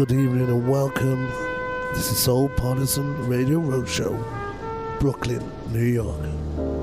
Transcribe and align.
Good 0.00 0.12
evening 0.12 0.48
and 0.48 0.66
welcome. 0.66 1.28
This 1.92 2.10
is 2.10 2.18
Soul 2.18 2.48
Partisan 2.48 3.28
Radio 3.28 3.60
Roadshow, 3.60 4.16
Brooklyn, 4.98 5.44
New 5.74 5.84
York. 5.84 6.79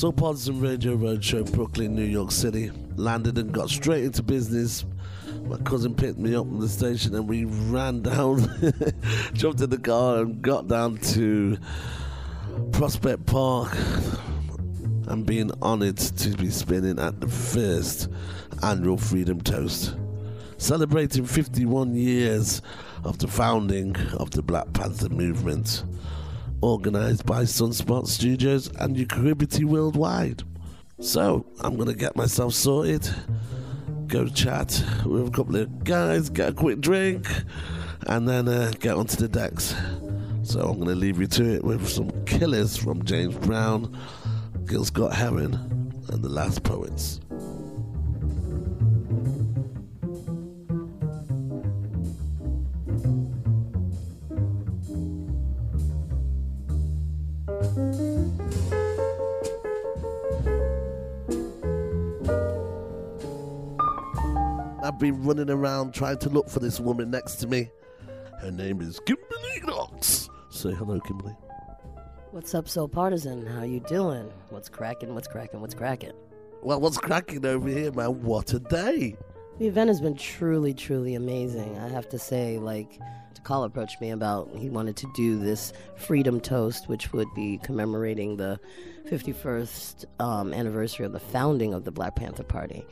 Soul 0.00 0.14
Partisan 0.14 0.62
Radio 0.62 0.96
Roadshow, 0.96 1.52
Brooklyn, 1.52 1.94
New 1.94 2.06
York 2.06 2.32
City. 2.32 2.70
Landed 2.96 3.36
and 3.36 3.52
got 3.52 3.68
straight 3.68 4.04
into 4.04 4.22
business. 4.22 4.86
My 5.44 5.58
cousin 5.58 5.94
picked 5.94 6.16
me 6.16 6.34
up 6.34 6.46
from 6.46 6.58
the 6.58 6.70
station 6.70 7.14
and 7.14 7.28
we 7.28 7.44
ran 7.44 8.00
down, 8.00 8.38
jumped 9.34 9.60
in 9.60 9.68
the 9.68 9.76
car 9.76 10.22
and 10.22 10.40
got 10.40 10.68
down 10.68 10.96
to 11.12 11.58
Prospect 12.72 13.26
Park 13.26 13.76
and 15.08 15.26
being 15.26 15.50
honoured 15.60 15.98
to 15.98 16.30
be 16.30 16.48
spinning 16.48 16.98
at 16.98 17.20
the 17.20 17.28
first 17.28 18.08
annual 18.62 18.96
Freedom 18.96 19.38
Toast, 19.38 19.96
celebrating 20.56 21.26
51 21.26 21.94
years 21.94 22.62
of 23.04 23.18
the 23.18 23.28
founding 23.28 23.94
of 24.14 24.30
the 24.30 24.40
Black 24.40 24.72
Panther 24.72 25.10
movement 25.10 25.84
organised 26.62 27.26
by 27.26 27.42
Sunspot 27.42 28.06
Studios 28.06 28.68
and 28.78 28.96
Eucribity 28.96 29.64
Worldwide. 29.64 30.42
So, 31.00 31.46
I'm 31.60 31.76
to 31.86 31.94
get 31.94 32.16
myself 32.16 32.54
sorted, 32.54 33.08
go 34.06 34.26
chat 34.28 34.84
with 35.06 35.28
a 35.28 35.30
couple 35.30 35.56
of 35.56 35.84
guys, 35.84 36.28
get 36.28 36.50
a 36.50 36.52
quick 36.52 36.80
drink, 36.80 37.26
and 38.06 38.28
then 38.28 38.48
uh, 38.48 38.72
get 38.80 38.96
onto 38.96 39.16
the 39.16 39.28
decks. 39.28 39.74
So, 40.42 40.60
I'm 40.60 40.76
to 40.88 40.94
leave 40.94 41.20
you 41.20 41.26
to 41.28 41.54
it 41.54 41.64
with 41.64 41.88
some 41.88 42.10
killers 42.24 42.76
from 42.76 43.04
James 43.04 43.36
Brown, 43.36 43.98
Gil 44.66 44.84
Scott 44.84 45.14
Heron, 45.14 45.54
and 46.08 46.22
The 46.22 46.28
Last 46.28 46.62
Poets. 46.62 47.20
Been 65.00 65.24
running 65.24 65.50
around 65.50 65.94
trying 65.94 66.18
to 66.18 66.28
look 66.28 66.48
for 66.48 66.60
this 66.60 66.78
woman 66.78 67.10
next 67.10 67.36
to 67.36 67.46
me. 67.46 67.70
Her 68.40 68.50
name 68.50 68.80
is 68.82 69.00
Kimberly 69.00 69.62
Knox. 69.64 70.28
Say 70.50 70.72
hello, 70.72 71.00
Kimberly. 71.00 71.34
What's 72.30 72.54
up, 72.54 72.68
so 72.68 72.86
Partisan? 72.86 73.46
How 73.46 73.64
you 73.64 73.80
doing? 73.80 74.30
What's 74.50 74.68
cracking? 74.68 75.14
What's 75.14 75.26
cracking? 75.26 75.60
What's 75.60 75.74
cracking? 75.74 76.12
Well, 76.62 76.80
what's 76.80 76.98
cracking 76.98 77.44
over 77.46 77.68
here, 77.68 77.90
man? 77.92 78.22
What 78.22 78.52
a 78.52 78.60
day! 78.60 79.16
The 79.58 79.66
event 79.66 79.88
has 79.88 80.00
been 80.00 80.16
truly, 80.16 80.74
truly 80.74 81.14
amazing. 81.14 81.78
I 81.78 81.88
have 81.88 82.08
to 82.10 82.18
say, 82.18 82.58
like, 82.58 82.98
Call 83.42 83.64
approached 83.64 84.00
me 84.00 84.10
about 84.10 84.50
he 84.54 84.68
wanted 84.68 84.96
to 84.98 85.10
do 85.14 85.38
this 85.38 85.72
freedom 85.96 86.40
toast, 86.40 86.88
which 86.88 87.12
would 87.12 87.32
be 87.34 87.58
commemorating 87.62 88.36
the 88.36 88.60
51st 89.08 90.04
um, 90.20 90.52
anniversary 90.52 91.06
of 91.06 91.12
the 91.12 91.20
founding 91.20 91.72
of 91.72 91.84
the 91.84 91.90
Black 91.90 92.16
Panther 92.16 92.44
Party, 92.44 92.84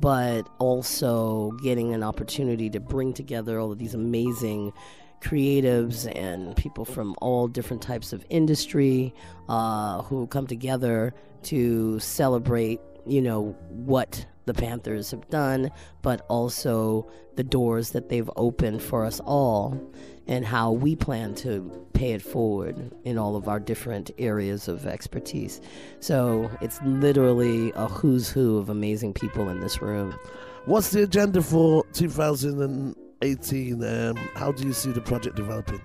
but 0.00 0.48
also 0.58 1.52
getting 1.62 1.94
an 1.94 2.02
opportunity 2.02 2.70
to 2.70 2.80
bring 2.80 3.12
together 3.12 3.58
all 3.58 3.72
of 3.72 3.78
these 3.78 3.94
amazing 3.94 4.72
creatives 5.20 6.10
and 6.14 6.54
people 6.56 6.84
from 6.84 7.14
all 7.20 7.48
different 7.48 7.82
types 7.82 8.12
of 8.12 8.24
industry 8.28 9.14
uh, 9.48 10.02
who 10.02 10.26
come 10.26 10.46
together 10.46 11.14
to 11.42 11.98
celebrate, 11.98 12.80
you 13.06 13.22
know, 13.22 13.56
what 13.70 14.26
the 14.44 14.54
Panthers 14.54 15.10
have 15.10 15.28
done, 15.28 15.70
but 16.02 16.24
also 16.28 17.10
the 17.36 17.44
doors 17.44 17.90
that 17.90 18.08
they've 18.08 18.30
opened 18.36 18.82
for 18.82 19.04
us 19.04 19.20
all 19.20 19.92
and 20.26 20.44
how 20.44 20.72
we 20.72 20.96
plan 20.96 21.34
to 21.36 21.70
pay 21.92 22.12
it 22.12 22.22
forward 22.22 22.92
in 23.04 23.16
all 23.16 23.36
of 23.36 23.48
our 23.48 23.60
different 23.60 24.10
areas 24.18 24.68
of 24.68 24.86
expertise. 24.86 25.60
So 26.00 26.50
it's 26.60 26.80
literally 26.82 27.72
a 27.74 27.86
who's 27.86 28.28
who 28.28 28.58
of 28.58 28.68
amazing 28.68 29.14
people 29.14 29.48
in 29.48 29.60
this 29.60 29.80
room. 29.80 30.18
What's 30.66 30.90
the 30.90 31.04
agenda 31.04 31.42
for 31.42 31.84
2018? 31.92 33.84
Um, 33.84 34.16
how 34.34 34.52
do 34.52 34.66
you 34.66 34.72
see 34.72 34.90
the 34.90 35.00
project 35.00 35.36
developing? 35.36 35.80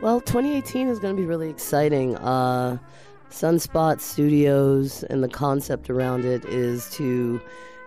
Well, 0.00 0.20
2018 0.20 0.88
is 0.88 0.98
going 0.98 1.14
to 1.14 1.20
be 1.20 1.26
really 1.26 1.50
exciting. 1.50 2.16
Uh, 2.16 2.78
Sunspot 3.30 4.00
Studios 4.00 5.02
and 5.04 5.22
the 5.22 5.28
concept 5.28 5.90
around 5.90 6.24
it 6.24 6.44
is 6.46 6.90
to 6.90 7.40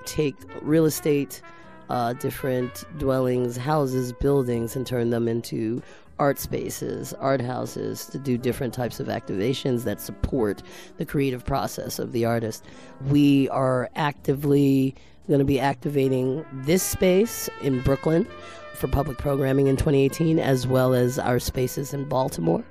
take 0.05 0.35
real 0.61 0.85
estate, 0.85 1.41
uh, 1.89 2.13
different 2.13 2.85
dwellings, 2.97 3.57
houses, 3.57 4.13
buildings, 4.13 4.75
and 4.75 4.85
turn 4.85 5.09
them 5.09 5.27
into 5.27 5.81
art 6.19 6.39
spaces, 6.39 7.13
art 7.15 7.41
houses 7.41 8.05
to 8.05 8.19
do 8.19 8.37
different 8.37 8.73
types 8.73 8.99
of 8.99 9.07
activations 9.07 9.83
that 9.83 9.99
support 9.99 10.61
the 10.97 11.05
creative 11.05 11.43
process 11.45 11.99
of 11.99 12.11
the 12.11 12.25
artist. 12.25 12.63
We 13.07 13.49
are 13.49 13.89
actively 13.95 14.95
going 15.27 15.39
to 15.39 15.45
be 15.45 15.59
activating 15.59 16.45
this 16.53 16.83
space 16.83 17.49
in 17.61 17.81
Brooklyn 17.81 18.27
for 18.75 18.87
public 18.87 19.17
programming 19.17 19.67
in 19.67 19.77
2018, 19.77 20.39
as 20.39 20.67
well 20.67 20.93
as 20.93 21.17
our 21.17 21.39
spaces 21.39 21.93
in 21.93 22.05
Baltimore. 22.05 22.63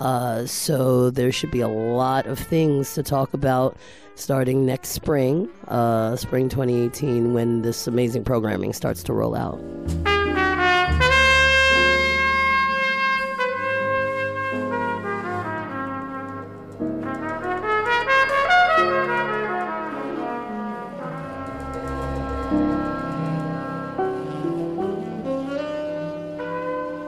Uh, 0.00 0.46
so 0.46 1.10
there 1.10 1.30
should 1.30 1.50
be 1.50 1.60
a 1.60 1.68
lot 1.68 2.26
of 2.26 2.38
things 2.38 2.94
to 2.94 3.02
talk 3.02 3.34
about 3.34 3.76
starting 4.14 4.66
next 4.66 4.90
spring, 4.90 5.48
uh, 5.68 6.16
spring 6.16 6.48
2018, 6.48 7.32
when 7.32 7.62
this 7.62 7.86
amazing 7.86 8.24
programming 8.24 8.72
starts 8.72 9.02
to 9.04 9.12
roll 9.12 9.34
out. 9.34 9.60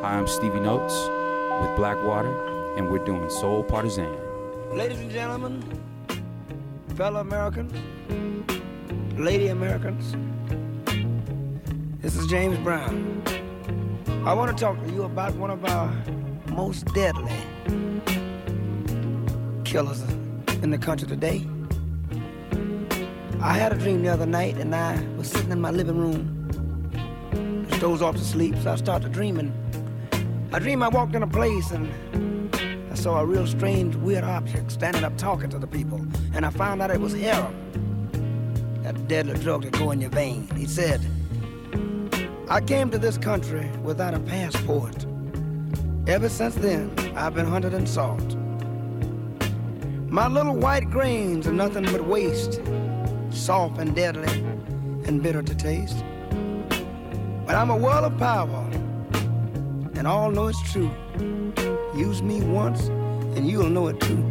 Hi, 0.02 0.18
I'm 0.18 0.26
Stevie 0.26 0.58
Notes 0.60 0.94
with 1.60 1.76
Blackwater, 1.76 2.76
and 2.76 2.90
we're 2.90 3.04
doing 3.04 3.30
Soul 3.30 3.62
Partisan. 3.62 4.10
Ladies 4.76 4.98
and 4.98 5.10
gentlemen, 5.10 5.62
fellow 6.94 7.20
Americans, 7.20 7.72
lady 9.18 9.48
Americans, 9.48 10.14
this 12.02 12.16
is 12.16 12.26
James 12.26 12.58
Brown. 12.58 13.22
I 14.26 14.34
want 14.34 14.54
to 14.56 14.62
talk 14.62 14.78
to 14.82 14.90
you 14.90 15.04
about 15.04 15.34
one 15.36 15.50
of 15.50 15.64
our 15.64 15.90
most 16.48 16.84
deadly 16.94 17.32
killers 19.64 20.02
in 20.62 20.70
the 20.70 20.78
country 20.78 21.08
today. 21.08 21.46
I 23.40 23.54
had 23.54 23.72
a 23.72 23.76
dream 23.76 24.02
the 24.02 24.10
other 24.10 24.26
night 24.26 24.58
and 24.58 24.74
I 24.74 25.02
was 25.16 25.30
sitting 25.30 25.50
in 25.50 25.60
my 25.62 25.70
living 25.70 25.96
room. 25.96 27.68
Doze 27.80 28.02
off 28.02 28.16
to 28.16 28.24
sleep, 28.24 28.54
so 28.62 28.70
I 28.70 28.76
started 28.76 29.12
dreaming. 29.12 29.52
I 30.52 30.58
dreamed 30.58 30.82
I 30.82 30.88
walked 30.88 31.14
in 31.14 31.22
a 31.22 31.26
place 31.26 31.70
and 31.70 31.90
saw 33.02 33.18
a 33.18 33.26
real 33.26 33.48
strange, 33.48 33.96
weird 33.96 34.22
object 34.22 34.70
standing 34.70 35.02
up 35.02 35.16
talking 35.18 35.50
to 35.50 35.58
the 35.58 35.66
people, 35.66 36.00
and 36.34 36.46
I 36.46 36.50
found 36.50 36.80
out 36.80 36.92
it 36.92 37.00
was 37.00 37.12
heroin, 37.12 38.78
that 38.84 39.08
deadly 39.08 39.34
drug 39.40 39.64
that 39.64 39.72
go 39.72 39.90
in 39.90 40.00
your 40.00 40.10
vein. 40.10 40.46
He 40.56 40.66
said, 40.66 41.00
I 42.48 42.60
came 42.60 42.92
to 42.92 42.98
this 42.98 43.18
country 43.18 43.68
without 43.82 44.14
a 44.14 44.20
passport. 44.20 45.04
Ever 46.06 46.28
since 46.28 46.54
then, 46.54 46.92
I've 47.16 47.34
been 47.34 47.46
hunted 47.46 47.74
and 47.74 47.88
sought. 47.88 48.36
My 50.08 50.28
little 50.28 50.54
white 50.54 50.88
grains 50.88 51.48
are 51.48 51.52
nothing 51.52 51.82
but 51.86 52.06
waste, 52.06 52.60
soft 53.30 53.78
and 53.78 53.96
deadly 53.96 54.32
and 55.08 55.20
bitter 55.20 55.42
to 55.42 55.54
taste. 55.56 56.04
But 57.46 57.56
I'm 57.56 57.70
a 57.70 57.76
world 57.76 58.04
of 58.04 58.16
power, 58.16 58.70
and 59.96 60.06
all 60.06 60.30
know 60.30 60.46
it's 60.46 60.70
true. 60.70 60.92
Use 61.94 62.22
me 62.22 62.40
once, 62.40 62.86
and 63.36 63.46
you'll 63.46 63.68
know 63.68 63.88
it 63.88 64.00
too. 64.00 64.24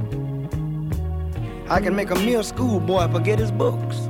I 1.69 1.80
can 1.80 1.96
make 1.96 2.10
a 2.10 2.16
mere 2.16 2.42
schoolboy 2.42 3.12
forget 3.12 3.38
his 3.38 3.52
books. 3.52 4.10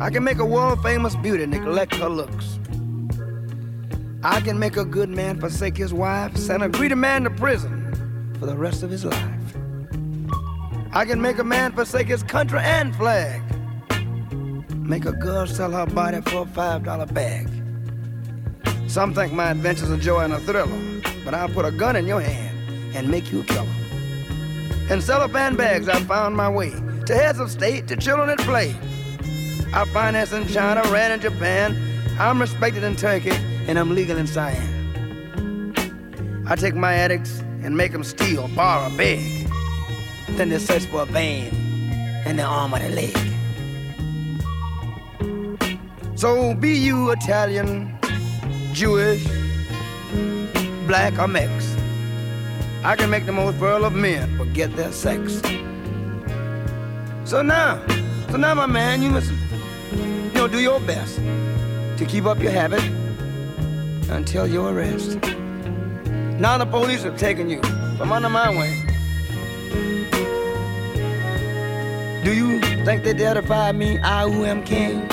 I 0.00 0.10
can 0.10 0.24
make 0.24 0.38
a 0.38 0.44
world 0.44 0.82
famous 0.82 1.14
beauty 1.14 1.46
neglect 1.46 1.94
her 1.94 2.08
looks. 2.08 2.58
I 4.24 4.40
can 4.40 4.58
make 4.58 4.76
a 4.76 4.84
good 4.84 5.10
man 5.10 5.38
forsake 5.38 5.76
his 5.76 5.94
wife, 5.94 6.36
send 6.36 6.64
a 6.64 6.68
greedy 6.68 6.96
man 6.96 7.22
to 7.22 7.30
prison 7.30 8.34
for 8.40 8.46
the 8.46 8.56
rest 8.56 8.82
of 8.82 8.90
his 8.90 9.04
life. 9.04 9.56
I 10.92 11.04
can 11.04 11.22
make 11.22 11.38
a 11.38 11.44
man 11.44 11.70
forsake 11.72 12.08
his 12.08 12.24
country 12.24 12.58
and 12.58 12.96
flag. 12.96 13.42
Make 14.74 15.04
a 15.04 15.12
girl 15.12 15.46
sell 15.46 15.70
her 15.70 15.86
body 15.86 16.20
for 16.22 16.42
a 16.42 16.46
five 16.46 16.82
dollar 16.82 17.06
bag. 17.06 17.48
Some 18.88 19.14
think 19.14 19.32
my 19.32 19.52
adventure's 19.52 19.92
are 19.92 19.96
joy 19.96 20.24
and 20.24 20.32
a 20.32 20.40
thriller 20.40 21.00
but 21.30 21.38
I'll 21.38 21.48
put 21.48 21.64
a 21.64 21.70
gun 21.70 21.94
in 21.94 22.08
your 22.08 22.20
hand 22.20 22.58
and 22.96 23.08
make 23.08 23.30
you 23.30 23.42
a 23.42 23.44
killer. 23.44 23.68
In 24.90 25.00
cellophane 25.00 25.54
bags, 25.54 25.88
I 25.88 26.00
found 26.00 26.36
my 26.36 26.48
way 26.48 26.70
to 27.06 27.14
heads 27.14 27.38
of 27.38 27.52
state, 27.52 27.86
to 27.86 27.96
children 27.96 28.30
at 28.30 28.40
play. 28.40 28.74
I 29.72 29.84
finance 29.92 30.32
in 30.32 30.48
China, 30.48 30.82
ran 30.90 31.12
in 31.12 31.20
Japan. 31.20 31.80
I'm 32.18 32.40
respected 32.40 32.82
in 32.82 32.96
Turkey, 32.96 33.30
and 33.68 33.78
I'm 33.78 33.94
legal 33.94 34.18
in 34.18 34.26
Siam. 34.26 35.72
I 36.48 36.56
take 36.56 36.74
my 36.74 36.94
addicts 36.94 37.38
and 37.62 37.76
make 37.76 37.92
them 37.92 38.02
steal, 38.02 38.48
borrow, 38.56 38.90
beg. 38.96 39.48
Then 40.30 40.48
they 40.48 40.58
search 40.58 40.86
for 40.86 41.02
a 41.02 41.06
vein 41.06 41.54
in 42.26 42.38
the 42.38 42.42
arm 42.42 42.74
of 42.74 42.82
the 42.82 42.88
leg. 42.88 43.16
So 46.18 46.54
be 46.54 46.76
you 46.76 47.12
Italian, 47.12 47.96
Jewish, 48.72 49.24
black 50.90 51.20
or 51.20 51.28
mix. 51.28 51.76
I 52.82 52.96
can 52.96 53.10
make 53.10 53.24
the 53.24 53.30
most 53.30 53.54
virile 53.58 53.84
of 53.84 53.92
men 53.92 54.36
forget 54.36 54.74
their 54.74 54.90
sex. 54.90 55.40
So 57.22 57.42
now, 57.42 57.80
so 58.30 58.36
now, 58.36 58.54
my 58.54 58.66
man, 58.66 59.00
you 59.00 59.10
must, 59.10 59.30
you 59.92 60.32
know, 60.34 60.48
do 60.48 60.58
your 60.58 60.80
best 60.80 61.14
to 61.98 62.04
keep 62.08 62.24
up 62.24 62.40
your 62.40 62.50
habit 62.50 62.82
until 64.10 64.48
your 64.48 64.72
arrest. 64.72 65.10
Now 66.40 66.58
the 66.58 66.66
police 66.66 67.04
have 67.04 67.16
taken 67.16 67.48
you 67.48 67.62
from 67.96 68.10
under 68.10 68.28
my 68.28 68.50
wing. 68.50 68.84
Do 72.24 72.34
you 72.34 72.60
think 72.84 73.04
they 73.04 73.12
dare 73.12 73.34
defy 73.34 73.70
me, 73.70 74.00
I 74.00 74.28
who 74.28 74.44
am 74.44 74.64
king? 74.64 75.06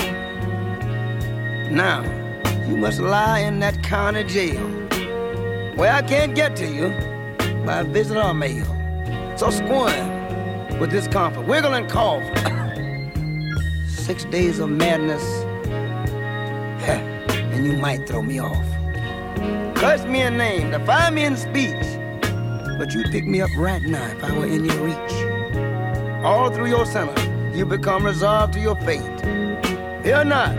Now, 1.70 2.02
you 2.66 2.76
must 2.76 2.98
lie 2.98 3.38
in 3.38 3.60
that 3.60 3.80
county 3.84 4.24
jail 4.24 4.77
where 5.78 5.92
I 5.92 6.02
can't 6.02 6.34
get 6.34 6.56
to 6.56 6.66
you 6.66 6.88
by 7.64 7.84
visit 7.84 8.16
or 8.16 8.34
mail. 8.34 8.66
So 9.38 9.50
squirm 9.50 10.80
with 10.80 10.90
discomfort, 10.90 11.46
wiggle 11.46 11.72
and 11.72 11.88
cough. 11.88 12.24
Six 13.88 14.24
days 14.24 14.58
of 14.58 14.70
madness, 14.70 15.22
and 17.58 17.64
you 17.64 17.74
might 17.74 18.08
throw 18.08 18.22
me 18.22 18.40
off. 18.40 18.64
Curse 19.76 20.04
me 20.04 20.22
a 20.22 20.30
name, 20.30 20.72
defy 20.72 21.10
me 21.10 21.24
in 21.24 21.36
speech, 21.36 21.86
but 22.78 22.92
you'd 22.92 23.10
pick 23.12 23.24
me 23.24 23.40
up 23.40 23.50
right 23.56 23.82
now 23.82 24.04
if 24.06 24.24
I 24.24 24.36
were 24.36 24.46
in 24.46 24.64
your 24.64 24.78
reach. 24.78 26.24
All 26.24 26.50
through 26.50 26.66
your 26.66 26.86
sentence, 26.86 27.56
you 27.56 27.64
become 27.64 28.04
resolved 28.04 28.54
to 28.54 28.60
your 28.60 28.74
fate. 28.76 29.20
Fear 30.02 30.24
not, 30.24 30.56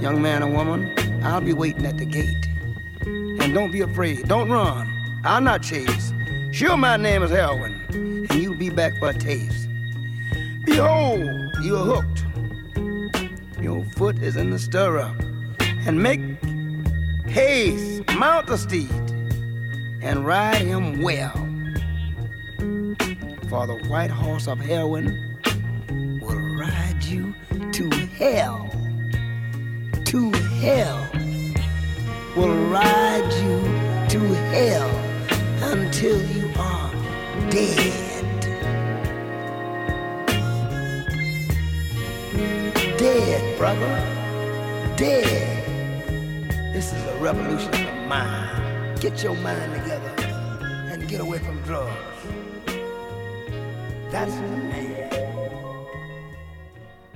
young 0.00 0.22
man 0.22 0.42
or 0.42 0.48
woman, 0.48 0.94
I'll 1.22 1.42
be 1.42 1.52
waiting 1.52 1.84
at 1.84 1.98
the 1.98 2.06
gate. 2.06 2.53
And 3.44 3.52
don't 3.52 3.70
be 3.70 3.82
afraid. 3.82 4.26
Don't 4.26 4.50
run. 4.50 4.90
I'll 5.22 5.38
not 5.38 5.62
chase. 5.62 6.14
Sure, 6.50 6.78
my 6.78 6.96
name 6.96 7.22
is 7.22 7.30
heroin, 7.30 7.78
and 7.92 8.34
you'll 8.34 8.54
be 8.54 8.70
back 8.70 8.96
for 8.98 9.10
a 9.10 9.12
taste. 9.12 9.68
Behold, 10.64 11.28
you 11.62 11.76
are 11.76 11.84
hooked. 11.84 12.24
Your 13.60 13.84
foot 13.96 14.18
is 14.22 14.36
in 14.36 14.48
the 14.48 14.58
stirrup. 14.58 15.14
And 15.60 16.02
make 16.02 16.22
haste, 17.26 18.08
mount 18.14 18.46
the 18.46 18.56
steed, 18.56 18.90
and 20.00 20.24
ride 20.24 20.62
him 20.62 21.02
well. 21.02 21.36
For 23.50 23.66
the 23.66 23.78
white 23.88 24.10
horse 24.10 24.48
of 24.48 24.58
heroin 24.58 25.38
will 26.22 26.40
ride 26.56 27.04
you 27.04 27.34
to 27.72 27.90
hell. 27.90 28.70
To 30.06 30.32
hell. 30.32 31.10
Will 32.36 32.56
ride 32.66 33.32
you 33.44 33.60
to 34.08 34.18
hell 34.50 34.90
until 35.72 36.20
you 36.32 36.50
are 36.58 36.90
dead. 37.48 38.40
Dead, 42.98 43.56
brother. 43.56 43.94
Dead. 44.96 45.64
This 46.74 46.92
is 46.92 47.04
a 47.04 47.16
revolution 47.18 47.72
of 47.72 48.08
mind. 48.08 49.00
Get 49.00 49.22
your 49.22 49.36
mind 49.36 49.72
together 49.80 50.12
and 50.90 51.08
get 51.08 51.20
away 51.20 51.38
from 51.38 51.62
drugs. 51.62 51.94
That's 54.10 54.34
the 54.34 54.40
man. 54.40 55.10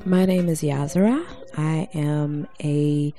My 0.05 0.25
name 0.27 0.49
is 0.49 0.63
Yazara. 0.63 1.27
I 1.57 1.89
am 1.93 2.47
a 2.63 3.13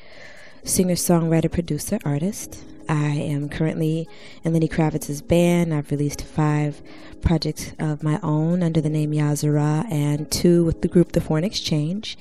singer, 0.63 0.95
songwriter, 0.95 1.51
producer, 1.51 1.99
artist. 2.05 2.63
I 2.87 3.09
am 3.09 3.49
currently 3.49 4.09
in 4.43 4.53
Lenny 4.53 4.67
Kravitz's 4.67 5.21
band. 5.21 5.73
I've 5.73 5.91
released 5.91 6.23
five 6.23 6.81
projects 7.21 7.73
of 7.77 8.01
my 8.01 8.19
own 8.23 8.63
under 8.63 8.81
the 8.81 8.89
name 8.89 9.11
Yahzarah 9.11 9.91
and 9.91 10.31
two 10.31 10.65
with 10.65 10.81
the 10.81 10.87
group 10.87 11.11
The 11.11 11.21
Foreign 11.21 11.43
Exchange. 11.43 12.17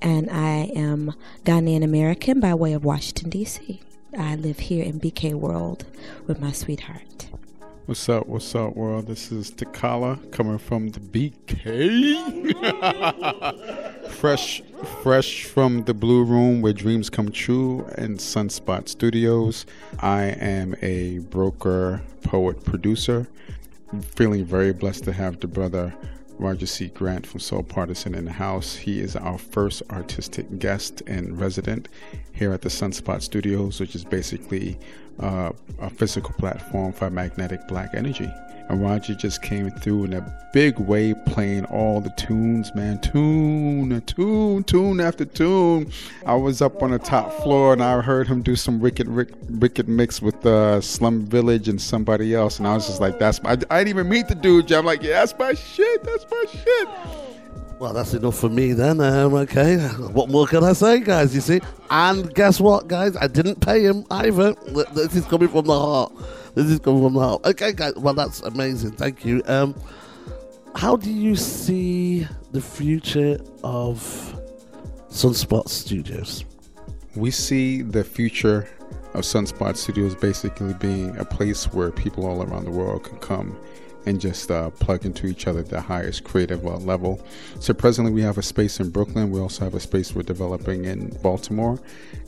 And 0.00 0.30
I 0.30 0.70
am 0.74 1.12
Ghanaian 1.44 1.84
American 1.84 2.40
by 2.40 2.54
way 2.54 2.72
of 2.72 2.84
Washington, 2.84 3.28
D.C. 3.30 3.80
I 4.18 4.36
live 4.36 4.58
here 4.58 4.84
in 4.84 4.98
BK 4.98 5.34
World 5.34 5.84
with 6.26 6.40
my 6.40 6.52
sweetheart. 6.52 7.28
What's 7.86 8.08
up? 8.08 8.26
What's 8.26 8.54
up, 8.54 8.74
world? 8.74 9.06
This 9.06 9.30
is 9.30 9.52
Takala 9.52 10.32
coming 10.32 10.58
from 10.58 10.88
the 10.88 10.98
BK. 10.98 12.50
fresh, 14.10 14.60
fresh 14.84 15.44
from 15.44 15.84
the 15.84 15.94
Blue 15.94 16.24
Room 16.24 16.60
where 16.60 16.72
dreams 16.72 17.08
come 17.08 17.30
true 17.30 17.86
and 17.96 18.18
Sunspot 18.18 18.88
Studios. 18.88 19.66
I 20.00 20.24
am 20.24 20.74
a 20.82 21.18
broker, 21.18 22.02
poet, 22.22 22.64
producer. 22.64 23.26
I'm 23.92 24.02
feeling 24.02 24.44
very 24.44 24.72
blessed 24.72 25.04
to 25.04 25.12
have 25.12 25.40
the 25.40 25.46
brother 25.46 25.94
Roger 26.38 26.66
C. 26.66 26.88
Grant 26.88 27.26
from 27.26 27.40
Soul 27.40 27.62
Partisan 27.62 28.14
in 28.14 28.26
the 28.26 28.32
house. 28.32 28.76
He 28.76 29.00
is 29.00 29.16
our 29.16 29.38
first 29.38 29.82
artistic 29.90 30.58
guest 30.58 31.02
and 31.06 31.40
resident 31.40 31.88
here 32.32 32.52
at 32.52 32.62
the 32.62 32.68
Sunspot 32.68 33.22
Studios, 33.22 33.80
which 33.80 33.94
is 33.94 34.04
basically 34.04 34.78
uh, 35.20 35.52
a 35.78 35.90
physical 35.90 36.34
platform 36.34 36.92
for 36.92 37.10
magnetic 37.10 37.66
black 37.68 37.90
energy. 37.94 38.30
And 38.68 38.82
Roger 38.82 39.14
just 39.14 39.42
came 39.42 39.70
through 39.70 40.04
in 40.04 40.12
a 40.14 40.38
big 40.52 40.78
way, 40.80 41.14
playing 41.14 41.66
all 41.66 42.00
the 42.00 42.10
tunes, 42.10 42.74
man. 42.74 43.00
Tune, 43.00 44.00
tune, 44.06 44.64
tune 44.64 45.00
after 45.00 45.24
tune. 45.24 45.92
I 46.26 46.34
was 46.34 46.60
up 46.60 46.82
on 46.82 46.90
the 46.90 46.98
top 46.98 47.32
floor 47.42 47.72
and 47.72 47.82
I 47.82 48.00
heard 48.00 48.26
him 48.26 48.42
do 48.42 48.56
some 48.56 48.80
wicked, 48.80 49.06
wicked 49.60 49.88
mix 49.88 50.20
with 50.20 50.44
uh, 50.44 50.80
Slum 50.80 51.26
Village 51.26 51.68
and 51.68 51.80
somebody 51.80 52.34
else. 52.34 52.58
And 52.58 52.66
I 52.66 52.74
was 52.74 52.88
just 52.88 53.00
like, 53.00 53.20
that's 53.20 53.40
my, 53.40 53.52
I 53.52 53.56
didn't 53.56 53.88
even 53.88 54.08
meet 54.08 54.26
the 54.26 54.34
dude. 54.34 54.72
I'm 54.72 54.84
like, 54.84 55.00
yeah, 55.00 55.20
that's 55.20 55.38
my 55.38 55.54
shit. 55.54 56.02
That's 56.02 56.26
my 56.28 56.44
shit. 56.50 56.88
Well, 57.78 57.92
that's 57.92 58.14
enough 58.14 58.38
for 58.38 58.48
me 58.48 58.72
then. 58.72 59.00
Um, 59.02 59.34
okay, 59.34 59.76
what 59.76 60.30
more 60.30 60.46
can 60.46 60.64
I 60.64 60.72
say, 60.72 61.00
guys? 61.00 61.34
You 61.34 61.42
see, 61.42 61.60
and 61.90 62.34
guess 62.34 62.58
what, 62.58 62.88
guys? 62.88 63.16
I 63.16 63.26
didn't 63.26 63.60
pay 63.60 63.82
him 63.82 64.06
either. 64.10 64.54
This 64.94 65.14
is 65.14 65.26
coming 65.26 65.48
from 65.48 65.66
the 65.66 65.78
heart. 65.78 66.12
This 66.54 66.66
is 66.66 66.78
coming 66.78 67.02
from 67.02 67.14
the 67.14 67.20
heart. 67.20 67.44
Okay, 67.44 67.74
guys. 67.74 67.94
Well, 67.96 68.14
that's 68.14 68.40
amazing. 68.40 68.92
Thank 68.92 69.26
you. 69.26 69.42
Um, 69.46 69.74
how 70.74 70.96
do 70.96 71.10
you 71.10 71.36
see 71.36 72.26
the 72.52 72.62
future 72.62 73.38
of 73.62 73.98
Sunspot 75.10 75.68
Studios? 75.68 76.46
We 77.14 77.30
see 77.30 77.82
the 77.82 78.04
future 78.04 78.68
of 79.12 79.22
Sunspot 79.24 79.76
Studios 79.76 80.14
basically 80.14 80.72
being 80.74 81.14
a 81.18 81.26
place 81.26 81.72
where 81.74 81.90
people 81.90 82.26
all 82.26 82.42
around 82.42 82.64
the 82.64 82.70
world 82.70 83.04
can 83.04 83.18
come 83.18 83.58
and 84.06 84.20
just 84.20 84.50
uh, 84.50 84.70
plug 84.70 85.04
into 85.04 85.26
each 85.26 85.46
other 85.46 85.60
at 85.60 85.68
the 85.68 85.80
highest 85.80 86.24
creative 86.24 86.64
uh, 86.64 86.76
level. 86.78 87.20
So 87.60 87.74
presently 87.74 88.12
we 88.12 88.22
have 88.22 88.38
a 88.38 88.42
space 88.42 88.80
in 88.80 88.90
Brooklyn. 88.90 89.30
We 89.30 89.40
also 89.40 89.64
have 89.64 89.74
a 89.74 89.80
space 89.80 90.14
we're 90.14 90.22
developing 90.22 90.84
in 90.84 91.08
Baltimore. 91.22 91.78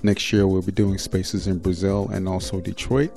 Next 0.02 0.32
year 0.32 0.46
we'll 0.46 0.62
be 0.62 0.72
doing 0.72 0.98
spaces 0.98 1.46
in 1.46 1.58
Brazil 1.58 2.08
and 2.12 2.28
also 2.28 2.60
Detroit. 2.60 3.12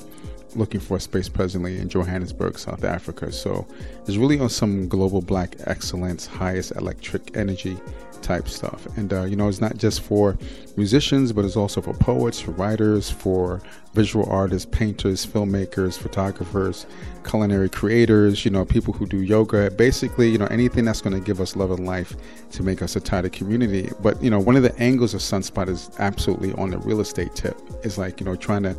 Looking 0.55 0.81
for 0.81 0.97
a 0.97 0.99
space 0.99 1.29
presently 1.29 1.79
in 1.79 1.89
Johannesburg, 1.89 2.59
South 2.59 2.83
Africa. 2.83 3.31
So 3.31 3.65
it's 4.05 4.17
really 4.17 4.39
on 4.39 4.49
some 4.49 4.87
global 4.87 5.21
black 5.21 5.55
excellence, 5.65 6.27
highest 6.27 6.73
electric 6.75 7.35
energy 7.37 7.77
type 8.21 8.47
stuff. 8.47 8.85
And 8.97 9.11
uh, 9.11 9.23
you 9.23 9.35
know, 9.35 9.47
it's 9.47 9.61
not 9.61 9.77
just 9.77 10.01
for 10.01 10.37
musicians, 10.77 11.31
but 11.33 11.45
it's 11.45 11.55
also 11.55 11.81
for 11.81 11.93
poets, 11.93 12.39
for 12.39 12.51
writers, 12.51 13.09
for 13.09 13.61
visual 13.93 14.29
artists, 14.29 14.69
painters, 14.71 15.25
filmmakers, 15.25 15.97
photographers, 15.97 16.85
culinary 17.25 17.69
creators, 17.69 18.45
you 18.45 18.51
know, 18.51 18.63
people 18.63 18.93
who 18.93 19.05
do 19.05 19.21
yoga, 19.21 19.69
basically, 19.71 20.29
you 20.29 20.37
know, 20.37 20.47
anything 20.47 20.85
that's 20.85 21.01
going 21.01 21.13
to 21.13 21.19
give 21.19 21.41
us 21.41 21.55
love 21.55 21.71
and 21.71 21.85
life 21.85 22.15
to 22.51 22.63
make 22.63 22.81
us 22.81 22.95
a 22.95 22.99
tighter 22.99 23.29
community. 23.29 23.89
But, 24.01 24.21
you 24.23 24.29
know, 24.29 24.39
one 24.39 24.55
of 24.55 24.63
the 24.63 24.77
angles 24.79 25.13
of 25.13 25.21
Sunspot 25.21 25.67
is 25.67 25.89
absolutely 25.99 26.53
on 26.53 26.71
the 26.71 26.77
real 26.79 27.01
estate 27.01 27.35
tip. 27.35 27.57
Is 27.83 27.97
like, 27.97 28.19
you 28.19 28.25
know, 28.25 28.35
trying 28.35 28.63
to 28.63 28.77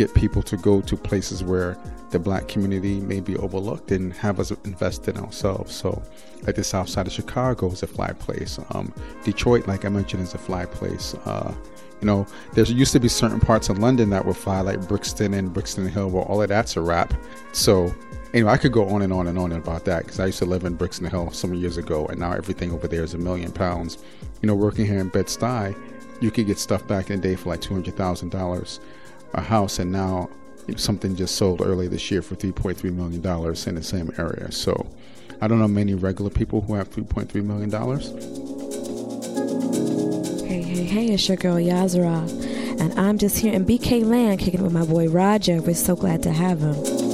get 0.00 0.14
people 0.14 0.42
to 0.42 0.56
go 0.56 0.80
to 0.80 0.96
places 0.96 1.44
where 1.44 1.76
the 2.08 2.18
black 2.18 2.48
community 2.48 3.00
may 3.00 3.20
be 3.20 3.36
overlooked 3.36 3.92
and 3.92 4.14
have 4.14 4.40
us 4.40 4.50
invest 4.64 5.06
in 5.08 5.18
ourselves. 5.18 5.74
So, 5.74 6.02
like 6.44 6.54
the 6.54 6.64
south 6.64 6.88
side 6.88 7.06
of 7.06 7.12
Chicago 7.12 7.70
is 7.70 7.82
a 7.82 7.86
fly 7.86 8.12
place. 8.12 8.58
Um, 8.70 8.94
Detroit, 9.24 9.68
like 9.68 9.84
I 9.84 9.90
mentioned, 9.90 10.22
is 10.22 10.32
a 10.32 10.38
fly 10.38 10.64
place. 10.64 11.14
Uh, 11.26 11.54
you 12.00 12.06
know, 12.06 12.26
there 12.54 12.64
used 12.64 12.92
to 12.92 13.00
be 13.00 13.08
certain 13.08 13.40
parts 13.40 13.68
of 13.68 13.78
London 13.78 14.08
that 14.08 14.24
were 14.24 14.32
fly, 14.32 14.62
like 14.62 14.88
Brixton 14.88 15.34
and 15.34 15.52
Brixton 15.52 15.86
Hill, 15.86 16.08
where 16.08 16.22
all 16.22 16.40
of 16.40 16.48
that's 16.48 16.78
a 16.78 16.80
wrap. 16.80 17.12
So, 17.52 17.94
anyway, 18.32 18.52
I 18.52 18.56
could 18.56 18.72
go 18.72 18.88
on 18.88 19.02
and 19.02 19.12
on 19.12 19.26
and 19.26 19.38
on 19.38 19.52
about 19.52 19.84
that 19.84 20.04
because 20.04 20.18
I 20.18 20.26
used 20.26 20.38
to 20.38 20.46
live 20.46 20.64
in 20.64 20.76
Brixton 20.76 21.10
Hill 21.10 21.30
some 21.30 21.52
years 21.52 21.76
ago, 21.76 22.06
and 22.06 22.18
now 22.18 22.32
everything 22.32 22.72
over 22.72 22.88
there 22.88 23.02
is 23.02 23.12
a 23.12 23.18
million 23.18 23.52
pounds. 23.52 23.98
You 24.40 24.46
know, 24.46 24.54
working 24.54 24.86
here 24.86 24.98
in 24.98 25.10
Bed 25.10 25.26
Stuy, 25.26 25.76
you 26.22 26.30
could 26.30 26.46
get 26.46 26.58
stuff 26.58 26.86
back 26.88 27.10
in 27.10 27.20
the 27.20 27.28
day 27.28 27.36
for 27.36 27.50
like 27.50 27.60
two 27.60 27.74
hundred 27.74 27.98
thousand 27.98 28.30
dollars 28.30 28.80
a 29.34 29.40
house, 29.40 29.78
and 29.78 29.90
now 29.92 30.28
something 30.76 31.16
just 31.16 31.36
sold 31.36 31.60
early 31.60 31.88
this 31.88 32.10
year 32.10 32.22
for 32.22 32.34
three 32.34 32.52
point 32.52 32.76
three 32.76 32.90
million 32.90 33.20
dollars 33.20 33.66
in 33.66 33.74
the 33.74 33.82
same 33.82 34.12
area. 34.18 34.50
So, 34.52 34.86
I 35.40 35.48
don't 35.48 35.58
know 35.58 35.68
many 35.68 35.94
regular 35.94 36.30
people 36.30 36.60
who 36.60 36.74
have 36.74 36.88
three 36.88 37.04
point 37.04 37.30
three 37.30 37.40
million 37.40 37.70
dollars. 37.70 38.10
Hey, 40.46 40.62
hey, 40.62 40.84
hey, 40.84 41.06
it's 41.08 41.28
your 41.28 41.36
girl 41.36 41.56
Yahzarah, 41.56 42.80
and 42.80 42.98
I'm 42.98 43.18
just 43.18 43.38
here 43.38 43.52
in 43.52 43.64
BK 43.64 44.04
Land 44.04 44.40
kicking 44.40 44.62
with 44.62 44.72
my 44.72 44.84
boy 44.84 45.08
Roger. 45.08 45.60
We're 45.60 45.74
so 45.74 45.96
glad 45.96 46.22
to 46.24 46.32
have 46.32 46.60
him. 46.60 47.09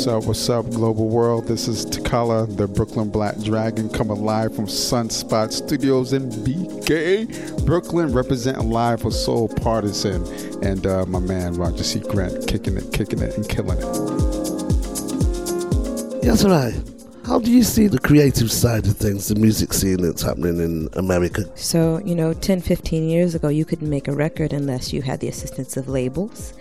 What's 0.00 0.08
up, 0.08 0.24
what's 0.24 0.48
up, 0.48 0.70
global 0.70 1.10
world? 1.10 1.46
This 1.46 1.68
is 1.68 1.84
Takala, 1.84 2.56
the 2.56 2.66
Brooklyn 2.66 3.10
Black 3.10 3.38
Dragon, 3.40 3.90
coming 3.90 4.24
live 4.24 4.56
from 4.56 4.64
Sunspot 4.64 5.52
Studios 5.52 6.14
in 6.14 6.30
BK, 6.30 7.66
Brooklyn, 7.66 8.10
representing 8.10 8.70
live 8.70 9.02
for 9.02 9.10
Soul 9.10 9.48
Partisan, 9.48 10.24
and 10.64 10.86
uh, 10.86 11.04
my 11.04 11.18
man 11.18 11.52
Roger 11.52 11.84
C. 11.84 12.00
Grant 12.00 12.46
kicking 12.48 12.78
it, 12.78 12.90
kicking 12.94 13.18
it, 13.18 13.36
and 13.36 13.46
killing 13.46 13.76
it. 13.76 13.84
Yes, 16.24 16.46
right. 16.46 16.72
How 17.26 17.38
do 17.38 17.50
you 17.52 17.62
see 17.62 17.86
the 17.86 17.98
creative 17.98 18.50
side 18.50 18.86
of 18.86 18.96
things, 18.96 19.28
the 19.28 19.34
music 19.34 19.74
scene 19.74 20.00
that's 20.00 20.22
happening 20.22 20.60
in 20.60 20.88
America? 20.94 21.44
So, 21.58 22.00
you 22.06 22.14
know, 22.14 22.32
10, 22.32 22.62
15 22.62 23.06
years 23.06 23.34
ago, 23.34 23.48
you 23.48 23.66
couldn't 23.66 23.90
make 23.90 24.08
a 24.08 24.12
record 24.12 24.54
unless 24.54 24.94
you 24.94 25.02
had 25.02 25.20
the 25.20 25.28
assistance 25.28 25.76
of 25.76 25.88
labels 25.88 26.54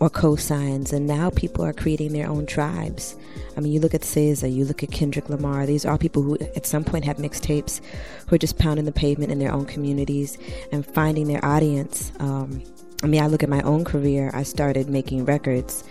or 0.00 0.10
cosigns, 0.10 0.92
and 0.92 1.06
now 1.06 1.30
people 1.30 1.64
are 1.64 1.72
creating 1.72 2.12
their 2.12 2.26
own 2.26 2.46
tribes. 2.46 3.16
I 3.56 3.60
mean, 3.60 3.72
you 3.72 3.80
look 3.80 3.94
at 3.94 4.00
SZA, 4.00 4.52
you 4.52 4.64
look 4.64 4.82
at 4.82 4.90
Kendrick 4.90 5.28
Lamar, 5.28 5.66
these 5.66 5.84
are 5.84 5.98
people 5.98 6.22
who 6.22 6.38
at 6.56 6.66
some 6.66 6.84
point 6.84 7.04
have 7.04 7.18
mixtapes 7.18 7.80
who 8.26 8.34
are 8.34 8.38
just 8.38 8.58
pounding 8.58 8.86
the 8.86 8.92
pavement 8.92 9.30
in 9.30 9.38
their 9.38 9.52
own 9.52 9.66
communities 9.66 10.38
and 10.72 10.86
finding 10.86 11.28
their 11.28 11.44
audience. 11.44 12.12
Um, 12.18 12.62
I 13.02 13.06
mean, 13.06 13.22
I 13.22 13.26
look 13.26 13.42
at 13.42 13.48
my 13.48 13.60
own 13.62 13.84
career, 13.84 14.30
I 14.34 14.42
started 14.42 14.88
making 14.88 15.26
records 15.26 15.84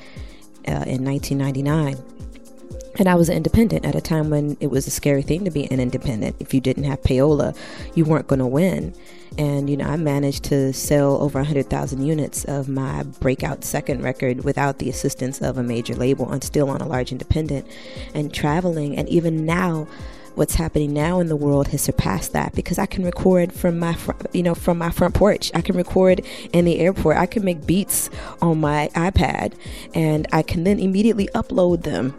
uh, 0.67 0.83
in 0.85 1.05
1999 1.05 2.18
And 2.99 3.07
I 3.07 3.15
was 3.15 3.29
independent 3.29 3.85
at 3.85 3.95
a 3.95 4.01
time 4.01 4.29
when 4.29 4.57
it 4.59 4.67
was 4.67 4.85
a 4.85 4.91
scary 4.91 5.21
thing 5.21 5.45
to 5.45 5.51
be 5.51 5.71
an 5.71 5.79
independent. 5.79 6.35
If 6.39 6.53
you 6.53 6.59
didn't 6.59 6.83
have 6.83 7.01
payola, 7.01 7.55
you 7.95 8.03
weren't 8.03 8.27
going 8.27 8.39
to 8.39 8.45
win. 8.45 8.93
And, 9.37 9.69
you 9.69 9.77
know, 9.77 9.85
I 9.85 9.95
managed 9.95 10.43
to 10.45 10.73
sell 10.73 11.21
over 11.21 11.39
100,000 11.39 12.03
units 12.03 12.43
of 12.43 12.67
my 12.67 13.03
breakout 13.03 13.63
second 13.63 14.03
record 14.03 14.43
without 14.43 14.79
the 14.79 14.89
assistance 14.89 15.41
of 15.41 15.57
a 15.57 15.63
major 15.63 15.95
label 15.95 16.29
and 16.29 16.43
still 16.43 16.69
on 16.69 16.81
a 16.81 16.87
large 16.87 17.13
independent 17.13 17.65
and 18.13 18.33
traveling. 18.33 18.97
And 18.97 19.07
even 19.07 19.45
now, 19.45 19.87
what's 20.39 20.55
happening 20.55 20.93
now 20.93 21.19
in 21.19 21.27
the 21.27 21.35
world 21.35 21.67
has 21.67 21.81
surpassed 21.81 22.31
that 22.31 22.55
because 22.55 22.79
I 22.79 22.85
can 22.85 23.03
record 23.03 23.51
from 23.51 23.77
my 23.77 23.93
fr- 23.93 24.13
you 24.31 24.41
know 24.41 24.55
from 24.55 24.77
my 24.77 24.89
front 24.89 25.13
porch. 25.13 25.51
I 25.53 25.59
can 25.59 25.75
record 25.75 26.25
in 26.53 26.63
the 26.63 26.79
airport. 26.79 27.17
I 27.17 27.25
can 27.25 27.43
make 27.43 27.67
beats 27.67 28.09
on 28.41 28.61
my 28.61 28.89
iPad 28.95 29.53
and 29.93 30.27
I 30.31 30.41
can 30.41 30.63
then 30.63 30.79
immediately 30.79 31.27
upload 31.35 31.83
them 31.83 32.15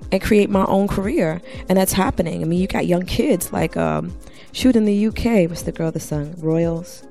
and 0.12 0.20
create 0.20 0.50
my 0.50 0.66
own 0.66 0.88
career. 0.88 1.40
And 1.68 1.78
that's 1.78 1.92
happening. 1.92 2.42
I 2.42 2.44
mean, 2.44 2.60
you 2.60 2.66
got 2.66 2.86
young 2.86 3.06
kids 3.06 3.52
like 3.52 3.76
um 3.76 4.18
shoot 4.52 4.74
in 4.74 4.84
the 4.84 5.06
UK, 5.06 5.48
what's 5.48 5.62
the 5.62 5.72
girl 5.72 5.92
that 5.92 6.00
sung 6.00 6.34
Royals? 6.38 7.04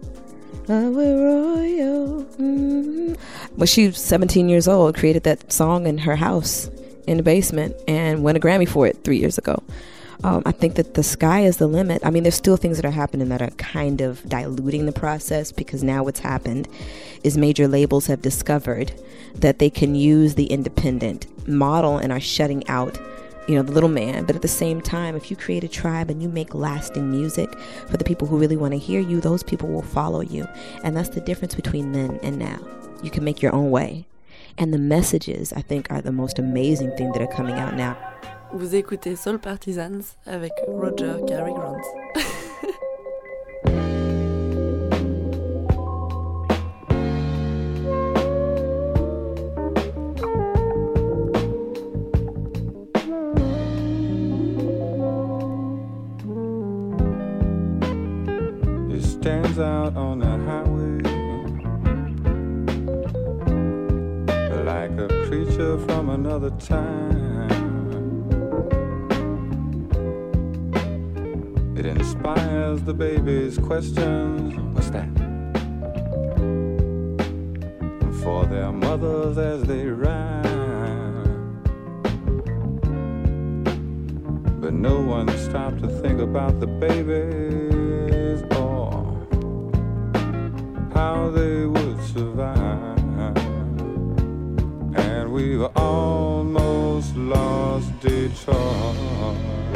We're 0.68 0.84
royal. 0.86 2.26
Mm-hmm. 2.38 3.14
When 3.56 3.66
she 3.66 3.88
was 3.88 3.98
17 3.98 4.50
years 4.50 4.68
old, 4.68 4.96
created 4.96 5.24
that 5.24 5.52
song 5.52 5.88
in 5.88 6.00
her 6.00 6.18
house 6.18 6.70
in 7.08 7.18
the 7.18 7.24
basement 7.24 7.76
and 7.88 8.24
won 8.24 8.36
a 8.36 8.40
Grammy 8.40 8.68
for 8.68 8.86
it 8.86 9.04
three 9.04 9.18
years 9.18 9.38
ago. 9.40 9.64
Um, 10.24 10.44
I 10.46 10.52
think 10.52 10.76
that 10.76 10.96
the 10.96 11.04
sky 11.04 11.42
is 11.42 11.58
the 11.58 11.68
limit. 11.68 12.06
I 12.06 12.10
mean, 12.10 12.24
there's 12.24 12.36
still 12.36 12.58
things 12.58 12.78
that 12.78 12.86
are 12.86 12.92
happening 12.92 13.30
that 13.30 13.42
are 13.42 13.52
kind 13.52 14.02
of 14.02 14.28
diluting 14.28 14.86
the 14.86 14.92
process 14.92 15.52
because 15.52 15.82
now 15.82 16.04
what's 16.04 16.20
happened 16.20 16.68
is 17.24 17.38
major 17.38 17.68
labels 17.68 18.08
have 18.08 18.22
discovered 18.22 18.92
that 19.36 19.60
they 19.60 19.70
can 19.70 19.96
use 19.96 20.36
the 20.36 20.48
independent 20.48 21.26
model 21.48 21.98
and 21.98 22.12
are 22.12 22.20
shutting 22.20 22.68
out 22.68 23.00
you 23.48 23.56
know 23.56 23.64
the 23.64 23.72
little 23.72 23.90
man. 23.90 24.26
But 24.26 24.36
at 24.36 24.42
the 24.42 24.48
same 24.48 24.82
time 24.82 25.16
if 25.16 25.32
you 25.32 25.38
create 25.38 25.64
a 25.64 25.70
tribe 25.70 26.10
and 26.10 26.22
you 26.22 26.30
make 26.30 26.54
lasting 26.54 27.10
music 27.10 27.58
for 27.88 27.98
the 27.98 28.04
people 28.04 28.28
who 28.28 28.38
really 28.38 28.58
want 28.58 28.74
to 28.74 28.78
hear 28.78 29.00
you 29.00 29.22
those 29.22 29.42
people 29.42 29.70
will 29.70 29.82
follow 29.82 30.22
you. 30.22 30.48
And 30.84 30.96
that's 30.96 31.10
the 31.10 31.22
difference 31.22 31.56
between 31.56 31.94
then 31.94 32.20
and 32.22 32.38
now. 32.38 32.60
You 33.02 33.10
can 33.10 33.24
make 33.24 33.42
your 33.42 33.56
own 33.56 33.72
way. 33.72 34.06
And 34.58 34.74
the 34.74 34.78
messages 34.78 35.54
i 35.54 35.62
think 35.62 35.90
are 35.90 36.02
the 36.02 36.12
most 36.12 36.38
amazing 36.38 36.92
thing 36.98 37.14
that 37.14 37.22
are 37.22 37.34
coming 37.34 37.56
out 37.56 37.76
now 37.76 37.98
Vous 38.52 38.76
écoutez 38.76 39.16
Soul 39.16 39.40
Partisans 39.40 40.02
avec 40.26 40.52
Roger 40.68 41.14
Cary 41.28 41.54
Grant. 41.54 41.78
Stands 59.02 59.60
out 59.60 59.98
on 59.98 60.20
the 60.20 60.26
highway 60.26 61.04
like 64.64 64.92
a 64.98 65.08
creature 65.28 65.78
from 65.80 66.10
another 66.10 66.52
time. 66.52 67.29
It 71.80 71.86
inspires 71.86 72.82
the 72.82 72.94
baby's 72.94 73.58
questions. 73.58 74.54
What's 74.76 74.90
that? 74.90 75.08
For 78.22 78.46
their 78.48 78.74
mothers 78.74 79.38
as 79.38 79.64
they 79.64 79.86
rhyme. 79.86 81.62
But 84.60 84.74
no 84.74 85.00
one 85.00 85.30
stopped 85.38 85.82
to 85.84 85.88
think 86.02 86.20
about 86.20 86.60
the 86.60 86.68
babies 86.68 88.44
or 88.58 88.92
how 90.94 91.30
they 91.30 91.66
would 91.66 92.04
survive. 92.04 93.38
And 94.98 95.32
we've 95.32 95.64
almost 95.78 97.16
lost 97.16 97.98
Detroit 98.02 99.69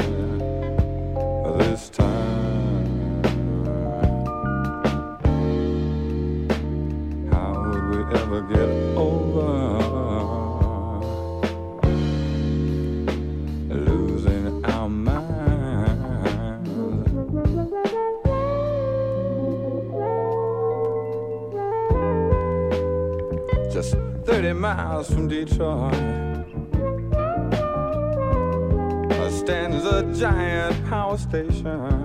would 8.34 8.50
we 8.50 8.56
ever 8.56 8.66
get 8.66 8.98
over 8.98 9.90
losing 13.70 14.66
our 14.66 14.90
minds? 14.90 16.70
Just 23.72 23.96
30 24.26 24.54
miles 24.54 25.14
from 25.14 25.28
Detroit. 25.28 25.94
stands 29.32 29.84
a 29.86 30.04
giant 30.14 30.86
power 30.86 31.18
station. 31.18 32.03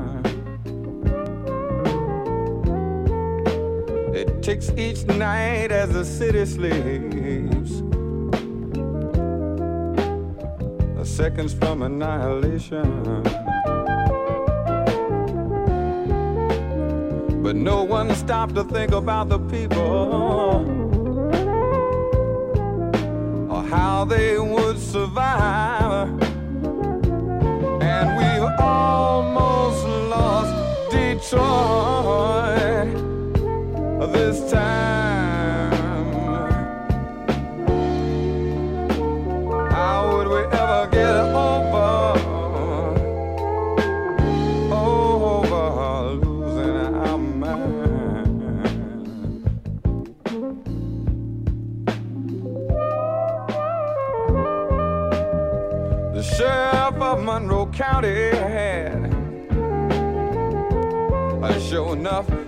It 4.18 4.42
ticks 4.42 4.68
each 4.70 5.04
night 5.04 5.70
as 5.70 5.92
the 5.92 6.04
city 6.04 6.44
sleeps. 6.44 7.70
A 10.98 11.04
seconds 11.04 11.54
from 11.54 11.82
annihilation. 11.82 13.22
But 17.44 17.54
no 17.54 17.84
one 17.84 18.12
stopped 18.16 18.56
to 18.56 18.64
think 18.64 18.90
about 18.90 19.28
the 19.28 19.38
people 19.38 20.66
or 23.48 23.62
how 23.62 24.04
they 24.04 24.36
would 24.36 24.80
survive 24.80 26.08
and 27.80 28.06
we've 28.18 28.50
almost 28.58 29.86
lost 30.10 30.90
Detroit 30.90 31.97
this 34.40 34.52
time. 34.52 34.67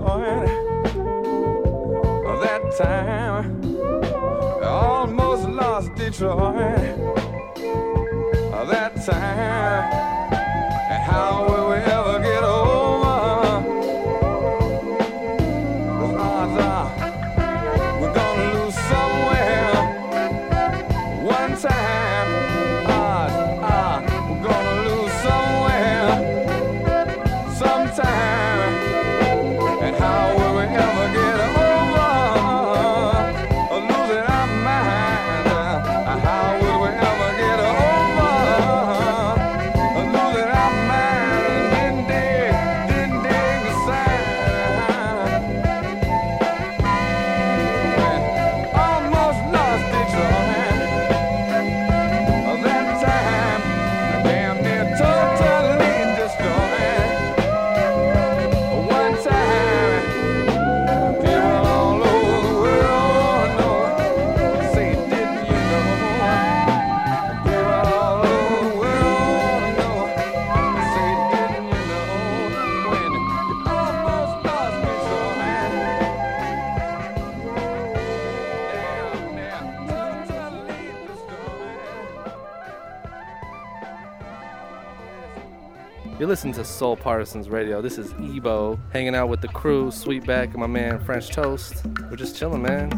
lost 0.00 0.33
You're 86.24 86.30
listening 86.30 86.54
to 86.54 86.64
Soul 86.64 86.96
Partisans 86.96 87.50
Radio. 87.50 87.82
This 87.82 87.98
is 87.98 88.14
Ebo 88.18 88.80
hanging 88.94 89.14
out 89.14 89.28
with 89.28 89.42
the 89.42 89.48
crew, 89.48 89.88
Sweetback, 89.88 90.52
and 90.52 90.56
my 90.56 90.66
man 90.66 90.98
French 91.04 91.28
Toast. 91.28 91.84
We're 92.08 92.16
just 92.16 92.34
chilling, 92.34 92.62
man. 92.62 92.88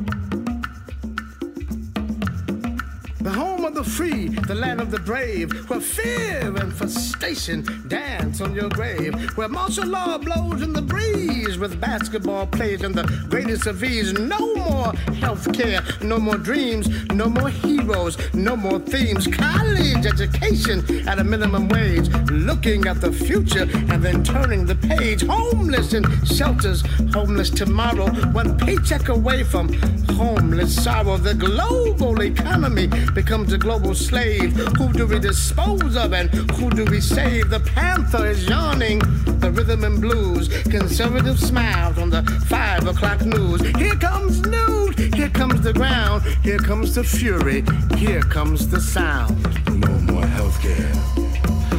The 3.21 3.33
home 3.33 3.65
of 3.65 3.75
the 3.75 3.83
free, 3.83 4.29
the 4.29 4.55
land 4.55 4.81
of 4.81 4.93
the 4.93 5.01
brave, 5.01 5.69
where 5.69 5.81
fear 5.81 6.57
and 6.57 6.73
frustration 6.73 7.67
dance 7.89 8.41
on 8.41 8.55
your 8.55 8.69
grave, 8.69 9.13
where 9.37 9.49
martial 9.49 9.89
law 9.89 10.19
blows 10.19 10.63
in 10.63 10.73
the 10.73 10.83
breeze 10.83 11.59
with 11.59 11.81
basketball 11.81 12.47
plays 12.47 12.83
and 12.83 12.95
the 12.95 13.27
greatest 13.29 13.67
of 13.67 13.83
ease. 13.83 14.13
No 14.13 14.56
more 14.69 14.93
health 15.21 15.53
care, 15.53 15.81
no 16.03 16.19
more 16.19 16.37
dreams, 16.37 16.89
no 17.13 17.27
more 17.27 17.49
heroes, 17.49 18.17
no 18.35 18.57
more 18.57 18.79
themes. 18.79 19.27
College 19.27 20.07
education 20.07 20.79
at 21.09 21.19
a 21.19 21.25
minimum 21.25 21.69
wage, 21.69 22.09
looking 22.31 22.87
at 22.87 23.01
the 23.01 23.13
future 23.13 23.67
and 23.91 24.03
then 24.03 24.23
turning 24.25 24.65
the 24.67 24.75
page. 24.75 25.23
Homeless 25.23 25.95
in 25.95 26.05
shelters, 26.25 26.83
homeless 27.13 27.51
tomorrow, 27.51 28.09
one 28.33 28.57
paycheck 28.59 29.09
away 29.09 29.45
from 29.45 29.73
homeless 30.21 30.75
sorrow. 30.83 31.17
The 31.17 31.35
global 31.35 32.21
economy 32.23 32.89
becomes 33.15 33.53
a 33.53 33.59
global 33.59 33.95
slave. 33.95 34.53
Who 34.79 34.93
do 34.93 35.07
we 35.07 35.19
dispose 35.19 35.97
of 35.97 36.13
and 36.13 36.31
who 36.53 36.71
do 36.71 36.85
we 36.87 37.01
save? 37.01 37.51
The 37.51 37.61
panther 37.61 38.27
is 38.27 38.49
yawning, 38.49 39.01
the 39.41 39.51
rhythm 39.51 39.85
and 39.85 40.01
blues. 40.01 40.49
Conservative 40.65 41.39
smiles 41.39 41.96
on 42.07 42.25
the 42.25 42.31
five 42.47 42.87
o'clock 42.87 43.25
news. 43.25 43.61
Here 43.77 43.95
comes 43.97 44.41
news, 44.43 44.97
here 45.15 45.31
comes 45.31 45.61
the 45.63 45.73
ground, 45.73 46.23
here 46.43 46.59
comes 46.59 46.95
the 46.95 47.05
fury, 47.05 47.65
here 47.97 48.23
comes 48.23 48.69
the 48.69 48.81
sound. 48.81 49.43
No 49.81 49.93
more 50.13 50.23
healthcare, 50.23 50.95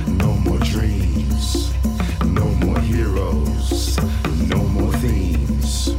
no 0.08 0.34
more 0.46 0.60
dreams, 0.60 1.72
no 2.26 2.46
more 2.66 2.80
heroes, 2.80 3.98
no 4.50 4.58
more 4.58 4.94
themes, 4.94 5.90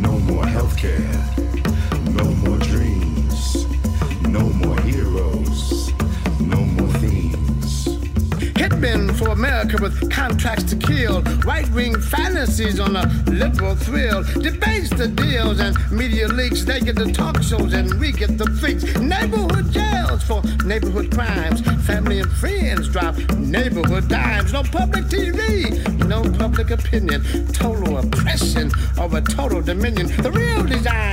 no 0.00 0.18
more 0.30 0.44
healthcare, 0.44 1.20
no 2.14 2.24
more 2.44 2.58
dreams, 2.58 3.66
no 4.28 4.42
more 4.64 4.80
heroes, 4.80 5.92
no 6.40 6.60
more 6.76 6.92
themes. 6.98 7.86
Hitmen 8.58 9.14
for 9.16 9.28
America 9.28 9.76
with 9.80 10.10
contracts 10.10 10.64
to 10.64 10.76
kill. 10.76 11.22
Right 11.44 11.68
wing 11.70 11.94
fantasies 12.52 12.80
on 12.80 12.96
a 12.96 13.06
liberal 13.30 13.74
thrill. 13.74 14.22
Debates 14.40 14.90
the 14.90 15.08
deals 15.08 15.60
and 15.60 15.76
media 15.90 16.28
leaks. 16.28 16.64
They 16.64 16.80
get 16.80 16.96
the 16.96 17.10
talk 17.12 17.42
shows 17.42 17.72
and 17.72 17.98
we 17.98 18.12
get 18.12 18.36
the 18.36 18.46
freaks. 18.60 18.84
Neighborhood 18.98 19.72
jails 19.72 20.22
for 20.22 20.42
neighborhood 20.64 21.10
crimes. 21.12 21.60
Family 21.86 22.20
and 22.20 22.30
friends 22.32 22.88
drop 22.88 23.16
neighborhood 23.38 24.08
dimes. 24.08 24.52
No 24.52 24.62
public 24.62 25.04
TV, 25.04 26.06
no 26.06 26.22
public 26.38 26.70
opinion. 26.70 27.22
Total 27.52 27.98
oppression 27.98 28.70
of 28.98 29.14
a 29.14 29.22
total 29.22 29.62
dominion. 29.62 30.06
The 30.22 30.30
real 30.30 30.64
design, 30.64 31.11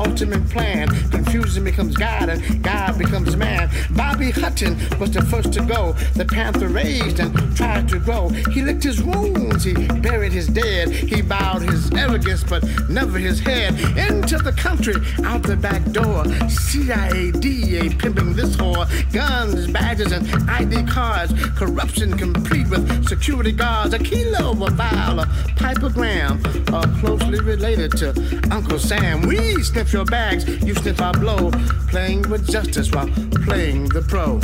ultimate 0.00 0.48
plan. 0.50 0.88
Confusion 1.10 1.64
becomes 1.64 1.96
God 1.96 2.28
and 2.28 2.62
God 2.62 2.98
becomes 2.98 3.36
man. 3.36 3.70
Bobby 3.90 4.30
Hutton 4.30 4.76
was 4.98 5.10
the 5.10 5.22
first 5.22 5.52
to 5.52 5.62
go. 5.62 5.92
The 6.14 6.24
Panther 6.24 6.68
raised 6.68 7.20
and 7.20 7.30
tried 7.56 7.88
to 7.90 7.98
grow. 7.98 8.28
He 8.52 8.62
licked 8.62 8.82
his 8.82 9.02
wounds, 9.02 9.64
he 9.64 9.74
buried 10.00 10.32
his 10.32 10.48
dead. 10.48 10.90
He 10.90 11.22
bowed 11.22 11.62
his 11.62 11.90
arrogance, 11.92 12.44
but 12.44 12.64
never 12.88 13.18
his 13.18 13.40
head. 13.40 13.78
Into 13.96 14.38
the 14.38 14.52
country, 14.52 14.94
out 15.24 15.42
the 15.42 15.56
back 15.56 15.84
door. 15.92 16.24
CIA, 16.48 17.30
DA 17.32 17.90
pimping 17.90 18.34
this 18.34 18.56
whore. 18.56 18.86
Guns, 19.12 19.66
badges, 19.70 20.12
and 20.12 20.24
ID 20.50 20.84
cards. 20.86 21.32
Corruption 21.56 22.16
complete 22.16 22.68
with 22.68 23.08
security 23.08 23.52
guards. 23.52 23.94
A 23.94 23.98
kilo, 23.98 24.50
of 24.50 24.62
a 24.62 24.80
a 24.80 25.49
pipogram. 25.60 26.40
Are 26.72 26.86
uh, 26.86 27.00
closely 27.00 27.40
related 27.40 27.92
to 27.98 28.08
Uncle 28.50 28.78
Sam. 28.78 29.22
We 29.22 29.62
sniff 29.62 29.92
your 29.92 30.04
bags, 30.04 30.48
you 30.64 30.74
sniff 30.74 31.00
our 31.00 31.12
blow. 31.12 31.50
Playing 31.88 32.22
with 32.30 32.48
justice 32.50 32.90
while 32.90 33.08
playing 33.44 33.88
the 33.90 34.02
pro. 34.02 34.38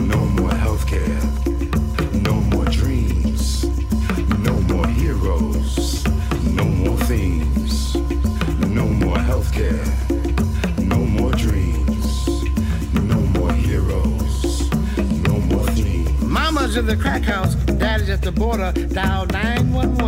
No 0.00 0.20
more 0.38 0.56
healthcare, 0.64 1.20
no 2.22 2.34
more 2.52 2.64
dreams, 2.66 3.64
no 4.48 4.54
more 4.72 4.86
heroes, 4.86 6.04
no 6.52 6.64
more 6.64 6.98
themes, 7.08 7.94
no 8.80 8.86
more 8.86 9.16
healthcare, 9.16 9.84
no 10.78 10.98
more 10.98 11.32
dreams, 11.32 12.28
no 12.94 13.20
more 13.36 13.52
heroes, 13.52 14.70
no 15.28 15.38
more 15.50 15.66
themes. 15.72 16.22
Mama's 16.22 16.76
in 16.76 16.86
the 16.86 16.96
crack 16.96 17.22
house, 17.22 17.54
daddy's 17.54 18.08
at 18.10 18.22
the 18.22 18.32
border. 18.32 18.72
Dial 18.72 19.26
911 19.26 19.74
and 19.74 20.03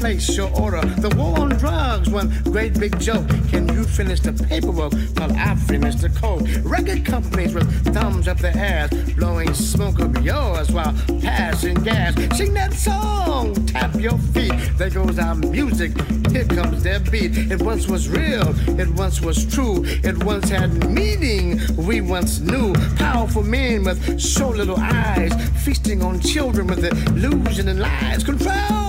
place 0.00 0.34
your 0.34 0.50
order. 0.58 0.80
The 0.80 1.14
war 1.14 1.38
on 1.40 1.50
drugs, 1.50 2.08
one 2.08 2.30
great 2.44 2.80
big 2.80 2.98
joke. 2.98 3.28
Can 3.50 3.68
you 3.68 3.84
finish 3.84 4.20
the 4.20 4.32
paperwork 4.32 4.94
while 5.18 5.30
I 5.36 5.54
finish 5.54 5.96
the 5.96 6.08
code? 6.08 6.48
Record 6.64 7.04
companies 7.04 7.52
with 7.52 7.68
thumbs 7.92 8.26
up 8.26 8.38
their 8.38 8.56
ass, 8.56 8.88
blowing 9.18 9.52
smoke 9.52 10.00
up 10.00 10.16
yours 10.24 10.72
while 10.72 10.94
passing 11.20 11.74
gas. 11.84 12.14
Sing 12.38 12.54
that 12.54 12.72
song, 12.72 13.54
tap 13.66 13.94
your 13.96 14.16
feet. 14.32 14.54
There 14.78 14.88
goes 14.88 15.18
our 15.18 15.34
music, 15.34 15.92
here 16.30 16.46
comes 16.46 16.82
their 16.82 17.00
beat. 17.00 17.36
It 17.36 17.60
once 17.60 17.86
was 17.86 18.08
real, 18.08 18.48
it 18.80 18.88
once 18.94 19.20
was 19.20 19.44
true, 19.44 19.84
it 19.84 20.24
once 20.24 20.48
had 20.48 20.72
meaning 20.88 21.60
we 21.76 22.00
once 22.00 22.40
knew. 22.40 22.72
Powerful 22.96 23.42
men 23.42 23.84
with 23.84 24.18
so 24.18 24.48
little 24.48 24.78
eyes, 24.78 25.32
feasting 25.62 26.02
on 26.02 26.20
children 26.20 26.68
with 26.68 26.82
illusion 26.84 27.68
and 27.68 27.80
lies. 27.80 28.24
Control, 28.24 28.79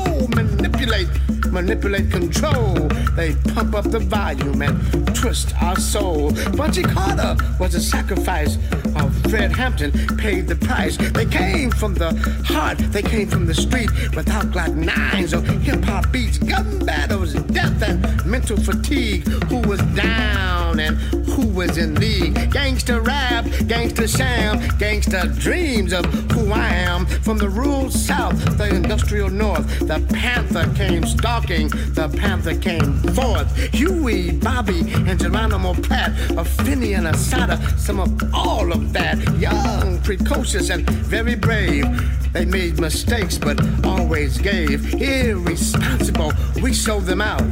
manipulate, 0.61 1.07
manipulate, 1.51 2.11
control. 2.11 2.73
They 3.15 3.35
pump 3.53 3.75
up 3.75 3.91
the 3.91 3.99
volume 3.99 4.61
and 4.61 5.15
twist 5.15 5.53
our 5.61 5.77
soul. 5.79 6.31
Bunchy 6.55 6.83
Carter 6.83 7.35
was 7.59 7.75
a 7.75 7.81
sacrifice. 7.81 8.55
While 8.93 9.09
Fred 9.29 9.55
Hampton 9.55 9.91
paid 10.17 10.47
the 10.47 10.55
price. 10.55 10.97
They 10.97 11.25
came 11.25 11.71
from 11.71 11.93
the 11.93 12.13
heart, 12.45 12.77
they 12.91 13.01
came 13.01 13.27
from 13.27 13.45
the 13.45 13.53
street 13.53 13.89
without 14.15 14.45
Glock 14.47 14.75
nines 14.75 15.33
or 15.33 15.41
hip 15.41 15.83
hop 15.83 16.11
beats, 16.11 16.37
gun 16.37 16.85
battles, 16.85 17.33
death 17.33 17.81
and 17.81 18.25
mental 18.25 18.57
fatigue. 18.57 19.27
Who 19.49 19.59
was 19.67 19.81
down 19.95 20.79
and 20.79 20.97
who 21.31 21.47
was 21.47 21.77
in 21.77 21.95
league? 21.95 22.51
Gangster 22.51 23.01
rap, 23.01 23.45
gangster 23.67 24.07
sham, 24.07 24.59
gangster 24.77 25.27
dreams 25.39 25.93
of 25.93 26.05
who 26.31 26.51
I 26.51 26.69
am. 26.69 27.05
From 27.05 27.37
the 27.37 27.49
rural 27.49 27.89
south, 27.89 28.57
the 28.57 28.69
industrial 28.75 29.29
north, 29.29 29.65
the 29.79 30.05
panther 30.13 30.71
came 30.75 31.05
stalking, 31.05 31.40
the 31.47 32.13
panther 32.17 32.55
came 32.55 32.93
forth. 33.13 33.55
Huey, 33.73 34.31
Bobby, 34.31 34.81
and 34.93 35.19
Geronimo 35.19 35.73
Pratt, 35.73 36.11
a 36.37 36.45
Finney 36.45 36.93
and 36.93 37.07
a 37.07 37.17
Sada, 37.17 37.57
some 37.77 37.99
of 37.99 38.33
all 38.33 38.71
of 38.71 38.93
that. 38.93 39.17
Young, 39.39 39.99
precocious, 40.01 40.69
and 40.69 40.87
very 40.89 41.35
brave. 41.35 41.85
They 42.31 42.45
made 42.45 42.79
mistakes, 42.79 43.37
but 43.37 43.59
always 43.85 44.37
gave. 44.37 44.93
Irresponsible, 45.01 46.31
we 46.61 46.73
sold 46.73 47.05
them 47.05 47.21
out. 47.21 47.43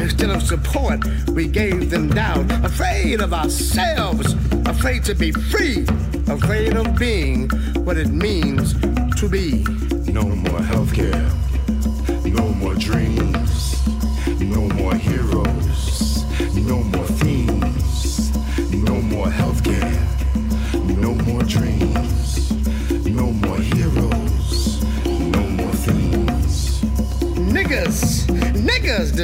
Instead 0.00 0.30
of 0.30 0.42
support, 0.42 1.04
we 1.30 1.48
gave 1.48 1.90
them 1.90 2.08
doubt. 2.08 2.50
Afraid 2.64 3.20
of 3.20 3.34
ourselves, 3.34 4.34
afraid 4.66 5.04
to 5.04 5.14
be 5.14 5.32
free, 5.32 5.84
afraid 6.28 6.76
of 6.76 6.96
being 6.96 7.50
what 7.84 7.96
it 7.96 8.08
means 8.08 8.74
to 9.20 9.28
be. 9.28 9.64
No 10.10 10.22
more 10.22 10.60
healthcare, 10.60 11.41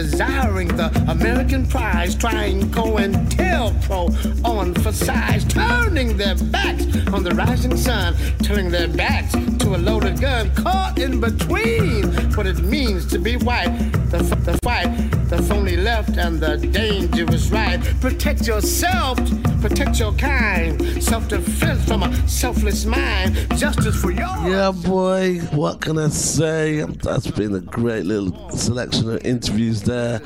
desiring 0.02 0.68
the 0.68 0.88
American 1.08 1.66
prize, 1.66 2.14
trying 2.14 2.70
COINTELPRO 2.70 4.44
on 4.44 4.72
for 4.74 4.92
size, 4.92 5.44
turning 5.46 6.16
their 6.16 6.36
backs 6.36 6.84
on 7.12 7.24
the 7.24 7.34
rising 7.34 7.76
sun, 7.76 8.14
turning 8.44 8.70
their 8.70 8.86
backs 8.86 9.32
to 9.58 9.74
a 9.74 9.78
loaded 9.78 10.20
gun, 10.20 10.54
caught 10.54 11.00
in 11.00 11.20
between 11.20 12.04
what 12.36 12.46
it 12.46 12.60
means 12.60 13.06
to 13.06 13.18
be 13.18 13.36
white, 13.38 13.76
the, 14.12 14.18
the 14.44 14.56
fight, 14.62 14.86
the 15.28 15.42
phony 15.42 15.76
left, 15.76 16.16
and 16.16 16.38
the 16.38 16.56
dangerous 16.58 17.50
right. 17.50 17.80
Protect 18.00 18.46
yourself, 18.46 19.18
protect 19.60 19.98
your 19.98 20.12
kind. 20.12 21.02
Self 21.02 21.28
defense 21.28 21.84
from 21.84 22.02
a 22.02 22.28
selfless 22.28 22.84
mind. 22.84 23.34
Justice 23.56 24.00
for 24.00 24.10
your. 24.10 24.26
Yeah, 24.48 24.72
boy. 24.72 25.38
What 25.52 25.80
can 25.80 25.98
I 25.98 26.08
say? 26.08 26.82
That's 26.82 27.30
been 27.30 27.54
a 27.54 27.60
great 27.60 28.04
little 28.04 28.50
selection 28.50 29.10
of 29.10 29.24
interviews 29.24 29.82
there 29.82 30.20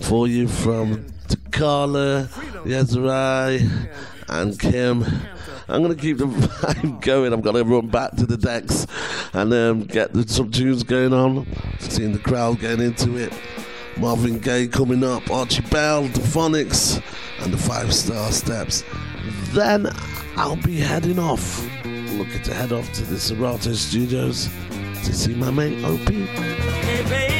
for 0.00 0.28
you 0.28 0.48
from 0.48 1.06
Carla, 1.50 2.28
Yahzarah, 2.64 3.88
and 4.28 4.58
Kim. 4.58 5.04
I'm 5.68 5.82
going 5.82 5.94
to 5.94 6.00
keep 6.00 6.18
the 6.18 6.26
vibe 6.26 7.00
going. 7.00 7.32
I'm 7.32 7.40
going 7.40 7.56
to 7.56 7.64
run 7.64 7.88
back 7.88 8.14
to 8.16 8.26
the 8.26 8.36
decks 8.36 8.86
and 9.32 9.52
um, 9.52 9.84
get 9.84 10.14
some 10.28 10.50
tunes 10.50 10.82
going 10.82 11.12
on. 11.12 11.46
Seeing 11.80 12.12
the 12.12 12.18
crowd 12.18 12.60
getting 12.60 12.86
into 12.86 13.16
it. 13.16 13.32
Marvin 13.98 14.38
Gaye 14.38 14.66
coming 14.66 15.02
up, 15.02 15.30
Archie 15.30 15.62
Bell, 15.62 16.02
the 16.02 16.20
Phonics, 16.20 17.02
and 17.42 17.52
the 17.52 17.58
Five 17.58 17.88
Stairsteps. 17.88 18.84
Then 19.52 19.90
I'll 20.36 20.56
be 20.56 20.76
heading 20.76 21.18
off. 21.18 21.64
Looking 21.84 22.42
to 22.42 22.54
head 22.54 22.72
off 22.72 22.92
to 22.94 23.02
the 23.04 23.18
Serato 23.18 23.72
Studios 23.72 24.48
to 25.04 25.12
see 25.12 25.34
my 25.34 25.50
mate 25.50 25.84
Opie. 25.84 26.26
Hey, 26.26 27.35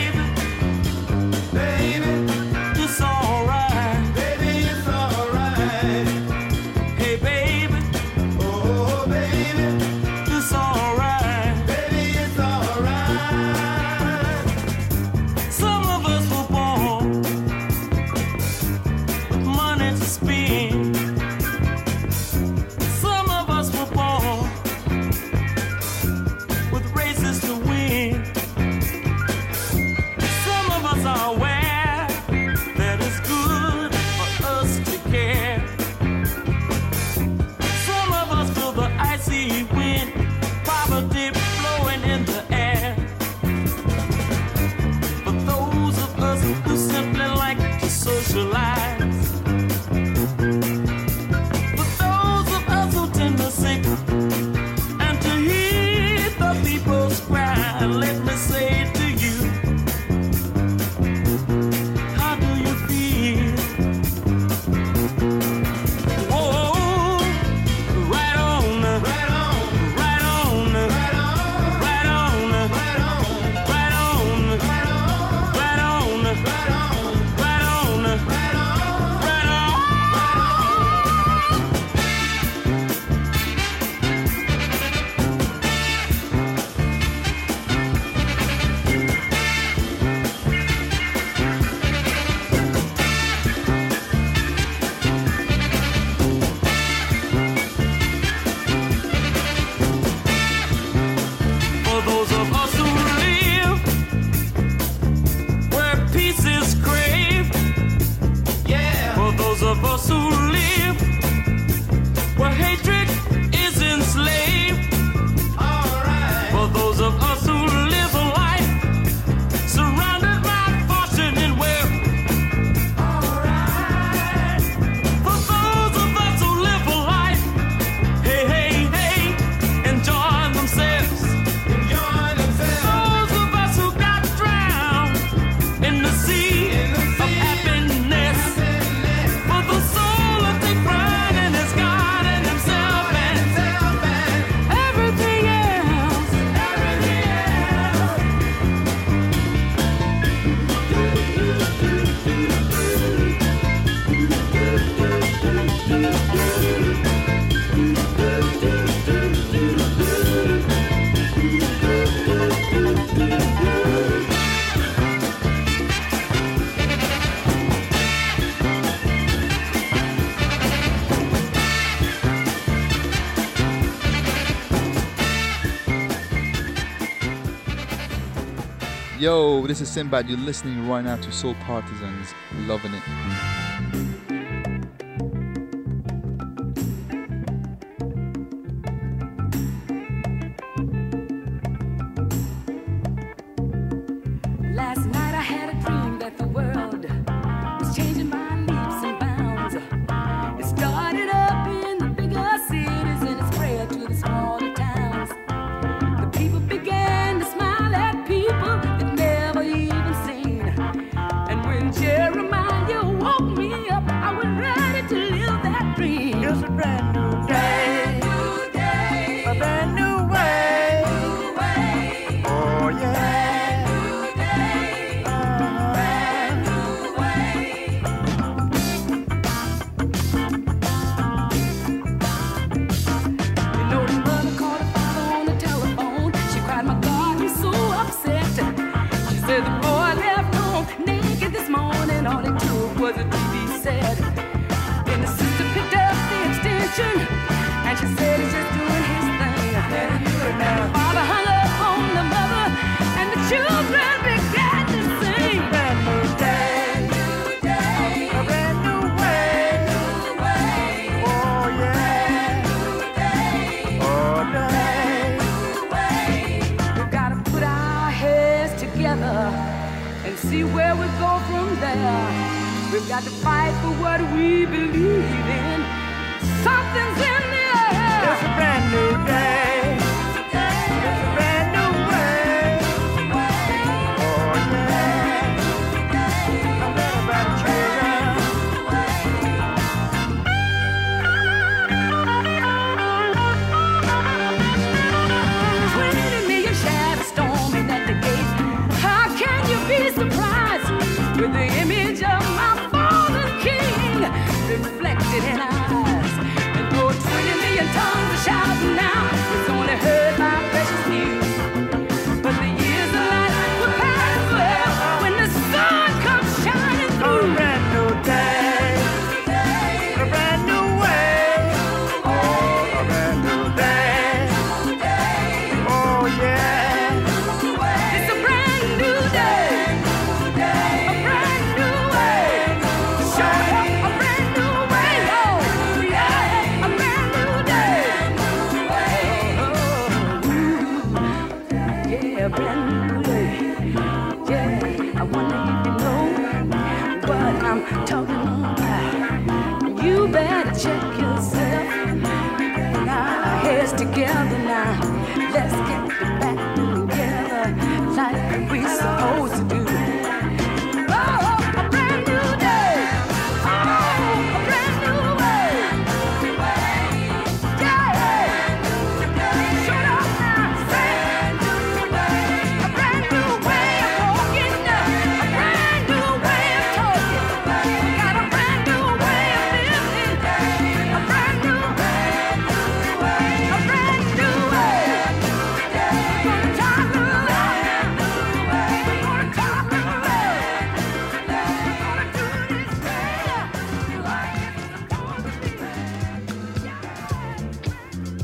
This 179.67 179.81
is 179.81 179.89
Sinbad. 179.89 180.29
You're 180.29 180.39
listening 180.39 180.89
right 180.89 181.05
now 181.05 181.17
to 181.17 181.33
Soul 181.33 181.57
Partisans, 181.67 182.35
loving 182.69 182.95
it. 182.95 183.56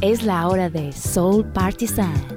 Es 0.03 0.25
la 0.25 0.49
hora 0.49 0.69
de 0.69 0.91
Soul 0.93 1.45
Partisan. 1.53 2.32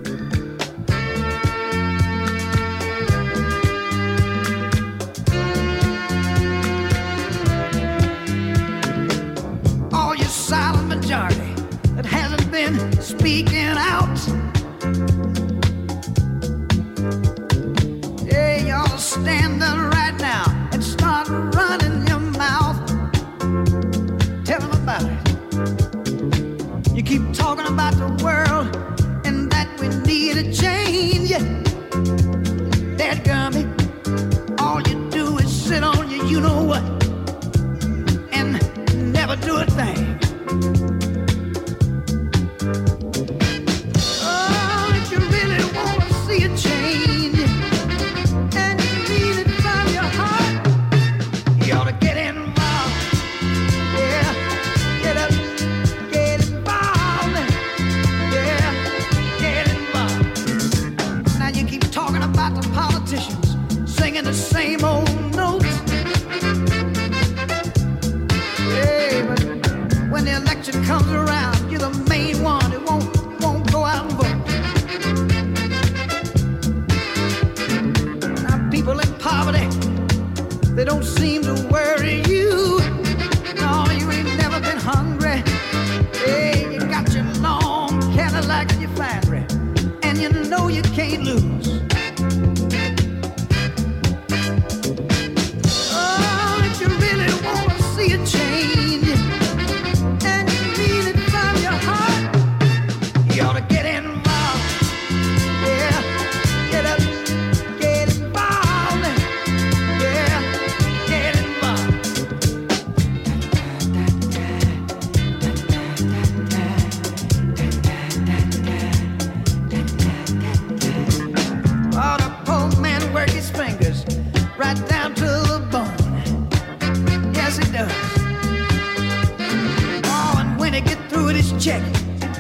check. 131.59 131.81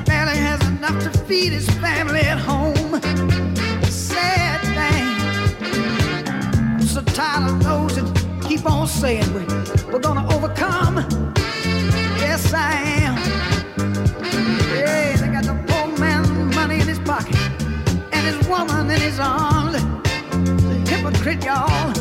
Barely 0.05 0.37
has 0.37 0.61
enough 0.67 1.01
to 1.03 1.09
feed 1.25 1.53
his 1.53 1.69
family 1.79 2.21
at 2.21 2.37
home. 2.37 3.01
Sad 3.89 4.61
thing. 4.77 5.15
So 6.85 7.01
tired 7.01 7.49
of 7.49 7.63
those 7.63 7.95
that 7.95 8.41
keep 8.47 8.65
on 8.69 8.87
saying 8.87 9.31
we, 9.33 9.45
we're 9.91 9.99
gonna 9.99 10.27
overcome. 10.35 10.97
Yes, 12.19 12.53
I 12.53 12.73
am. 13.03 13.15
Yeah, 14.75 15.15
they 15.17 15.27
got 15.27 15.43
the 15.45 15.55
poor 15.67 15.87
man 15.97 16.49
money 16.53 16.81
in 16.81 16.87
his 16.87 16.99
pocket 16.99 17.37
and 18.11 18.25
his 18.25 18.47
woman 18.47 18.89
in 18.89 18.99
his 18.99 19.19
arms. 19.19 19.75
It's 19.75 20.89
hypocrite, 20.89 21.43
y'all. 21.43 21.93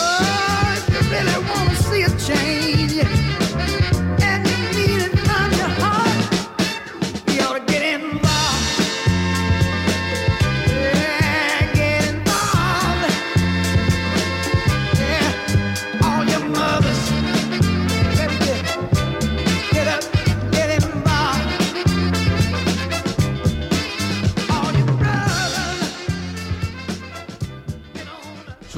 Oh, 0.00 0.74
if 0.76 0.88
you 0.92 1.00
really 1.10 1.38
wanna 1.50 1.76
see 1.76 2.02
a 2.02 2.10
change. 2.18 2.77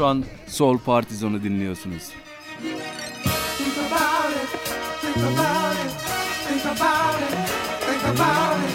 Şu 0.00 0.06
an 0.06 0.24
Soul 0.46 0.78
Partizan'ı 0.78 1.42
dinliyorsunuz. 1.42 2.02
Think 2.62 3.76
about 3.78 4.36
it, 4.36 4.48
think 5.00 5.16
about 5.16 5.76
it, 5.76 5.92
think 6.48 6.66
about 6.66 7.22
it, 7.22 7.48
think 7.86 8.04
about 8.04 8.64
it. 8.64 8.69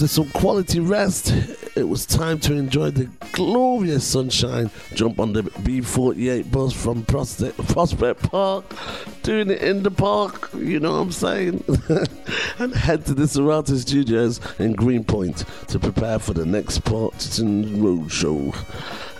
After 0.00 0.08
some 0.08 0.30
quality 0.30 0.80
rest, 0.80 1.30
it 1.76 1.86
was 1.86 2.06
time 2.06 2.38
to 2.40 2.54
enjoy 2.54 2.90
the 2.90 3.04
glorious 3.32 4.02
sunshine. 4.02 4.70
Jump 4.94 5.20
on 5.20 5.34
the 5.34 5.42
B48 5.42 6.50
bus 6.50 6.72
from 6.72 7.04
Prospect 7.04 8.22
Park, 8.22 8.64
doing 9.22 9.50
it 9.50 9.60
in 9.60 9.82
the 9.82 9.90
park, 9.90 10.48
you 10.54 10.80
know 10.80 10.92
what 10.92 11.00
I'm 11.00 11.12
saying? 11.12 11.62
and 12.58 12.74
head 12.74 13.04
to 13.04 13.12
the 13.12 13.24
Serrata 13.24 13.76
Studios 13.76 14.40
in 14.58 14.72
Greenpoint 14.72 15.44
to 15.68 15.78
prepare 15.78 16.18
for 16.18 16.32
the 16.32 16.46
next 16.46 16.78
Partisan 16.78 17.82
Roadshow. 17.82 18.56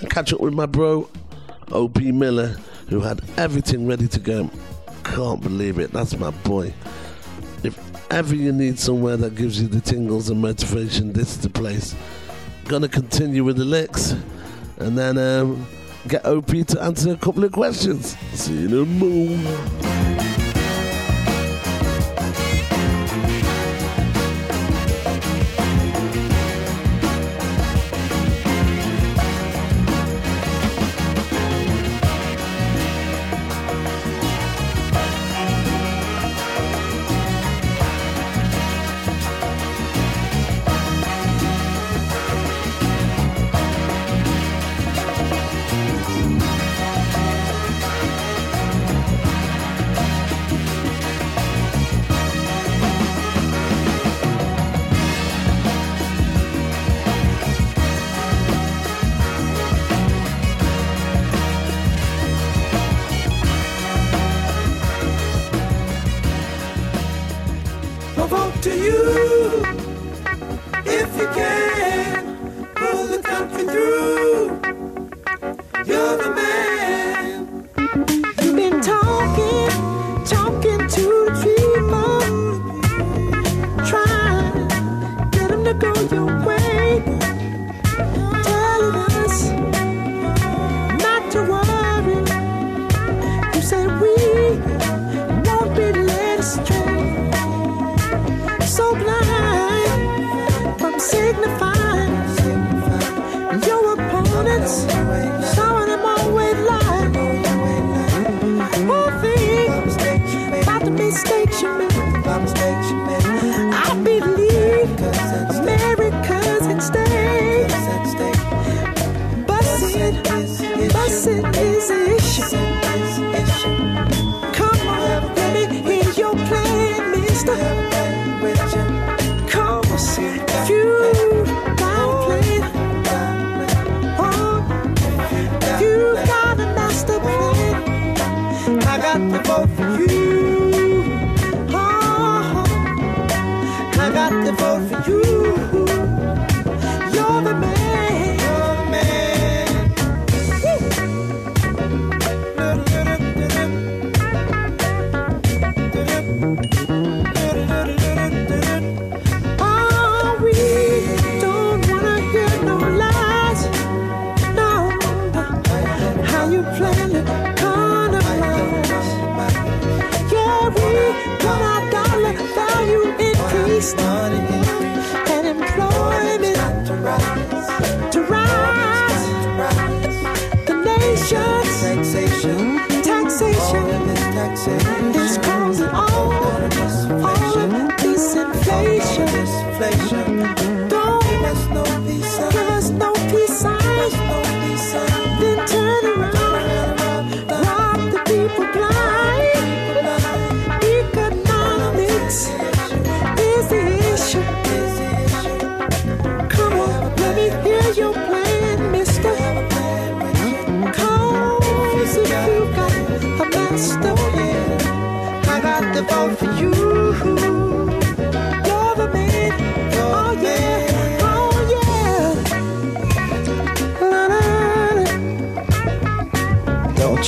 And 0.01 0.09
catch 0.09 0.33
up 0.33 0.41
with 0.41 0.55
my 0.55 0.65
bro, 0.65 1.11
OP 1.73 2.01
Miller, 2.01 2.57
who 2.89 3.01
had 3.01 3.21
everything 3.37 3.87
ready 3.87 4.09
to 4.09 4.19
go. 4.19 4.49
Can't 5.05 5.43
believe 5.43 5.79
it, 5.79 5.93
that's 5.93 6.17
my 6.17 6.31
boy. 6.31 6.73
Ever 8.11 8.35
you 8.35 8.51
need 8.51 8.77
somewhere 8.77 9.17
that 9.19 9.37
gives 9.37 9.63
you 9.63 9.69
the 9.69 9.81
tingles 9.81 10.31
and 10.31 10.43
motivation, 10.43 11.13
this 11.13 11.31
is 11.31 11.39
the 11.39 11.49
place. 11.49 11.95
Gonna 12.65 12.89
continue 12.89 13.45
with 13.45 13.57
the 13.57 13.65
licks 13.65 14.17
and 14.79 14.99
then 14.99 15.17
um, 15.17 15.65
get 16.09 16.27
OP 16.27 16.49
to 16.49 16.83
answer 16.83 17.13
a 17.13 17.17
couple 17.17 17.45
of 17.45 17.53
questions. 17.53 18.17
See 18.33 18.63
you 18.63 18.67
in 18.67 18.83
a 18.83 18.85
moment. 18.85 20.10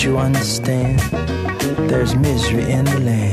you 0.05 0.19
understand? 0.19 0.99
There's 1.89 2.17
misery 2.17 2.71
in 2.71 2.85
the 2.85 2.99
land. 3.01 3.32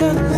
emotions 0.00 0.37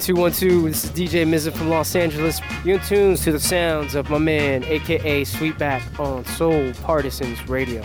1212, 0.00 0.64
this 0.64 0.84
is 0.84 0.90
DJ 0.90 1.24
Mizza 1.24 1.52
from 1.52 1.68
Los 1.68 1.94
Angeles. 1.94 2.40
You're 2.64 2.80
tuned 2.80 3.16
to 3.18 3.30
the 3.30 3.38
sounds 3.38 3.94
of 3.94 4.10
my 4.10 4.18
man, 4.18 4.64
aka 4.64 5.22
Sweetback, 5.22 6.00
on 6.00 6.24
Soul 6.24 6.72
Partisans 6.82 7.48
Radio. 7.48 7.80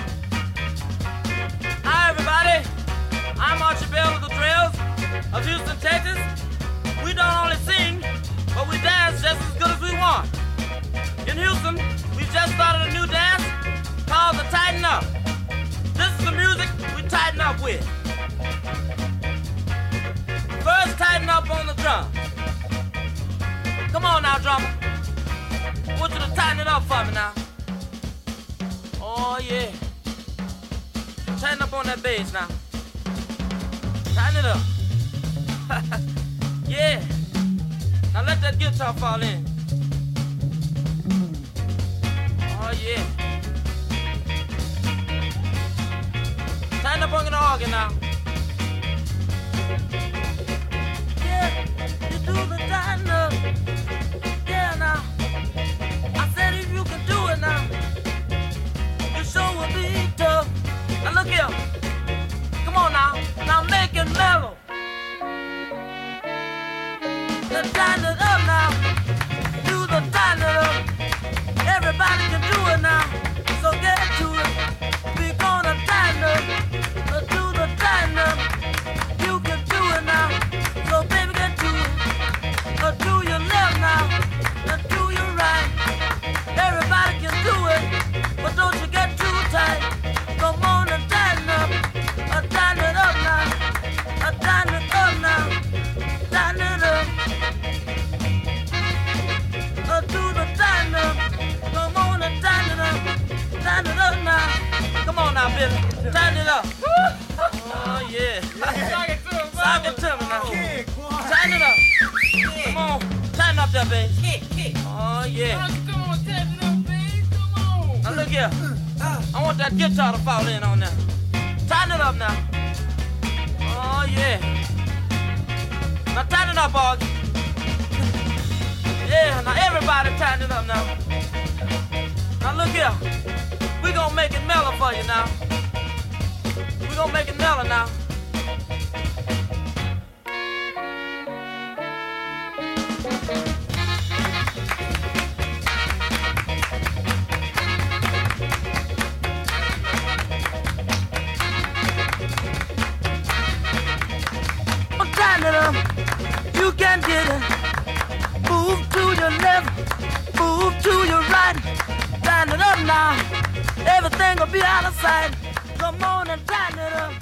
everything 164.30 164.48
will 164.48 164.54
be 164.54 164.66
out 164.66 164.86
of 164.86 164.94
sight. 164.96 165.36
Come 165.78 166.04
on 166.04 166.30
and 166.30 166.46
tighten 166.48 166.80
it 166.80 166.94
up, 166.94 167.14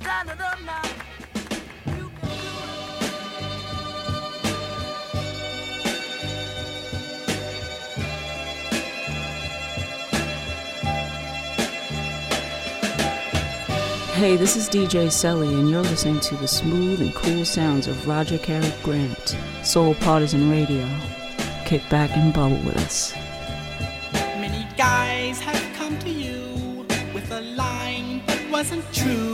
tighten 0.00 0.32
it 0.32 0.40
up 0.40 0.58
now. 0.64 0.82
Hey, 14.14 14.36
this 14.36 14.56
is 14.56 14.68
DJ 14.68 15.06
Selly, 15.06 15.58
and 15.58 15.68
you're 15.68 15.82
listening 15.82 16.20
to 16.20 16.36
the 16.36 16.46
smooth 16.46 17.00
and 17.00 17.12
cool 17.14 17.44
sounds 17.44 17.88
of 17.88 18.06
Roger 18.06 18.38
Cary 18.38 18.72
Grant, 18.82 19.36
Soul 19.64 19.94
Partisan 19.96 20.48
Radio. 20.48 20.88
Kick 21.64 21.82
back 21.88 22.10
and 22.16 22.32
bubble 22.32 22.58
with 22.58 22.76
us. 22.76 23.21
true. 28.92 29.31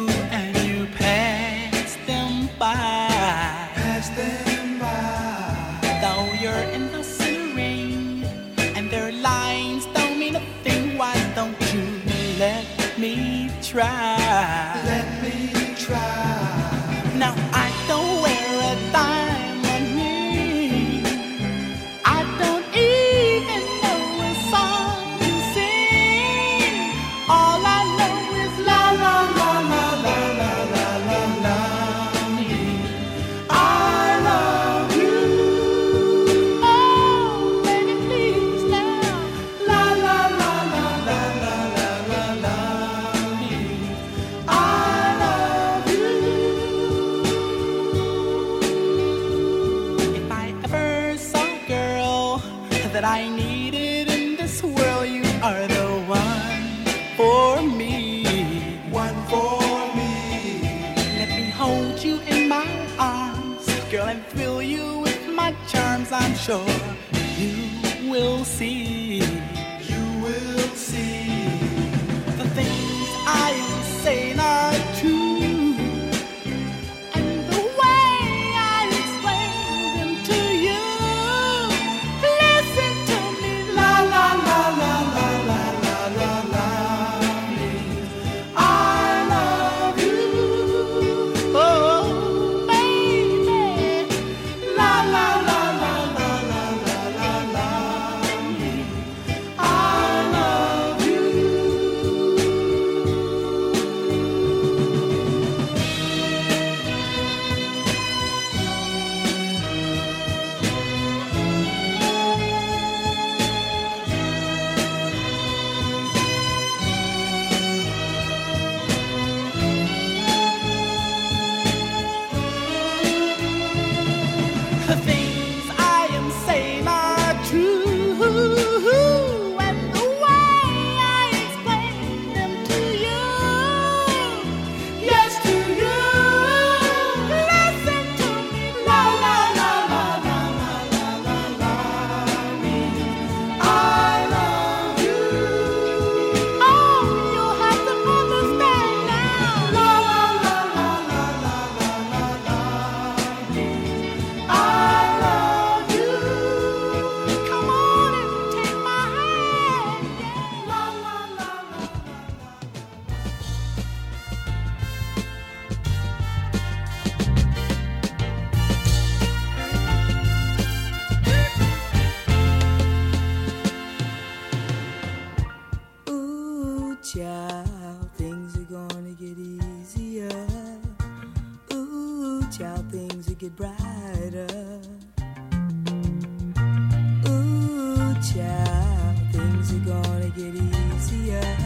make 190.28 190.44
it 190.44 190.54
easier. 190.54 191.56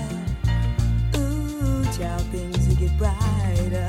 Ooh, 1.17 1.85
child, 1.97 2.23
things 2.31 2.69
will 2.69 2.77
get 2.77 2.97
brighter. 2.99 3.89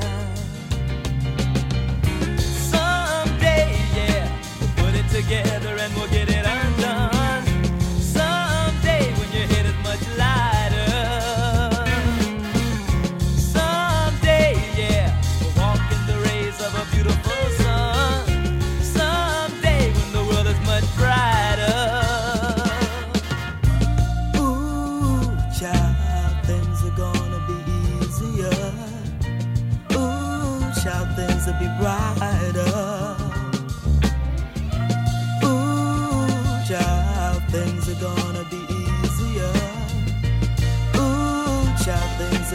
Someday, 2.39 3.77
yeah, 3.95 4.39
we'll 4.59 4.85
put 4.85 4.95
it 4.95 5.07
together 5.09 5.77
and 5.77 5.93
we'll 5.95 6.07
get 6.07 6.29
it. 6.29 6.32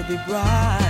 be 0.09 0.17
bright. 0.27 0.88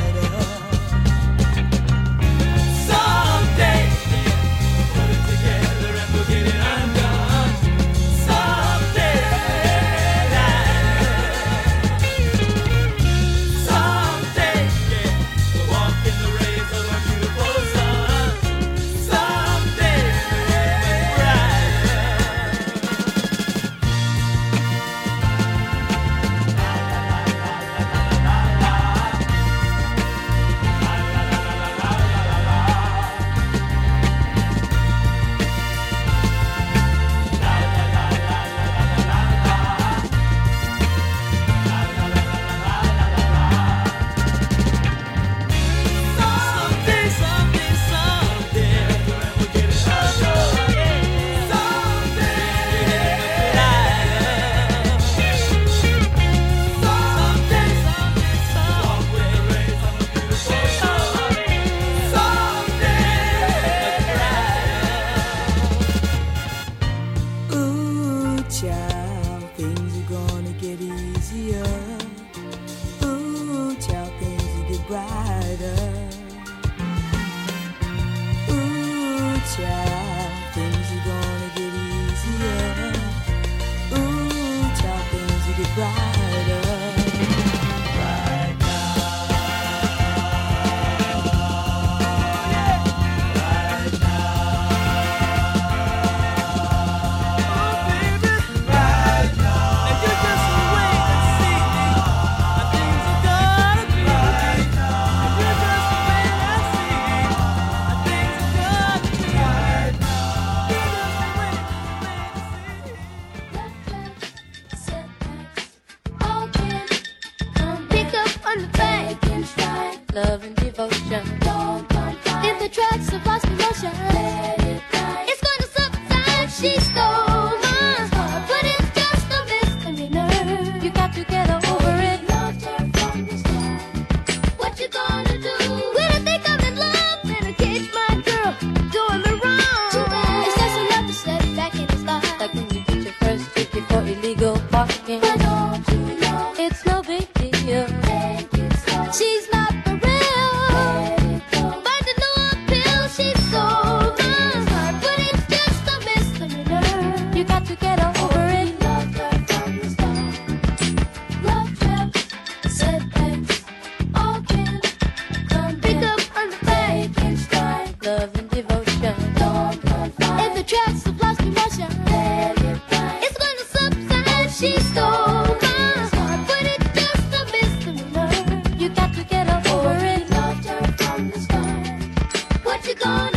to 182.88 182.94
go. 182.94 183.27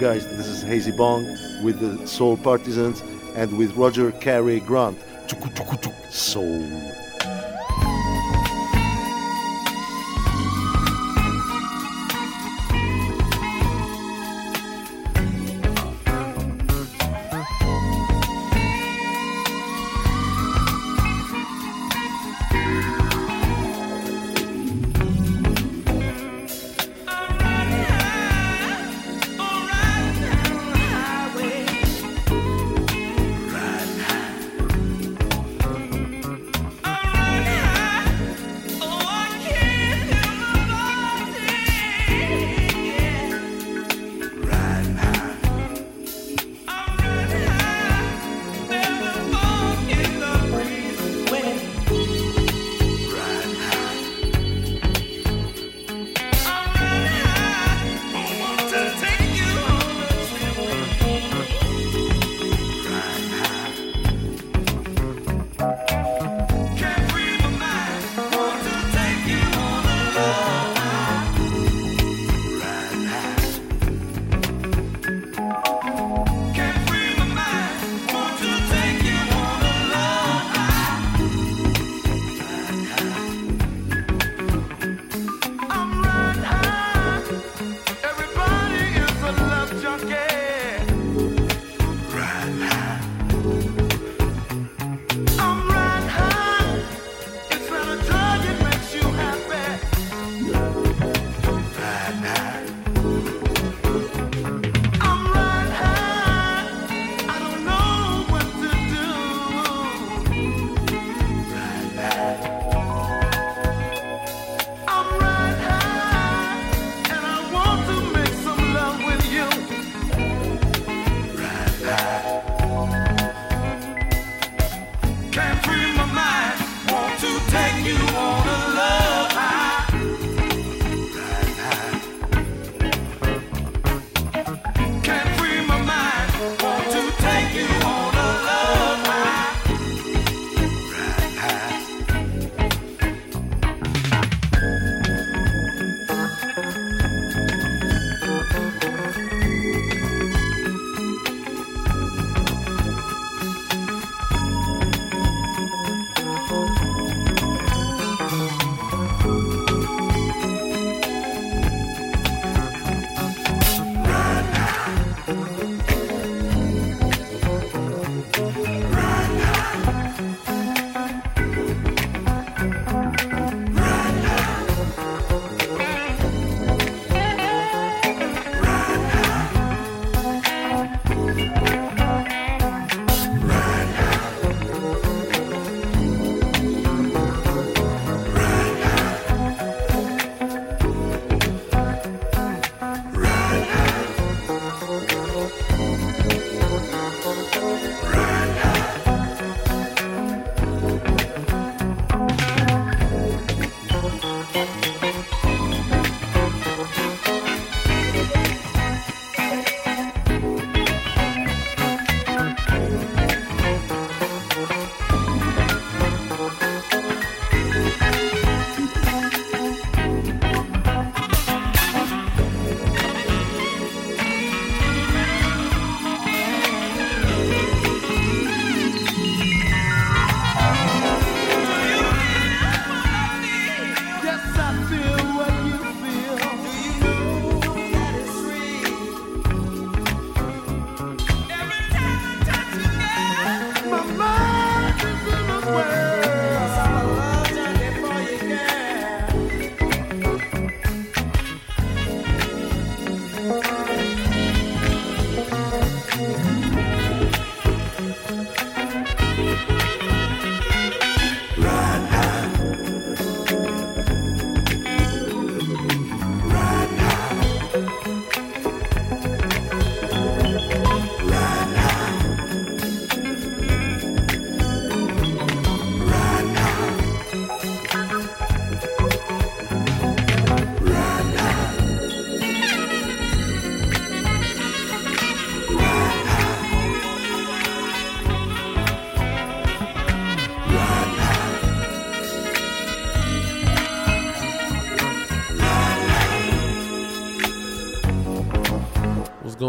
guys. 0.00 0.26
This 0.26 0.46
is 0.46 0.62
Hazy 0.62 0.92
Bong 0.92 1.26
with 1.62 1.78
the 1.78 2.06
Soul 2.06 2.38
Partisans 2.38 3.02
and 3.36 3.58
with 3.58 3.76
Roger 3.76 4.12
Carey 4.12 4.58
Grant. 4.60 4.98
Soul. 6.08 6.79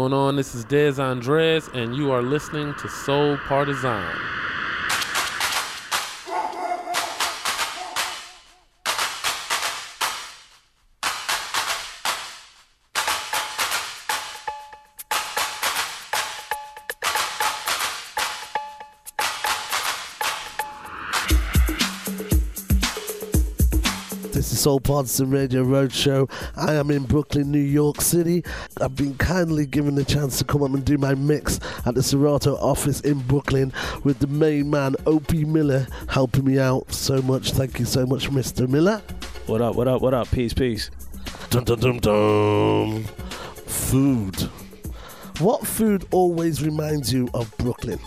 This 0.02 0.56
is 0.56 0.64
Des 0.64 1.00
Andres, 1.00 1.70
and 1.74 1.94
you 1.94 2.10
are 2.10 2.22
listening 2.22 2.74
to 2.74 2.88
Soul 2.88 3.36
Partisan. 3.46 4.31
Soul 24.62 24.78
Partisan 24.78 25.28
Radio 25.28 25.64
Roadshow. 25.64 26.30
I 26.56 26.74
am 26.74 26.92
in 26.92 27.02
Brooklyn, 27.02 27.50
New 27.50 27.58
York 27.58 28.00
City. 28.00 28.44
I've 28.80 28.94
been 28.94 29.16
kindly 29.16 29.66
given 29.66 29.96
the 29.96 30.04
chance 30.04 30.38
to 30.38 30.44
come 30.44 30.62
up 30.62 30.72
and 30.72 30.84
do 30.84 30.96
my 30.96 31.16
mix 31.16 31.58
at 31.84 31.96
the 31.96 32.02
Serato 32.04 32.54
office 32.58 33.00
in 33.00 33.18
Brooklyn 33.22 33.72
with 34.04 34.20
the 34.20 34.28
main 34.28 34.70
man, 34.70 34.94
Opie 35.04 35.44
Miller, 35.44 35.88
helping 36.08 36.44
me 36.44 36.60
out 36.60 36.92
so 36.92 37.20
much. 37.22 37.50
Thank 37.50 37.80
you 37.80 37.84
so 37.84 38.06
much, 38.06 38.30
Mr. 38.30 38.68
Miller. 38.68 39.02
What 39.46 39.60
up, 39.62 39.74
what 39.74 39.88
up, 39.88 40.00
what 40.00 40.14
up? 40.14 40.30
Peace, 40.30 40.54
peace. 40.54 40.92
Dum 41.50 41.64
dum 41.64 41.80
dum 41.80 41.98
dum. 41.98 43.04
Food. 43.66 44.42
What 45.40 45.66
food 45.66 46.06
always 46.12 46.62
reminds 46.62 47.12
you 47.12 47.28
of 47.34 47.52
Brooklyn? 47.56 47.98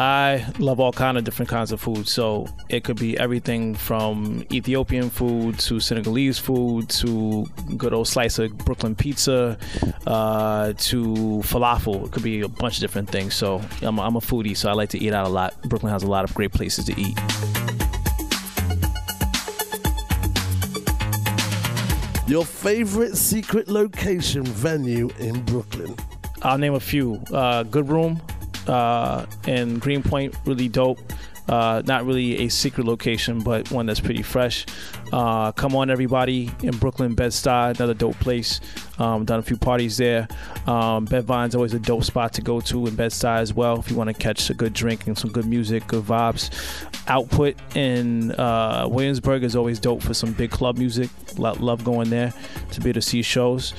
I 0.00 0.46
love 0.58 0.80
all 0.80 0.94
kind 0.94 1.18
of 1.18 1.24
different 1.24 1.50
kinds 1.50 1.72
of 1.72 1.80
food. 1.80 2.08
So 2.08 2.46
it 2.70 2.84
could 2.84 2.98
be 2.98 3.18
everything 3.18 3.74
from 3.74 4.46
Ethiopian 4.50 5.10
food 5.10 5.58
to 5.58 5.78
Senegalese 5.78 6.38
food 6.38 6.88
to 6.88 7.44
good 7.76 7.92
old 7.92 8.08
slice 8.08 8.38
of 8.38 8.56
Brooklyn 8.56 8.94
pizza 8.94 9.58
uh, 10.06 10.72
to 10.72 11.04
falafel. 11.44 12.06
It 12.06 12.12
could 12.12 12.22
be 12.22 12.40
a 12.40 12.48
bunch 12.48 12.78
of 12.78 12.80
different 12.80 13.10
things. 13.10 13.34
So 13.34 13.60
I'm 13.82 13.98
a, 13.98 14.02
I'm 14.02 14.16
a 14.16 14.20
foodie, 14.20 14.56
so 14.56 14.70
I 14.70 14.72
like 14.72 14.88
to 14.90 14.98
eat 14.98 15.12
out 15.12 15.26
a 15.26 15.28
lot. 15.28 15.60
Brooklyn 15.68 15.92
has 15.92 16.02
a 16.02 16.08
lot 16.08 16.24
of 16.24 16.34
great 16.34 16.52
places 16.52 16.86
to 16.86 16.98
eat. 16.98 17.18
Your 22.26 22.46
favorite 22.46 23.16
secret 23.16 23.68
location 23.68 24.44
venue 24.44 25.10
in 25.18 25.42
Brooklyn? 25.42 25.94
I'll 26.40 26.56
name 26.56 26.72
a 26.72 26.80
few. 26.80 27.22
Uh, 27.30 27.64
Good 27.64 27.90
Room 27.90 28.22
uh, 28.66 29.26
in 29.46 29.78
Greenpoint, 29.78 30.34
really 30.44 30.68
dope. 30.68 31.00
Uh, 31.48 31.82
not 31.84 32.06
really 32.06 32.42
a 32.42 32.48
secret 32.48 32.86
location, 32.86 33.40
but 33.40 33.68
one 33.72 33.84
that's 33.84 33.98
pretty 33.98 34.22
fresh. 34.22 34.66
Uh, 35.12 35.50
come 35.50 35.74
on, 35.74 35.90
everybody 35.90 36.48
in 36.62 36.76
Brooklyn, 36.76 37.14
Bed 37.14 37.32
Stuy, 37.32 37.74
another 37.74 37.94
dope 37.94 38.14
place. 38.20 38.60
Um, 39.00 39.24
done 39.24 39.40
a 39.40 39.42
few 39.42 39.56
parties 39.56 39.96
there. 39.96 40.28
Um, 40.68 41.06
Bed-Vyne's 41.06 41.56
always 41.56 41.74
a 41.74 41.80
dope 41.80 42.04
spot 42.04 42.32
to 42.34 42.42
go 42.42 42.60
to 42.60 42.86
in 42.86 42.94
Bed 42.94 43.10
Stuy 43.10 43.40
as 43.40 43.52
well 43.52 43.80
if 43.80 43.90
you 43.90 43.96
want 43.96 44.08
to 44.08 44.14
catch 44.14 44.48
a 44.50 44.54
good 44.54 44.72
drink 44.72 45.08
and 45.08 45.18
some 45.18 45.32
good 45.32 45.46
music, 45.46 45.84
good 45.88 46.04
vibes. 46.04 46.50
Output 47.08 47.56
in 47.74 48.30
uh, 48.32 48.86
Williamsburg 48.88 49.42
is 49.42 49.56
always 49.56 49.80
dope 49.80 50.02
for 50.02 50.14
some 50.14 50.32
big 50.32 50.52
club 50.52 50.78
music. 50.78 51.10
Lo- 51.36 51.56
love 51.58 51.82
going 51.82 52.10
there 52.10 52.32
to 52.70 52.80
be 52.80 52.90
able 52.90 53.00
to 53.00 53.02
see 53.02 53.22
shows 53.22 53.74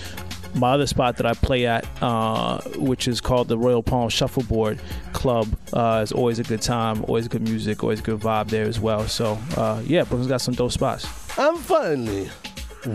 my 0.53 0.71
other 0.71 0.87
spot 0.87 1.17
that 1.17 1.25
I 1.25 1.33
play 1.33 1.65
at, 1.65 1.85
uh, 2.01 2.61
which 2.75 3.07
is 3.07 3.21
called 3.21 3.47
the 3.47 3.57
Royal 3.57 3.83
Palm 3.83 4.09
Shuffleboard 4.09 4.79
Club, 5.13 5.47
uh, 5.73 6.01
is 6.03 6.11
always 6.11 6.39
a 6.39 6.43
good 6.43 6.61
time, 6.61 7.03
always 7.05 7.27
good 7.27 7.41
music, 7.41 7.83
always 7.83 8.01
good 8.01 8.19
vibe 8.19 8.49
there 8.49 8.65
as 8.65 8.79
well. 8.79 9.07
So 9.07 9.37
uh, 9.57 9.81
yeah, 9.85 10.03
Brooklyn's 10.03 10.27
got 10.27 10.41
some 10.41 10.53
dope 10.53 10.71
spots. 10.71 11.05
And 11.37 11.57
finally, 11.59 12.29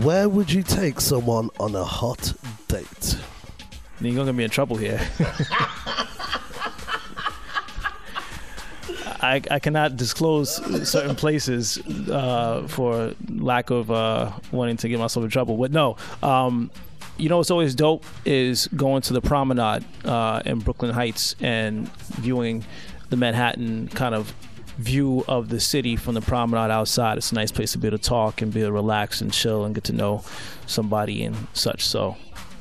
where 0.03 0.29
would 0.29 0.51
you 0.51 0.63
take 0.63 1.01
someone 1.01 1.49
on 1.59 1.75
a 1.75 1.83
hot 1.83 2.33
date? 2.67 3.17
You're 3.99 4.15
gonna 4.15 4.33
me 4.33 4.43
in 4.43 4.49
trouble 4.49 4.77
here. 4.77 4.99
I, 9.19 9.41
I 9.49 9.59
cannot 9.59 9.97
disclose 9.97 10.55
certain 10.87 11.15
places 11.15 11.79
uh, 12.09 12.67
for 12.67 13.13
lack 13.27 13.71
of 13.71 13.89
uh, 13.89 14.31
wanting 14.51 14.77
to 14.77 14.89
get 14.89 14.99
myself 14.99 15.23
in 15.23 15.29
trouble. 15.31 15.57
But 15.57 15.71
no, 15.71 15.97
um, 16.21 16.69
you 17.17 17.29
know 17.29 17.37
what's 17.37 17.51
always 17.51 17.75
dope 17.75 18.05
is 18.25 18.67
going 18.67 19.01
to 19.03 19.13
the 19.13 19.21
promenade 19.21 19.83
uh, 20.05 20.41
in 20.45 20.59
Brooklyn 20.59 20.91
Heights 20.93 21.35
and 21.39 21.89
viewing 22.15 22.65
the 23.09 23.17
Manhattan 23.17 23.87
kind 23.89 24.13
of 24.13 24.33
view 24.77 25.25
of 25.27 25.49
the 25.49 25.59
city 25.59 25.95
from 25.95 26.13
the 26.13 26.21
promenade 26.21 26.71
outside. 26.71 27.17
It's 27.17 27.31
a 27.31 27.35
nice 27.35 27.51
place 27.51 27.71
to 27.71 27.77
be 27.79 27.87
able 27.87 27.97
to 27.97 28.03
talk 28.03 28.41
and 28.41 28.53
be 28.53 28.61
able 28.61 28.69
to 28.69 28.73
relax 28.73 29.21
and 29.21 29.33
chill 29.33 29.65
and 29.65 29.73
get 29.73 29.85
to 29.85 29.93
know 29.93 30.23
somebody 30.67 31.23
and 31.23 31.35
such. 31.53 31.85
So 31.85 32.15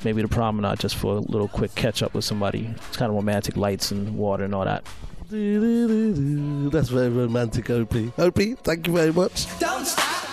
maybe 0.04 0.22
the 0.22 0.28
promenade 0.28 0.80
just 0.80 0.96
for 0.96 1.16
a 1.16 1.20
little 1.20 1.48
quick 1.48 1.74
catch 1.74 2.02
up 2.02 2.14
with 2.14 2.24
somebody. 2.24 2.74
It's 2.88 2.96
kind 2.96 3.10
of 3.10 3.16
romantic 3.16 3.56
lights 3.56 3.90
and 3.90 4.16
water 4.16 4.44
and 4.44 4.54
all 4.54 4.64
that. 4.64 4.84
That's 5.28 6.88
very 6.88 7.08
romantic, 7.08 7.68
Opie. 7.68 8.12
Opie, 8.16 8.54
thank 8.54 8.86
you 8.86 8.94
very 8.94 9.12
much. 9.12 9.46
Don't 9.58 9.84
stop. 9.84 10.25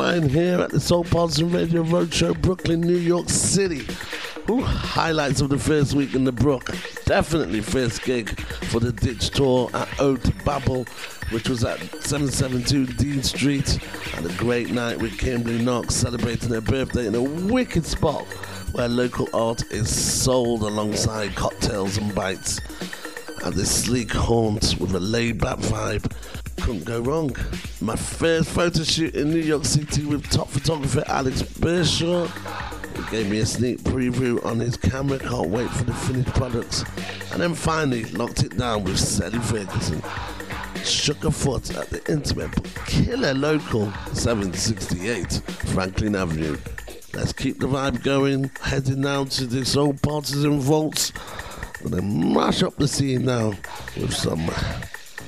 Flying 0.00 0.30
here 0.30 0.58
at 0.60 0.70
the 0.70 0.80
Soul 0.80 1.04
Partisan 1.04 1.52
Radio 1.52 1.84
Roadshow, 1.84 2.40
Brooklyn, 2.40 2.80
New 2.80 2.96
York 2.96 3.28
City. 3.28 3.86
Ooh, 4.48 4.62
highlights 4.62 5.42
of 5.42 5.50
the 5.50 5.58
first 5.58 5.92
week 5.92 6.14
in 6.14 6.24
the 6.24 6.32
Brook. 6.32 6.74
Definitely 7.04 7.60
first 7.60 8.02
gig 8.04 8.30
for 8.40 8.80
the 8.80 8.92
Ditch 8.92 9.28
Tour 9.28 9.68
at 9.74 10.00
Oat 10.00 10.22
Babel, 10.42 10.86
which 11.32 11.50
was 11.50 11.64
at 11.64 11.78
772 12.02 12.86
Dean 12.94 13.22
Street. 13.22 13.78
And 14.16 14.24
a 14.24 14.32
great 14.36 14.70
night 14.70 14.98
with 14.98 15.18
Kimberly 15.18 15.62
Knox 15.62 15.96
celebrating 15.96 16.48
her 16.48 16.62
birthday 16.62 17.06
in 17.06 17.14
a 17.14 17.22
wicked 17.22 17.84
spot 17.84 18.24
where 18.72 18.88
local 18.88 19.28
art 19.34 19.70
is 19.70 19.94
sold 19.94 20.62
alongside 20.62 21.34
cocktails 21.36 21.98
and 21.98 22.14
bites. 22.14 22.58
At 23.44 23.52
this 23.52 23.84
sleek 23.84 24.12
haunt 24.12 24.76
with 24.80 24.94
a 24.94 25.00
laid 25.00 25.42
back 25.42 25.58
vibe. 25.58 26.10
Couldn't 26.62 26.86
go 26.86 27.02
wrong. 27.02 27.36
My 27.82 27.96
first 27.96 28.50
photo 28.50 28.82
shoot 28.82 29.14
in 29.14 29.30
New 29.30 29.40
York 29.40 29.64
City 29.64 30.04
with 30.04 30.28
top 30.30 30.48
photographer 30.48 31.02
Alex 31.06 31.40
Bershaw. 31.42 32.28
He 32.94 33.10
gave 33.10 33.30
me 33.30 33.38
a 33.38 33.46
sneak 33.46 33.78
preview 33.80 34.44
on 34.44 34.60
his 34.60 34.76
camera. 34.76 35.18
Can't 35.18 35.48
wait 35.48 35.70
for 35.70 35.84
the 35.84 35.94
finished 35.94 36.28
products. 36.34 36.84
And 37.32 37.40
then 37.40 37.54
finally 37.54 38.04
locked 38.04 38.42
it 38.42 38.58
down 38.58 38.84
with 38.84 38.98
Sally 38.98 39.38
Ferguson. 39.38 40.02
Shook 40.84 41.24
a 41.24 41.30
foot 41.30 41.74
at 41.74 41.88
the 41.88 42.02
intimate 42.12 42.54
but 42.54 42.86
killer 42.86 43.32
local 43.32 43.90
768 44.12 45.40
Franklin 45.72 46.16
Avenue. 46.16 46.58
Let's 47.14 47.32
keep 47.32 47.60
the 47.60 47.66
vibe 47.66 48.02
going. 48.02 48.50
Heading 48.60 49.00
now 49.00 49.24
to 49.24 49.46
this 49.46 49.74
old 49.74 50.02
partisan 50.02 50.60
vaults. 50.60 51.12
Gonna 51.82 52.02
mash 52.02 52.62
up 52.62 52.76
the 52.76 52.86
scene 52.86 53.24
now 53.24 53.54
with 53.96 54.12
some 54.12 54.50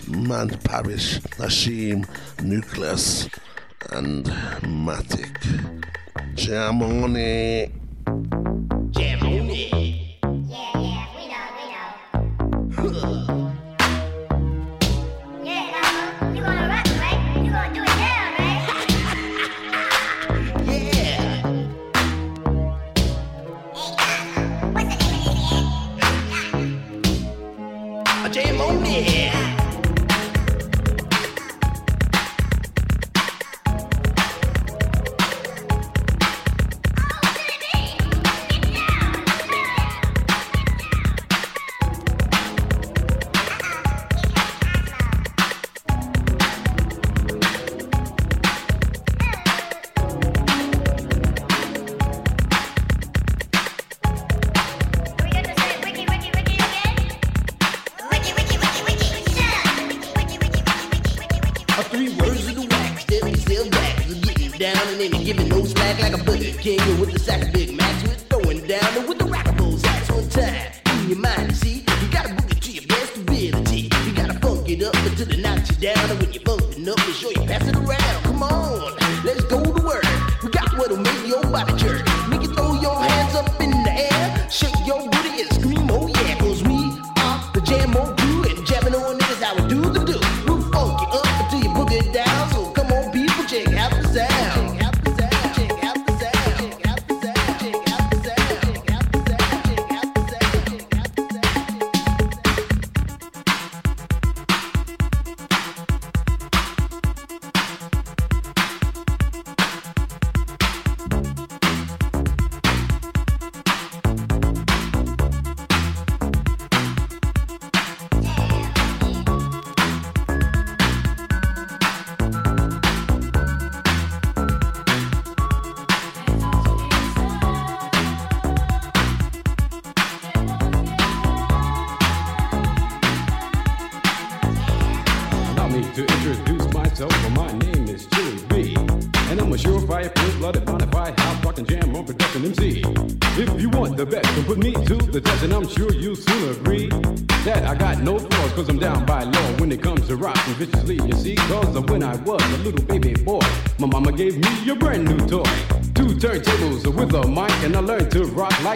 Man 0.08 0.48
Parrish, 0.64 1.20
Hashim, 1.38 2.06
Newcleus, 2.42 3.28
and 3.90 4.24
Matic. 4.62 5.38
Jam 6.34 6.80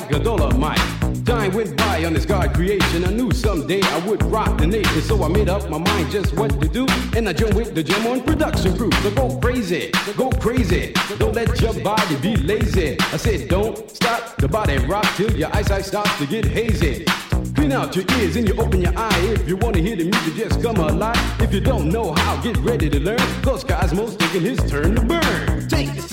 like 0.07 0.21
a 0.21 0.25
Dolemite. 0.25 1.25
Time 1.25 1.53
went 1.53 1.77
by 1.77 2.05
on 2.05 2.13
this 2.13 2.25
God 2.25 2.55
creation. 2.55 3.05
I 3.05 3.11
knew 3.11 3.31
someday 3.33 3.83
I 3.83 3.99
would 4.07 4.23
rock 4.25 4.59
the 4.59 4.67
nation, 4.67 5.03
so 5.03 5.25
I 5.25 5.29
made 5.29 5.49
up 5.49 5.69
my 5.69 5.79
mind 5.79 6.11
just 6.11 6.35
what 6.35 6.61
to 6.61 6.69
do. 6.69 6.87
And 7.17 7.29
I 7.29 7.33
joined 7.33 7.55
with 7.55 7.75
the 7.75 7.83
Jam 7.83 8.07
on 8.07 8.23
production 8.23 8.77
crew. 8.77 8.91
So 9.03 9.11
go 9.11 9.39
crazy, 9.39 9.91
go 10.17 10.31
crazy. 10.31 10.93
Don't 11.19 11.35
let 11.35 11.61
your 11.61 11.75
body 11.83 12.17
be 12.17 12.37
lazy. 12.37 12.97
I 13.01 13.17
said, 13.17 13.49
don't 13.49 13.91
stop 13.91 14.37
the 14.37 14.49
body 14.49 14.79
rock 14.79 15.07
till 15.17 15.37
your 15.37 15.55
eyesight 15.55 15.85
starts 15.85 16.17
to 16.19 16.27
get 16.27 16.45
hazy. 16.45 17.05
Clean 17.57 17.73
out 17.73 17.97
your 17.97 18.05
ears 18.19 18.37
and 18.37 18.47
you 18.47 18.55
open 18.61 18.83
your 18.83 18.97
eye. 18.97 19.21
If 19.35 19.49
you 19.49 19.57
wanna 19.57 19.79
hear 19.79 19.97
the 19.97 20.05
music, 20.05 20.35
just 20.35 20.63
come 20.63 20.77
alive. 20.77 21.41
If 21.41 21.53
you 21.53 21.61
don't 21.61 21.89
know 21.89 22.13
how, 22.13 22.41
get 22.43 22.57
ready 22.59 22.89
to 22.91 23.01
learn. 23.01 23.19
Cause 23.43 23.65
Cosmo's 23.65 24.17
taking 24.17 24.43
his 24.43 24.59
turn 24.71 24.95
to 24.95 25.03
burn. 25.03 25.69
Take 25.69 26.06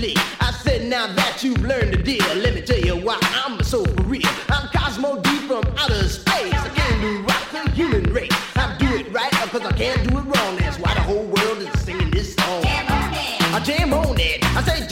I 0.00 0.52
said, 0.62 0.86
Now 0.88 1.12
that 1.12 1.42
you've 1.42 1.60
learned 1.60 1.92
the 1.92 1.96
deal, 1.96 2.24
let 2.36 2.54
me 2.54 2.60
tell 2.62 2.78
you 2.78 2.94
why 3.04 3.18
I'm 3.20 3.60
so 3.64 3.84
for 3.84 4.02
real. 4.04 4.22
I'm 4.48 4.68
Cosmo 4.68 5.20
D 5.20 5.28
from 5.48 5.64
outer 5.76 6.08
space. 6.08 6.54
I 6.54 6.68
came 6.68 7.00
to 7.00 7.22
rock 7.22 7.50
the 7.50 7.70
human 7.72 8.04
race. 8.12 8.30
I 8.54 8.76
do 8.78 8.86
it 8.94 9.12
right 9.12 9.30
because 9.30 9.62
I 9.66 9.72
can't 9.72 10.08
do 10.08 10.18
it 10.18 10.22
wrong. 10.22 10.56
That's 10.56 10.78
why 10.78 10.94
the 10.94 11.00
whole 11.00 11.24
world 11.24 11.58
is 11.58 11.80
singing 11.80 12.10
this 12.10 12.36
song. 12.36 12.62
I 12.64 13.60
jam 13.64 13.92
on 13.92 14.20
it. 14.20 14.44
I 14.56 14.62
say 14.62 14.86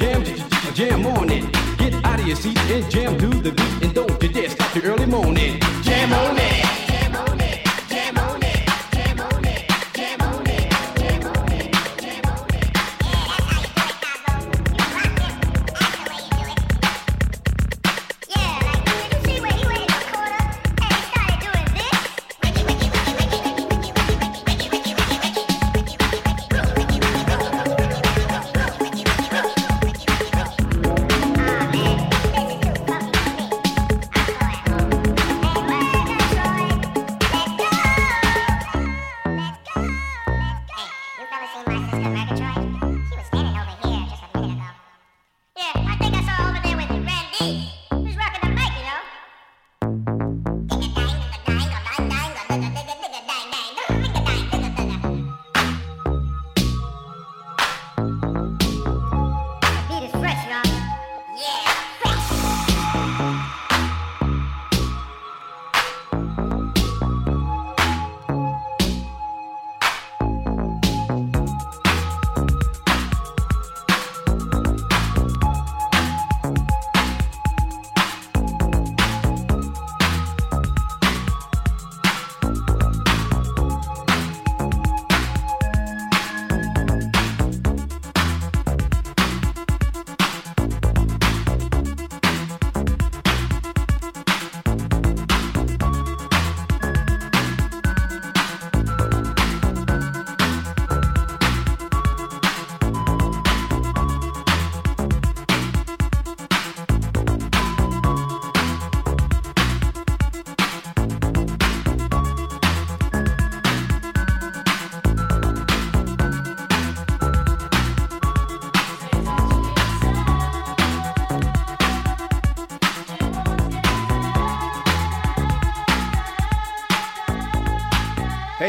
jam, 0.00 0.24
jam 0.74 1.06
on 1.06 1.30
it. 1.30 1.44
Get 1.78 1.94
out 2.04 2.20
of 2.20 2.26
your 2.26 2.36
seat 2.36 2.58
and 2.58 2.90
jam 2.90 3.18
to 3.18 3.29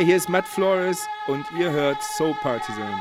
hier 0.04 0.16
ist 0.16 0.30
Matt 0.30 0.48
Flores 0.48 1.08
und 1.28 1.46
ihr 1.52 1.72
hört 1.72 2.02
Soul 2.02 2.34
Partisan. 2.42 3.00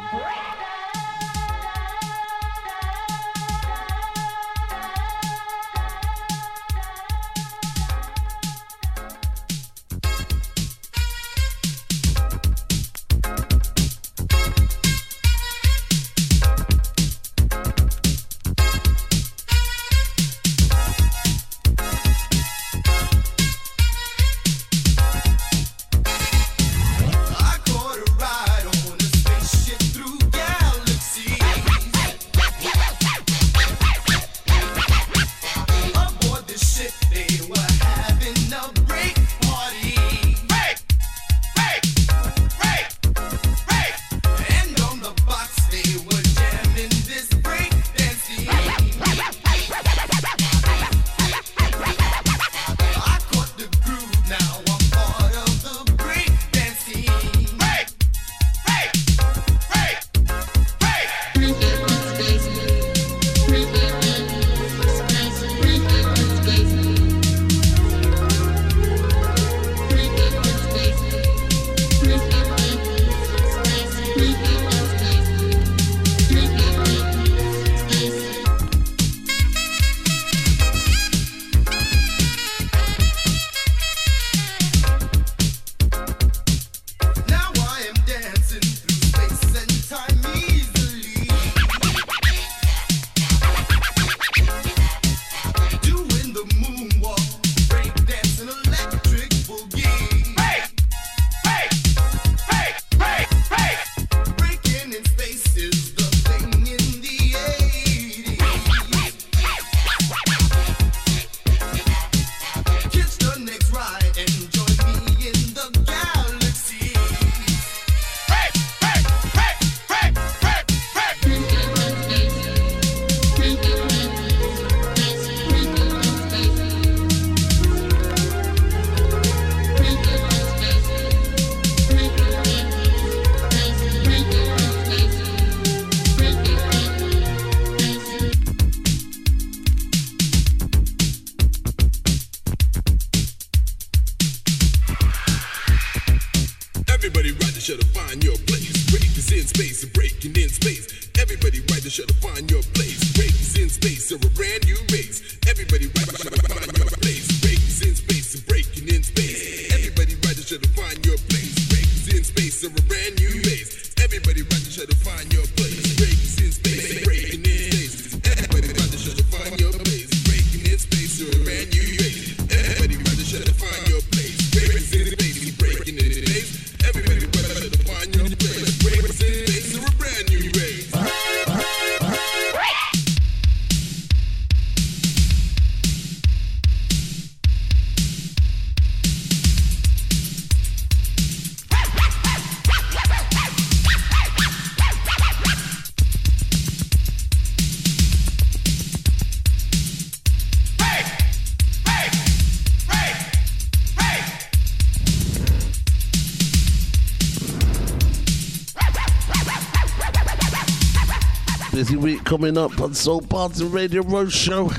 Coming 212.41 212.57
up 212.57 212.81
on 212.81 212.95
Soul 212.95 213.21
Partisan 213.21 213.71
Radio 213.71 214.03
Roadshow. 214.03 214.71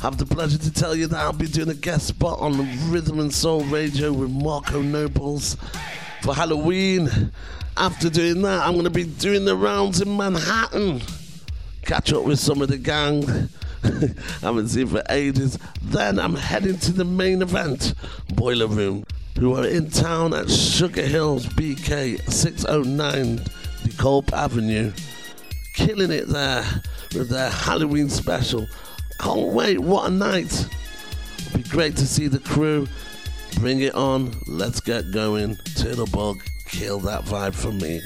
Have 0.00 0.16
the 0.16 0.24
pleasure 0.24 0.56
to 0.56 0.72
tell 0.72 0.94
you 0.94 1.06
that 1.08 1.20
I'll 1.20 1.34
be 1.34 1.46
doing 1.46 1.68
a 1.68 1.74
guest 1.74 2.06
spot 2.06 2.40
on 2.40 2.56
Rhythm 2.90 3.20
and 3.20 3.30
Soul 3.30 3.62
Radio 3.64 4.10
with 4.10 4.30
Marco 4.30 4.80
Nobles 4.80 5.58
for 6.22 6.34
Halloween. 6.34 7.30
After 7.76 8.08
doing 8.08 8.40
that, 8.40 8.66
I'm 8.66 8.72
going 8.72 8.84
to 8.84 8.90
be 8.90 9.04
doing 9.04 9.44
the 9.44 9.54
rounds 9.54 10.00
in 10.00 10.16
Manhattan. 10.16 11.02
Catch 11.82 12.14
up 12.14 12.24
with 12.24 12.38
some 12.38 12.62
of 12.62 12.68
the 12.68 12.78
gang. 12.78 13.50
I 13.84 14.14
haven't 14.40 14.68
seen 14.68 14.86
for 14.86 15.02
ages. 15.10 15.58
Then 15.82 16.18
I'm 16.18 16.36
heading 16.36 16.78
to 16.78 16.92
the 16.92 17.04
main 17.04 17.42
event, 17.42 17.92
Boiler 18.30 18.66
Room, 18.66 19.04
who 19.38 19.54
are 19.54 19.66
in 19.66 19.90
town 19.90 20.32
at 20.32 20.50
Sugar 20.50 21.02
Hills 21.02 21.44
BK 21.48 22.32
609 22.32 23.40
DeKalb 23.82 24.32
Avenue 24.32 24.90
killing 25.74 26.12
it 26.12 26.28
there 26.28 26.64
with 27.14 27.28
their 27.28 27.50
Halloween 27.50 28.08
special. 28.08 28.66
Can't 29.20 29.48
wait, 29.48 29.78
what 29.78 30.08
a 30.08 30.10
night! 30.10 30.66
It'll 31.38 31.58
be 31.58 31.68
great 31.68 31.96
to 31.96 32.06
see 32.06 32.26
the 32.26 32.40
crew. 32.40 32.88
Bring 33.60 33.80
it 33.80 33.94
on, 33.94 34.34
let's 34.46 34.80
get 34.80 35.12
going. 35.12 35.56
Turtle 35.76 36.06
Bug, 36.06 36.42
kill 36.66 36.98
that 37.00 37.24
vibe 37.24 37.54
for 37.54 37.72
me. 37.72 38.00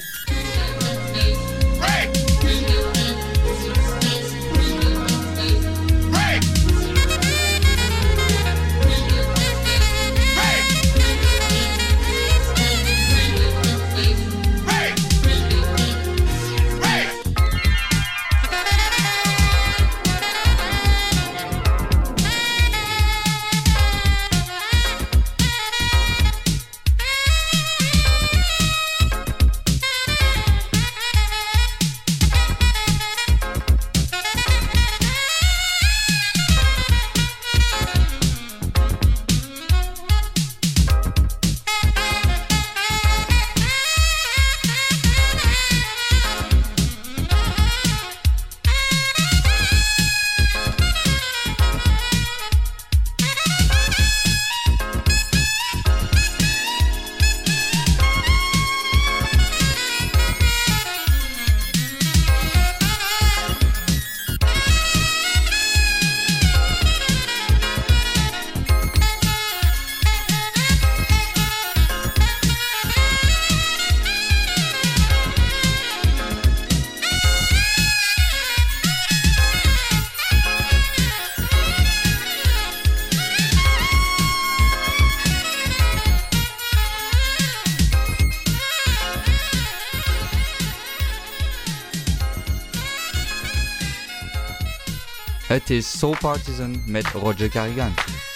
Is 95.71 95.87
Soul 95.87 96.15
Partisan 96.21 96.83
met 96.87 97.05
Roger 97.15 97.49
Carrigan. 97.49 98.28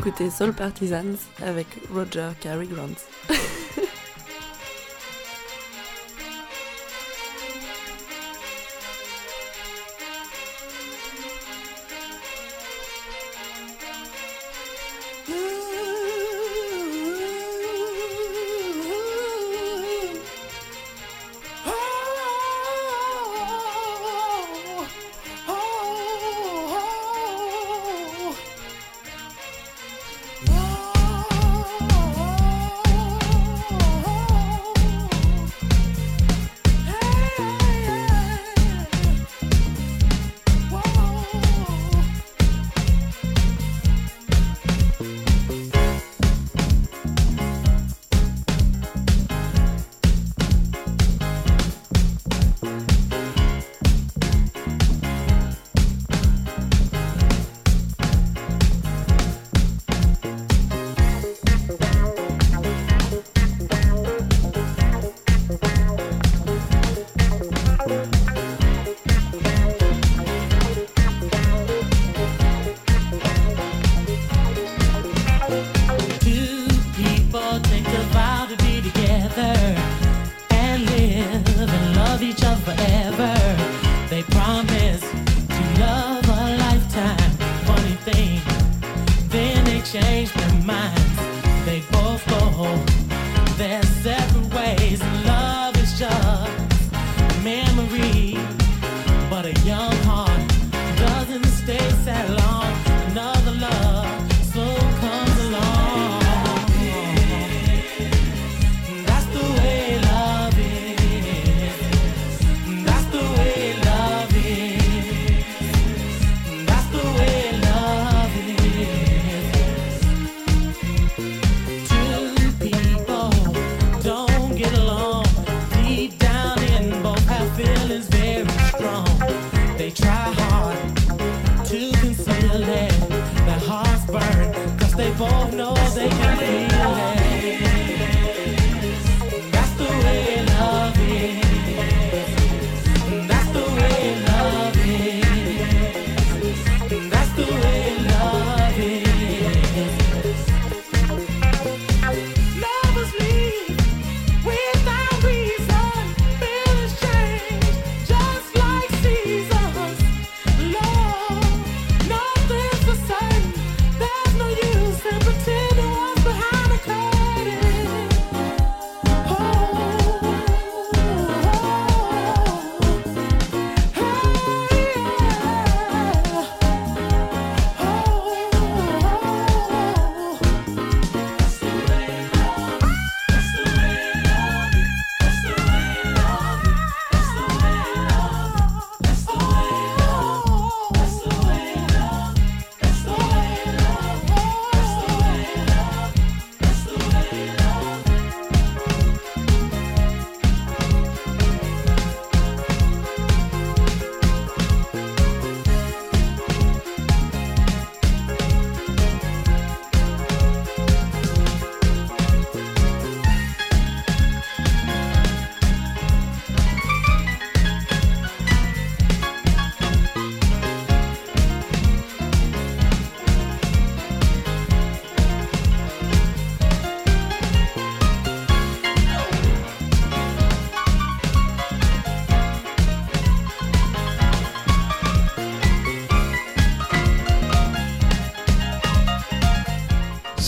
Écoutez 0.00 0.30
Soul 0.30 0.54
Partisans 0.54 1.14
avec 1.42 1.66
Roger 1.92 2.30
Cary 2.40 2.66
Grant. 2.66 3.09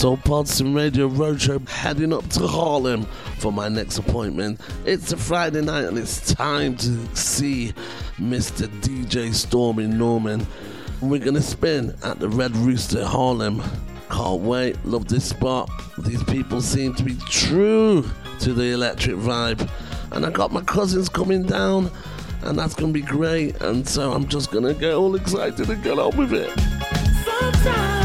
Soul 0.03 0.17
Partisan 0.17 0.73
Radio 0.73 1.07
Roadshow 1.07 1.65
heading 1.69 2.11
up 2.11 2.27
to 2.31 2.45
Harlem 2.45 3.05
for 3.37 3.53
my 3.53 3.69
next 3.69 3.99
appointment. 3.99 4.59
It's 4.83 5.13
a 5.13 5.17
Friday 5.17 5.61
night 5.61 5.85
and 5.85 5.97
it's 5.97 6.33
time 6.33 6.75
to 6.75 7.15
see 7.15 7.73
Mr. 8.17 8.67
DJ 8.81 9.33
Stormy 9.33 9.87
Norman. 9.87 10.45
We're 10.99 11.23
gonna 11.23 11.41
spin 11.41 11.95
at 12.03 12.19
the 12.19 12.27
Red 12.27 12.53
Rooster 12.57 13.05
Harlem. 13.05 13.63
Can't 14.11 14.41
wait, 14.41 14.75
love 14.85 15.07
this 15.07 15.23
spot. 15.23 15.69
These 15.99 16.21
people 16.25 16.59
seem 16.59 16.93
to 16.95 17.03
be 17.03 17.15
true 17.29 18.03
to 18.41 18.53
the 18.53 18.73
electric 18.73 19.15
vibe. 19.15 19.69
And 20.11 20.25
I 20.25 20.31
got 20.31 20.51
my 20.51 20.63
cousins 20.63 21.07
coming 21.07 21.43
down, 21.43 21.89
and 22.41 22.59
that's 22.59 22.75
gonna 22.75 22.91
be 22.91 23.03
great. 23.03 23.61
And 23.61 23.87
so 23.87 24.11
I'm 24.11 24.27
just 24.27 24.51
gonna 24.51 24.73
get 24.73 24.95
all 24.95 25.15
excited 25.15 25.69
and 25.69 25.81
get 25.81 25.97
on 25.97 26.17
with 26.17 26.33
it. 26.33 26.49
Sometimes 27.23 28.02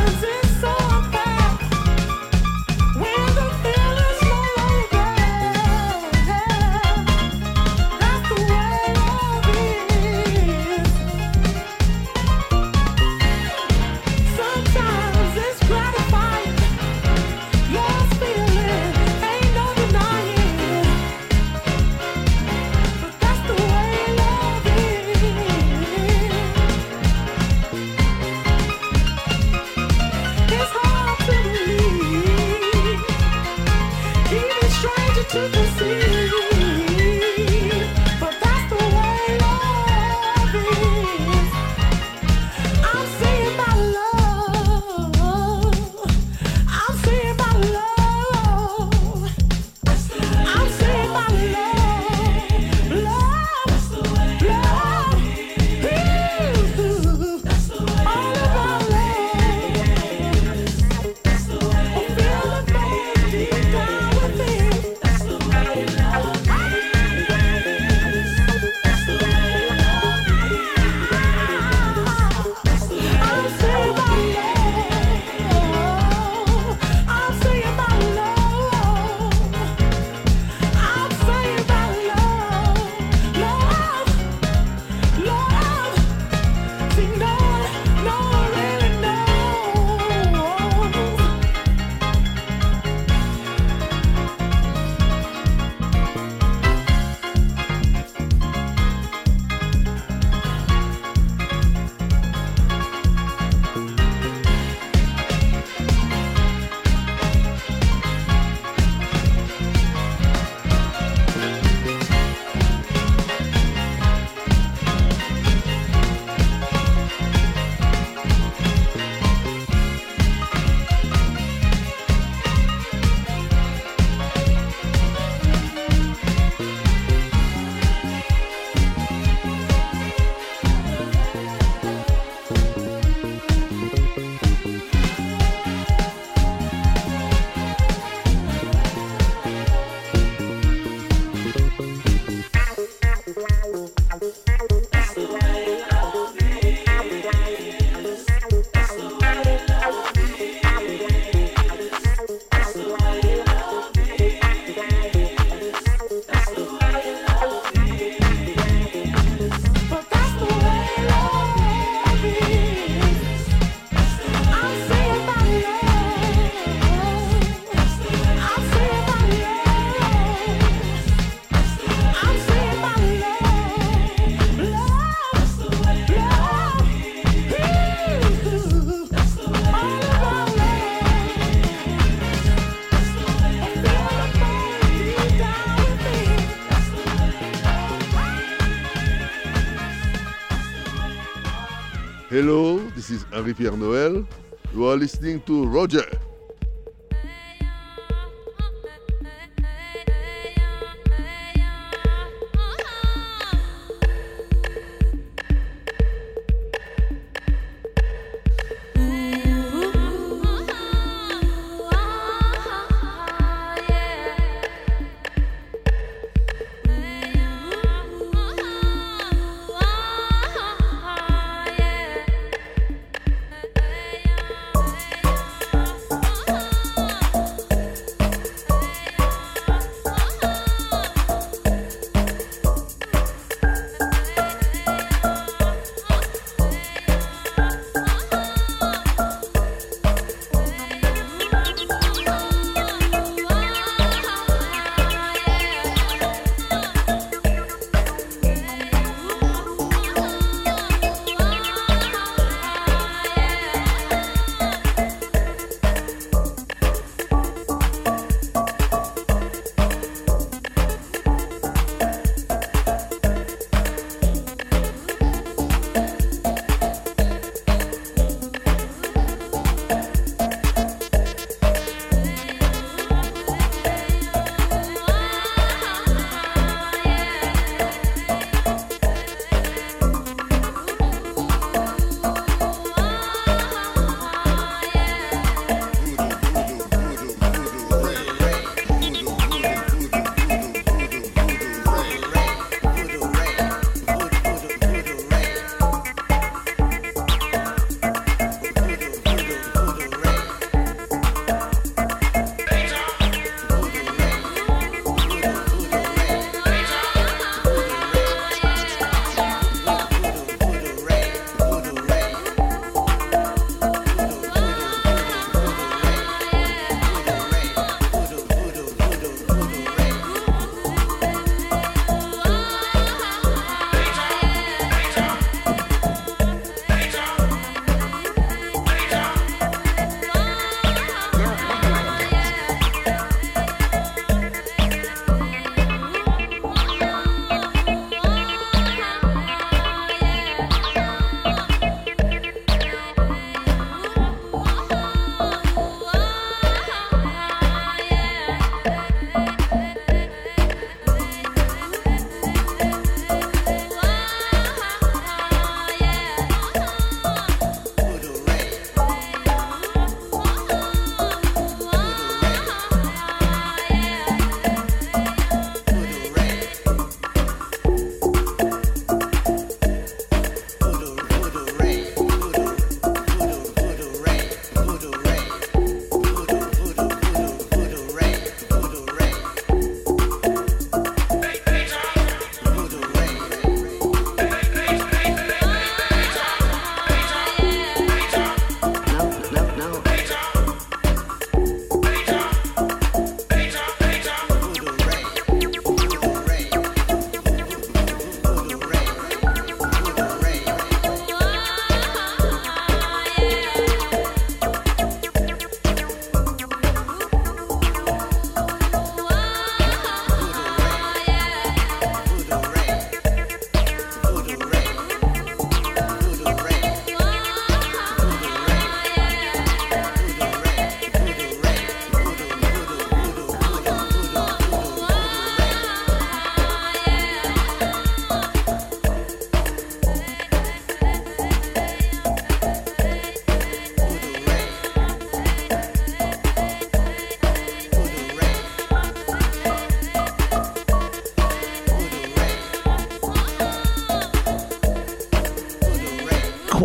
this 193.08 193.22
is 193.22 193.26
Henri 193.32 193.54
Pierre 193.54 193.72
Noël. 193.72 194.26
You 194.74 194.86
are 194.86 194.96
listening 194.96 195.40
to 195.42 195.66
Roger. 195.66 196.04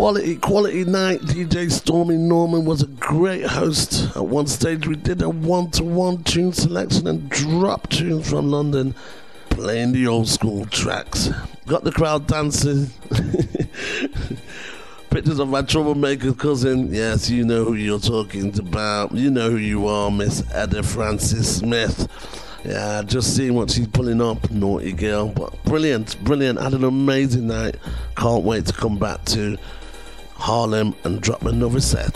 Quality, 0.04 0.36
quality 0.36 0.84
night. 0.84 1.22
DJ 1.22 1.72
Stormy 1.72 2.18
Norman 2.18 2.66
was 2.66 2.82
a 2.82 2.88
great 2.88 3.46
host. 3.46 4.14
At 4.18 4.26
one 4.26 4.48
stage, 4.48 4.86
we 4.86 4.98
did 4.98 5.22
a 5.22 5.30
one 5.30 5.72
to 5.72 5.86
one 5.86 6.22
tune 6.26 6.52
selection 6.52 7.08
and 7.08 7.30
drop 7.30 7.88
tunes 7.88 8.30
from 8.30 8.52
London, 8.52 8.96
playing 9.50 9.94
the 9.94 10.08
old 10.08 10.28
school 10.28 10.66
tracks. 10.66 11.30
Got 11.68 11.86
the 11.86 11.94
crowd 11.94 12.28
dancing. 12.28 12.88
Pictures 15.10 15.40
of 15.40 15.48
my 15.48 15.62
troublemaker 15.62 16.34
cousin. 16.34 16.94
Yes, 16.94 17.30
you 17.30 17.46
know 17.46 17.64
who 17.64 17.76
you're 17.76 17.98
talking 17.98 18.60
about. 18.60 19.14
You 19.14 19.32
know 19.32 19.52
who 19.52 19.58
you 19.58 19.88
are, 19.88 20.12
Miss 20.12 20.44
Ada 20.54 20.84
Francis 20.84 21.60
Smith. 21.60 22.10
Yeah, 22.66 23.04
just 23.04 23.38
seeing 23.38 23.54
what 23.54 23.72
she's 23.72 23.88
pulling 23.88 24.22
up, 24.22 24.52
naughty 24.52 24.92
girl. 24.92 25.30
But 25.30 25.64
brilliant, 25.64 26.22
brilliant. 26.26 26.60
Had 26.60 26.74
an 26.74 26.84
amazing 26.84 27.48
night. 27.48 27.78
Can't 28.18 28.44
wait 28.44 28.66
to 28.66 28.74
come 28.74 29.00
back 29.00 29.24
to 29.28 29.58
Harlem 30.36 30.96
and 31.04 31.22
drop 31.22 31.44
another 31.44 31.80
set. 31.80 32.14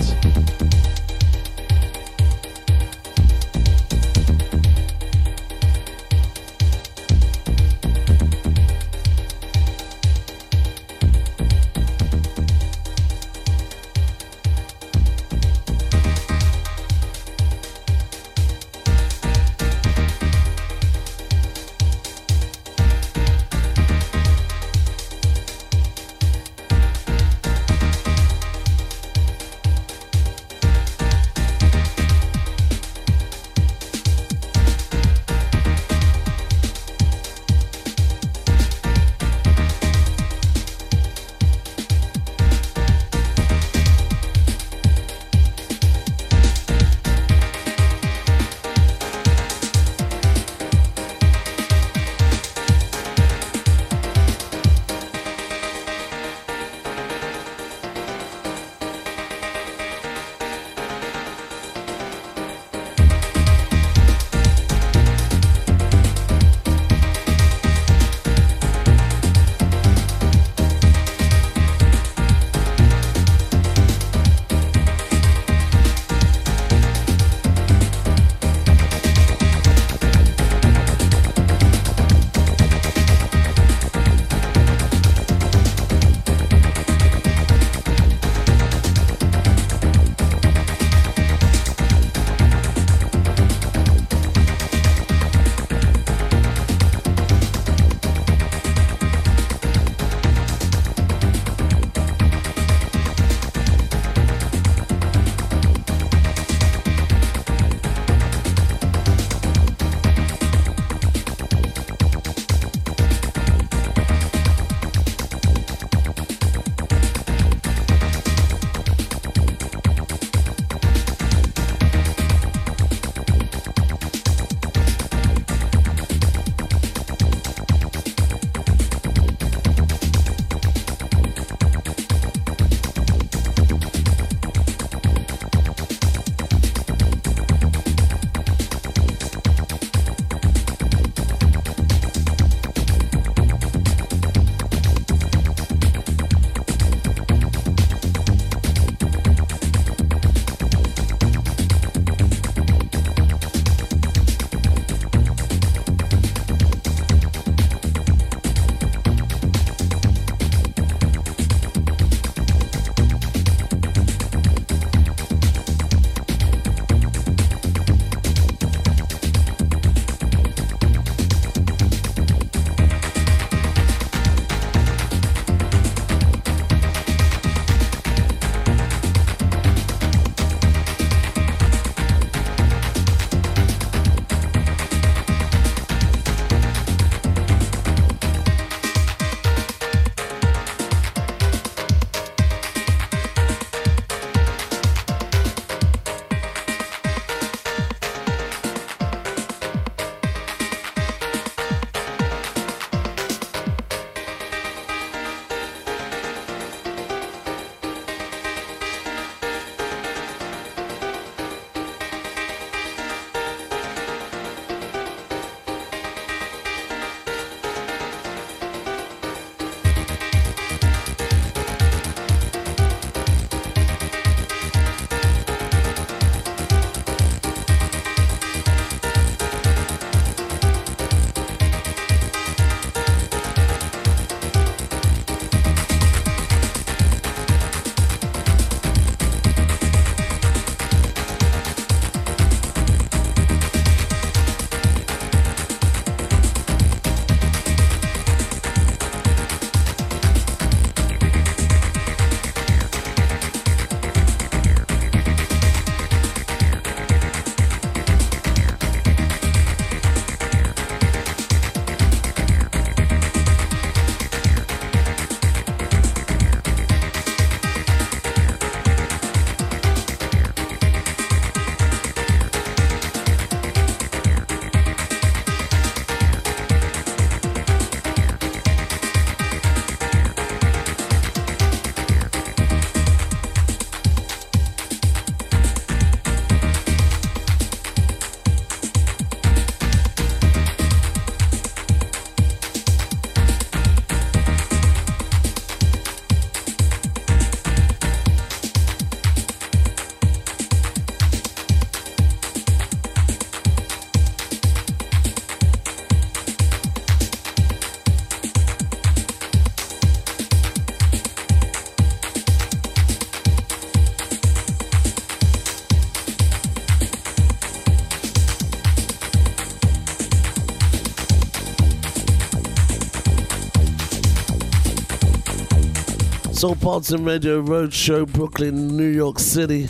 Soul 326.57 326.75
Partisan 326.75 327.23
Radio 327.23 327.61
Roadshow, 327.61 328.27
Brooklyn, 328.33 328.97
New 328.97 329.09
York 329.09 329.37
City. 329.37 329.85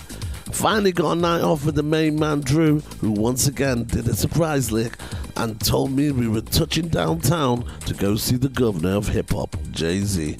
Finally 0.51 0.91
got 0.91 1.13
a 1.13 1.15
night 1.15 1.39
off 1.39 1.65
with 1.65 1.75
the 1.75 1.81
main 1.81 2.19
man 2.19 2.41
Drew, 2.41 2.81
who 2.99 3.11
once 3.11 3.47
again 3.47 3.85
did 3.85 4.05
a 4.09 4.13
surprise 4.13 4.69
lick 4.69 4.97
and 5.37 5.57
told 5.61 5.91
me 5.91 6.11
we 6.11 6.27
were 6.27 6.41
touching 6.41 6.89
downtown 6.89 7.63
to 7.85 7.93
go 7.93 8.17
see 8.17 8.35
the 8.35 8.49
governor 8.49 8.97
of 8.97 9.07
hip 9.07 9.29
hop, 9.31 9.55
Jay 9.71 10.01
Z. 10.01 10.35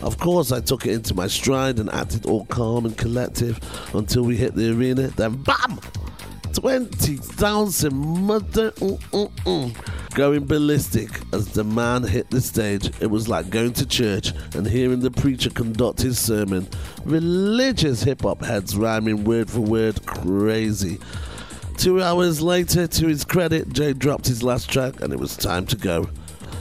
Of 0.00 0.16
course, 0.18 0.52
I 0.52 0.60
took 0.60 0.86
it 0.86 0.92
into 0.92 1.12
my 1.12 1.26
stride 1.26 1.80
and 1.80 1.90
acted 1.90 2.24
all 2.24 2.44
calm 2.46 2.86
and 2.86 2.96
collective 2.96 3.58
until 3.94 4.22
we 4.22 4.36
hit 4.36 4.54
the 4.54 4.70
arena. 4.70 5.08
Then, 5.08 5.42
BAM! 5.42 5.80
20,000 6.52 7.92
mother 7.92 8.70
mm, 8.70 8.96
mm, 9.10 9.30
mm, 9.44 10.14
going 10.14 10.46
ballistic 10.46 11.10
as 11.34 11.48
the 11.48 11.64
man 11.64 12.04
hit 12.04 12.30
the 12.30 12.40
stage. 12.40 12.90
It 13.00 13.08
was 13.08 13.28
like 13.28 13.50
going 13.50 13.72
to 13.74 13.86
church 13.86 14.32
and 14.54 14.66
hearing 14.66 15.00
the 15.00 15.10
preacher 15.10 15.50
conduct 15.50 16.00
his 16.00 16.18
sermon. 16.18 16.68
Religious 17.04 18.04
hip 18.04 18.22
hop 18.22 18.42
heads 18.42 18.76
rhyming 18.76 19.24
word 19.24 19.50
for 19.50 19.60
word, 19.60 20.06
crazy. 20.06 20.98
Two 21.76 22.00
hours 22.00 22.40
later, 22.40 22.86
to 22.86 23.08
his 23.08 23.24
credit, 23.24 23.72
Jay 23.72 23.92
dropped 23.92 24.28
his 24.28 24.44
last 24.44 24.70
track 24.70 25.00
and 25.00 25.12
it 25.12 25.18
was 25.18 25.36
time 25.36 25.66
to 25.66 25.76
go. 25.76 26.08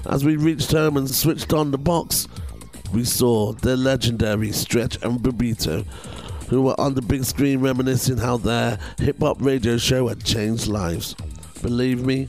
As 0.08 0.26
we 0.26 0.36
reached 0.38 0.72
home 0.72 0.98
and 0.98 1.10
switched 1.10 1.54
on 1.54 1.70
the 1.70 1.78
box, 1.78 2.28
we 2.92 3.04
saw 3.04 3.54
the 3.54 3.78
legendary 3.78 4.52
Stretch 4.52 4.96
and 5.04 5.20
Bobbito, 5.20 5.86
who 6.50 6.64
were 6.64 6.80
on 6.80 6.96
the 6.96 7.02
big 7.02 7.24
screen 7.26 7.62
reminiscing 7.62 8.18
how 8.18 8.38
their 8.38 8.80
hip 8.98 9.20
hop 9.20 9.38
radio 9.40 9.78
show 9.78 10.08
had 10.08 10.24
changed 10.24 10.68
lives. 10.68 11.16
Believe 11.62 12.04
me, 12.04 12.28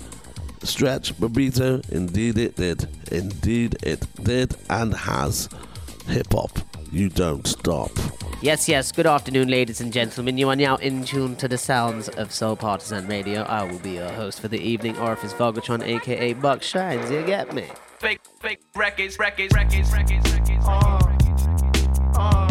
Stretch, 0.65 1.15
Bobbito, 1.15 1.87
indeed 1.91 2.39
it 2.39 2.57
did. 2.57 2.89
Indeed 3.13 3.77
it 3.83 4.07
did 4.25 4.57
and 4.71 4.95
has. 4.95 5.49
Hip 6.07 6.33
hop, 6.33 6.59
you 6.91 7.09
don't 7.09 7.47
stop. 7.47 7.91
Yes, 8.41 8.69
yes. 8.69 8.91
Good 8.91 9.07
afternoon, 9.07 9.49
ladies 9.49 9.81
and 9.81 9.93
gentlemen. 9.93 10.37
You 10.39 10.49
are 10.49 10.57
now 10.57 10.77
in 10.77 11.05
tune 11.05 11.37
to 11.37 11.49
the 11.49 11.59
sounds 11.59 12.09
of 12.09 12.33
Soul 12.33 12.57
Partisan 12.57 13.07
Radio. 13.07 13.43
I 13.43 13.65
will 13.65 13.79
be 13.79 13.93
your 13.93 14.11
host 14.11 14.41
for 14.41 14.49
the 14.49 14.59
evening, 14.59 14.97
Orifice 14.97 15.33
Vogatron, 15.35 15.83
aka 15.83 16.33
Buck 16.35 16.63
Shines. 16.63 17.11
You 17.11 17.23
get 17.23 17.55
me? 17.55 17.67
Fake, 17.99 18.21
fake 18.41 18.61
records, 18.75 19.19
records, 19.19 19.55
records, 19.55 19.93
records, 19.93 20.33
records. 20.33 20.67
Uh, 20.67 20.99
uh, 22.17 22.49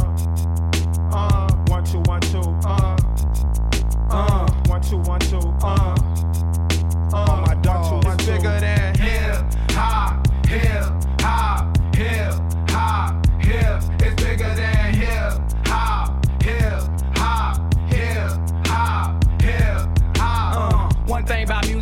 uh, 1.12 1.56
one, 1.68 1.84
two, 1.84 2.00
one, 2.02 2.22
two. 2.22 2.40
Uh, 2.40 2.98
uh, 4.10 4.52
one, 4.68 4.82
two, 4.82 4.98
one, 4.98 5.20
two. 5.20 5.38
Uh, 5.62 6.03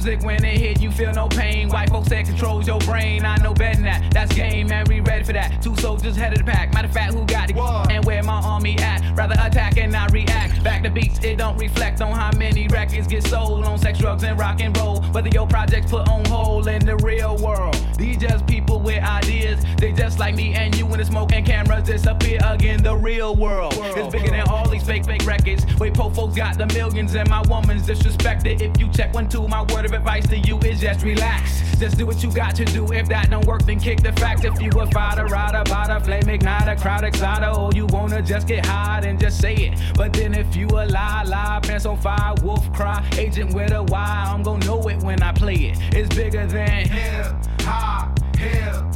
music, 0.03 0.26
when 0.26 0.44
it 0.44 0.57
hit, 0.57 0.82
you 0.82 0.90
feel 0.90 1.11
no 1.14 1.28
pain. 1.28 1.69
White 1.69 1.90
folks 1.90 2.10
that 2.10 2.26
controls 2.26 2.65
your 2.65 2.80
brain. 2.80 3.23
I 3.23 3.36
know 3.38 3.53
better 3.53 3.76
than 3.76 3.86
that. 3.86 4.11
That's 4.11 4.34
game, 4.34 4.68
man. 4.68 4.86
We 4.88 4.99
ready 4.99 5.23
for 5.23 5.34
that. 5.34 5.61
Two 5.61 5.76
soldiers 5.76 6.15
head 6.15 6.34
of 6.34 6.40
the 6.40 6.44
pack. 6.44 6.73
Matter 6.73 6.88
of 6.88 6.94
fact, 6.94 7.14
who 7.14 7.23
got 7.26 7.52
it? 7.52 7.57
And 7.91 8.03
where 8.06 8.23
my 8.23 8.41
army 8.41 8.78
at? 8.80 9.15
Rather 9.15 9.36
attack 9.40 9.78
and 9.78 9.91
not 9.91 10.11
react. 10.11 10.64
Back 10.64 10.82
to 10.84 10.90
beats, 10.90 11.19
it 11.23 11.38
don't 11.38 11.57
reflect 11.57 12.02
on 12.02 12.14
how 12.14 12.32
many 12.36 12.68
records 12.68 13.06
get 13.07 13.23
sold 13.23 13.64
on 13.64 13.78
sex, 13.78 13.99
drugs, 13.99 14.23
and 14.23 14.40
rock 14.40 14.60
and 14.61 14.76
roll. 14.78 15.02
Whether 15.11 15.30
your 15.30 15.45
projects 15.45 15.91
put 15.91 16.07
on 16.10 16.26
hold 16.26 16.68
in 16.68 16.84
the 16.84 16.98
real 16.98 17.38
world. 17.38 17.76
These 17.98 18.18
just 18.18 18.48
people 18.48 18.80
with 18.80 19.03
ideas. 19.03 19.64
They 19.78 19.91
just 19.91 20.18
like 20.18 20.34
me 20.34 20.53
and 20.56 20.76
you 20.76 20.88
when 20.88 20.99
the 20.99 21.06
smoke 21.06 21.32
and 21.34 21.45
cameras 21.45 21.84
disappear 21.84 22.40
again. 22.44 22.82
The 22.82 22.95
real 22.95 23.36
world 23.36 23.73
is 23.73 24.07
bigger 24.07 24.32
than 24.32 24.48
fake, 24.91 25.05
fake 25.05 25.26
records. 25.26 25.65
Wait, 25.80 25.93
po 25.93 26.09
folks 26.09 26.35
got 26.35 26.57
the 26.57 26.65
millions 26.68 27.15
and 27.15 27.30
my 27.30 27.41
woman's 27.47 27.88
disrespected. 27.88 28.61
If 28.61 28.77
you 28.80 28.89
check 28.91 29.13
one, 29.13 29.30
two, 29.30 29.47
my 29.47 29.61
word 29.73 29.85
of 29.85 29.93
advice 29.93 30.27
to 30.27 30.38
you 30.38 30.59
is 30.59 30.81
just 30.81 31.03
relax. 31.03 31.61
Just 31.80 31.97
do 31.97 32.05
what 32.05 32.22
you 32.22 32.31
got 32.31 32.55
to 32.55 32.65
do. 32.65 32.91
If 32.91 33.07
that 33.07 33.30
don't 33.30 33.45
work, 33.45 33.63
then 33.63 33.80
kick 33.80 34.01
the 34.01 34.11
fact. 34.11 34.43
If 34.43 34.61
you 34.61 34.69
a 34.72 34.85
fighter, 34.88 35.26
rider, 35.27 35.63
bada, 35.72 36.03
flame 36.03 36.23
igniter, 36.23 36.80
crowd 36.80 37.05
exciter, 37.05 37.51
or 37.57 37.72
you 37.73 37.85
wanna 37.88 38.22
just 38.22 38.47
get 38.47 38.65
high 38.65 38.99
and 39.05 39.18
just 39.18 39.39
say 39.39 39.55
it. 39.55 39.80
But 39.95 40.11
then 40.11 40.34
if 40.34 40.55
you 40.57 40.68
a 40.68 40.84
lie, 40.85 41.23
lie, 41.23 41.61
pants 41.63 41.85
on 41.85 41.97
fire, 41.97 42.34
wolf 42.43 42.72
cry, 42.73 43.01
agent 43.18 43.53
with 43.53 43.72
a 43.72 43.84
Y, 43.84 44.26
I'm 44.27 44.43
gonna 44.43 44.65
know 44.65 44.81
it 44.89 45.01
when 45.03 45.23
I 45.23 45.31
play 45.31 45.55
it. 45.55 45.80
It's 45.95 46.13
bigger 46.13 46.45
than 46.45 46.89
hip 46.89 47.34
hop, 47.61 48.19
hip 48.35 48.90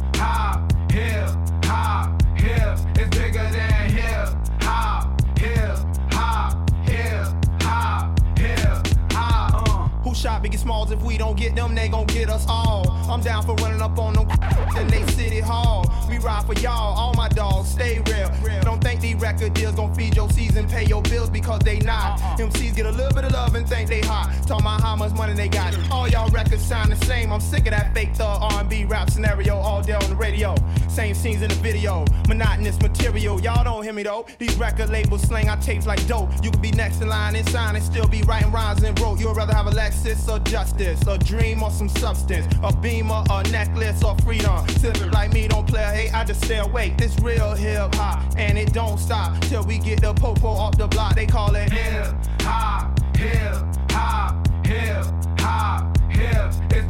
hop. 10.24 10.40
Uh, 10.40 10.40
who 10.40 10.52
shot 10.52 10.58
Smalls? 10.58 10.90
If 10.90 11.02
we 11.02 11.18
don't 11.18 11.36
get 11.36 11.54
them, 11.54 11.74
they 11.74 11.88
gon' 11.88 12.06
get 12.06 12.28
us 12.28 12.46
all. 12.48 12.90
I'm 13.10 13.20
down 13.20 13.44
for 13.44 13.54
running 13.56 13.82
up 13.82 13.98
on 13.98 14.14
them 14.14 14.28
in 14.78 14.88
they 14.88 15.06
city 15.14 15.40
hall. 15.40 15.85
Ride 16.26 16.44
for 16.44 16.54
y'all, 16.54 16.98
all 16.98 17.14
my 17.14 17.28
dogs 17.28 17.68
stay 17.68 18.00
real. 18.00 18.28
Don't 18.62 18.82
think 18.82 19.00
these 19.00 19.14
record 19.14 19.54
deals 19.54 19.76
gon' 19.76 19.94
feed 19.94 20.16
your 20.16 20.28
season, 20.28 20.66
pay 20.66 20.84
your 20.84 21.00
bills 21.02 21.30
because 21.30 21.60
they 21.60 21.78
not. 21.78 22.20
Uh-uh. 22.20 22.48
MCs 22.48 22.74
get 22.74 22.84
a 22.84 22.90
little 22.90 23.14
bit 23.14 23.22
of 23.22 23.30
love 23.30 23.54
and 23.54 23.68
think 23.68 23.88
they 23.88 24.00
hot. 24.00 24.34
Talk 24.44 24.60
about 24.60 24.80
how 24.80 24.96
much 24.96 25.12
money 25.12 25.34
they 25.34 25.48
got. 25.48 25.72
All 25.88 26.08
y'all 26.08 26.28
records 26.30 26.64
sound 26.64 26.90
the 26.90 26.96
same. 27.06 27.32
I'm 27.32 27.38
sick 27.38 27.66
of 27.66 27.70
that 27.70 27.94
fake 27.94 28.12
thug 28.16 28.42
R&B 28.42 28.86
rap 28.86 29.08
scenario 29.08 29.54
all 29.54 29.82
day 29.82 29.92
on 29.92 30.10
the 30.10 30.16
radio. 30.16 30.56
Same 30.88 31.14
scenes 31.14 31.42
in 31.42 31.48
the 31.48 31.54
video, 31.56 32.04
monotonous 32.26 32.80
material. 32.80 33.40
Y'all 33.40 33.62
don't 33.62 33.84
hear 33.84 33.92
me 33.92 34.02
though. 34.02 34.26
These 34.38 34.56
record 34.56 34.90
labels 34.90 35.22
slang 35.22 35.48
our 35.48 35.58
tapes 35.58 35.86
like 35.86 36.04
dope. 36.08 36.30
You 36.42 36.50
could 36.50 36.62
be 36.62 36.72
next 36.72 37.02
in 37.02 37.08
line 37.08 37.36
and 37.36 37.48
sign 37.50 37.76
and 37.76 37.84
still 37.84 38.08
be 38.08 38.22
writing 38.22 38.50
rhymes 38.50 38.82
and 38.82 38.98
wrote. 38.98 39.20
You'd 39.20 39.36
rather 39.36 39.54
have 39.54 39.68
a 39.68 39.70
Lexus 39.70 40.28
or 40.28 40.40
justice, 40.40 41.00
a 41.06 41.18
dream 41.18 41.62
or 41.62 41.70
some 41.70 41.88
substance, 41.88 42.52
a 42.64 42.74
beamer, 42.74 43.22
a 43.30 43.44
necklace 43.50 44.02
or 44.02 44.16
freedom. 44.24 44.66
Silver 44.70 45.06
like 45.12 45.32
me 45.32 45.46
don't 45.46 45.68
play 45.68 45.84
a 45.84 45.90
hate, 45.90 46.15
I 46.16 46.24
just 46.24 46.42
stay 46.46 46.56
awake. 46.56 46.96
This 46.96 47.14
real 47.20 47.54
hip 47.54 47.94
hop, 47.94 48.22
and 48.38 48.56
it 48.56 48.72
don't 48.72 48.96
stop 48.96 49.38
till 49.42 49.62
we 49.64 49.76
get 49.76 50.00
the 50.00 50.14
popo 50.14 50.48
off 50.48 50.78
the 50.78 50.88
block. 50.88 51.14
They 51.14 51.26
call 51.26 51.54
it 51.54 51.70
hip 51.70 52.14
hop, 52.40 52.98
hip 53.14 53.52
hop, 53.90 54.48
hip 54.66 55.04
hop, 55.38 55.98
hip. 56.10 56.54
It's 56.70 56.85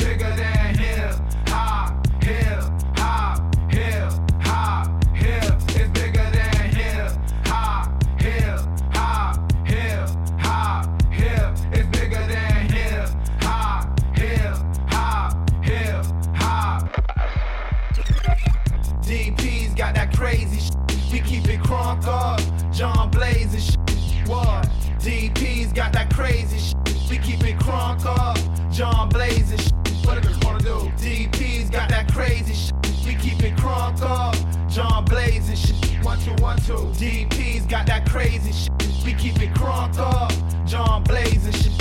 crunk 21.66 22.06
up. 22.06 22.40
John 22.72 23.10
Blaze 23.10 23.52
and 23.52 23.62
shit. 23.62 24.28
What? 24.28 24.68
DP's 25.00 25.72
got 25.72 25.92
that 25.92 26.12
crazy 26.14 26.58
shit. 26.58 27.10
We 27.10 27.18
keep 27.18 27.42
it 27.44 27.58
crunk 27.58 28.04
up. 28.04 28.38
John 28.72 29.08
Blaze 29.08 29.50
and 29.50 29.60
shit. 29.60 29.72
What 30.06 30.22
do 30.22 30.28
wanna 30.46 30.60
do? 30.60 30.90
DP's 30.96 31.68
got 31.68 31.88
that 31.88 32.12
crazy 32.12 32.54
shit. 32.54 32.74
We 33.04 33.14
keep 33.16 33.42
it 33.42 33.56
crunk 33.56 34.00
up. 34.02 34.36
John 34.68 35.04
Blaze 35.04 35.48
and 35.48 35.58
shit. 35.58 36.04
One, 36.04 36.18
two, 36.20 36.34
one, 36.42 36.58
two. 36.58 36.92
DP's 37.00 37.66
got 37.66 37.86
that 37.86 38.08
crazy 38.08 38.52
shit. 38.52 38.70
We 39.04 39.14
keep 39.14 39.40
it 39.42 39.52
crunk 39.54 39.98
up. 39.98 40.32
John 40.66 41.02
Blaze 41.02 41.46
and 41.46 41.54
shit. 41.54 41.72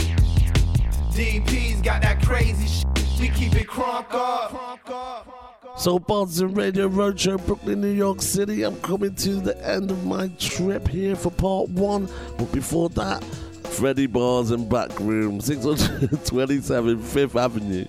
DP's 1.12 1.82
got 1.82 2.02
that 2.02 2.24
crazy 2.24 2.68
shit. 2.68 3.20
We 3.20 3.30
keep 3.30 3.56
it 3.56 3.68
crunk 3.68 4.12
up. 4.12 5.45
So, 5.78 6.00
Partisan 6.00 6.54
Radio 6.54 6.88
Roadshow, 6.88 7.46
Brooklyn, 7.46 7.82
New 7.82 7.92
York 7.92 8.22
City. 8.22 8.64
I'm 8.64 8.80
coming 8.82 9.14
to 9.16 9.36
the 9.42 9.58
end 9.68 9.92
of 9.92 10.06
my 10.06 10.30
trip 10.40 10.88
here 10.88 11.18
for 11.18 11.32
part 11.32 11.70
one. 11.70 12.08
But 12.38 12.50
before 12.54 12.88
that, 12.92 13.22
Freddie 13.66 14.08
Bars 14.08 14.52
and 14.52 14.70
Back 14.70 14.98
Room, 15.02 15.42
627 15.42 17.02
Fifth 17.02 17.36
Avenue. 17.36 17.86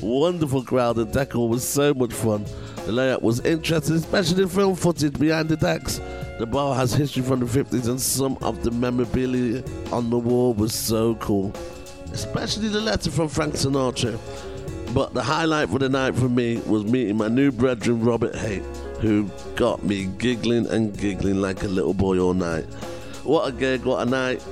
Wonderful 0.00 0.64
crowd. 0.64 0.96
The 0.96 1.04
decor 1.04 1.46
was 1.46 1.66
so 1.66 1.92
much 1.92 2.14
fun. 2.14 2.46
The 2.86 2.92
layout 2.92 3.22
was 3.22 3.40
interesting, 3.40 3.96
especially 3.96 4.44
the 4.44 4.48
film 4.48 4.74
footage 4.74 5.18
behind 5.18 5.50
the 5.50 5.56
decks. 5.56 6.00
The 6.38 6.46
bar 6.46 6.74
has 6.74 6.94
history 6.94 7.22
from 7.22 7.40
the 7.40 7.46
50s, 7.46 7.86
and 7.88 8.00
some 8.00 8.38
of 8.40 8.64
the 8.64 8.70
memorabilia 8.70 9.62
on 9.92 10.08
the 10.08 10.18
wall 10.18 10.54
was 10.54 10.74
so 10.74 11.16
cool. 11.16 11.52
Especially 12.12 12.68
the 12.68 12.80
letter 12.80 13.10
from 13.10 13.28
Frank 13.28 13.54
Sinatra. 13.54 14.18
But 14.96 15.12
the 15.12 15.22
highlight 15.22 15.68
for 15.68 15.78
the 15.78 15.90
night 15.90 16.14
for 16.14 16.26
me 16.26 16.56
was 16.64 16.84
meeting 16.84 17.18
my 17.18 17.28
new 17.28 17.52
brethren, 17.52 18.02
Robert 18.02 18.34
Haight, 18.34 18.62
who 19.02 19.28
got 19.54 19.84
me 19.84 20.06
giggling 20.16 20.66
and 20.68 20.96
giggling 20.96 21.42
like 21.42 21.62
a 21.64 21.68
little 21.68 21.92
boy 21.92 22.18
all 22.18 22.32
night. 22.32 22.64
What 23.22 23.46
a 23.46 23.52
gig, 23.52 23.84
what 23.84 24.08
a 24.08 24.10
night. 24.10 24.42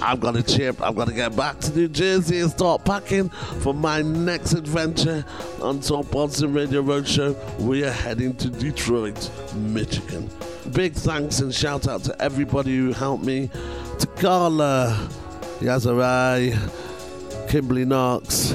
I've 0.00 0.18
got 0.18 0.34
a 0.34 0.42
chip. 0.42 0.82
I've 0.82 0.96
got 0.96 1.06
to 1.06 1.14
get 1.14 1.36
back 1.36 1.60
to 1.60 1.76
New 1.76 1.86
Jersey 1.86 2.40
and 2.40 2.50
start 2.50 2.84
packing 2.84 3.28
for 3.60 3.72
my 3.72 4.02
next 4.02 4.54
adventure 4.54 5.24
on 5.60 5.78
Top 5.78 6.10
Boston 6.10 6.52
Radio 6.52 6.82
Roadshow. 6.82 7.36
We 7.60 7.84
are 7.84 7.92
heading 7.92 8.34
to 8.38 8.48
Detroit, 8.48 9.30
Michigan. 9.54 10.28
Big 10.72 10.94
thanks 10.94 11.38
and 11.38 11.54
shout 11.54 11.86
out 11.86 12.02
to 12.02 12.20
everybody 12.20 12.76
who 12.76 12.92
helped 12.92 13.22
me. 13.22 13.50
To 14.00 14.06
Carla, 14.16 15.08
Yahzarah, 15.60 16.58
Kimberly 17.48 17.84
Knox, 17.84 18.52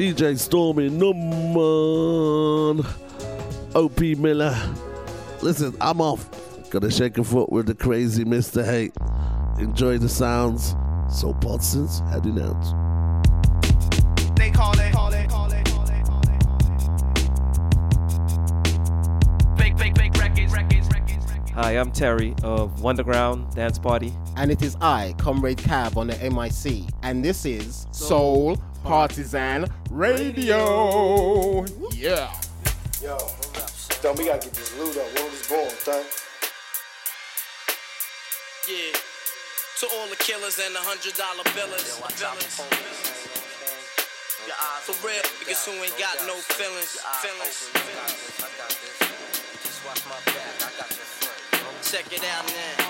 DJ 0.00 0.38
Stormy, 0.38 0.88
Numan, 0.88 2.86
OP 3.74 4.00
Miller. 4.18 4.56
Listen, 5.42 5.76
I'm 5.78 6.00
off. 6.00 6.26
Gonna 6.70 6.90
shake 6.90 7.18
a 7.18 7.24
foot 7.24 7.52
with 7.52 7.66
the 7.66 7.74
crazy 7.74 8.24
Mr. 8.24 8.64
Hate. 8.64 8.94
Enjoy 9.58 9.98
the 9.98 10.08
sounds. 10.08 10.74
So 11.10 11.34
Partisan's 11.34 12.00
heading 12.08 12.40
out. 12.40 12.62
They 14.36 14.50
call 14.50 14.72
it, 14.80 14.89
Hi, 21.54 21.72
I'm 21.72 21.90
Terry 21.90 22.32
of 22.44 22.76
Wonderground 22.80 23.56
Dance 23.56 23.76
Party. 23.76 24.12
And 24.36 24.52
it 24.52 24.62
is 24.62 24.76
I, 24.80 25.16
Comrade 25.18 25.58
Cav 25.58 25.96
on 25.96 26.06
the 26.06 26.16
MIC. 26.30 26.84
And 27.02 27.24
this 27.24 27.44
is 27.44 27.88
Soul 27.90 28.56
Partisan 28.84 29.66
Radio. 29.90 31.66
Yeah. 31.92 32.32
Yo, 33.02 33.18
Dun, 34.00 34.14
we 34.16 34.26
gotta 34.26 34.46
get 34.46 34.54
this 34.54 34.78
loot 34.78 34.96
up. 34.96 35.12
When 35.12 35.24
was 35.24 35.46
born, 35.48 35.70
son? 35.70 36.04
Yeah. 38.68 38.94
To 39.80 39.86
all 39.96 40.08
the 40.08 40.16
killers 40.16 40.60
and 40.64 40.72
the 40.72 40.78
hundred 40.78 41.14
dollar 41.18 41.42
billers. 41.50 41.98
For 44.86 44.94
real, 45.04 45.22
niggas 45.42 45.66
who 45.66 45.72
ain't 45.82 45.98
got 45.98 46.14
no 46.28 46.36
feelings. 46.36 46.96
Feelings. 47.20 47.70
Check 51.90 52.12
it 52.12 52.22
out 52.22 52.46
now. 52.46 52.84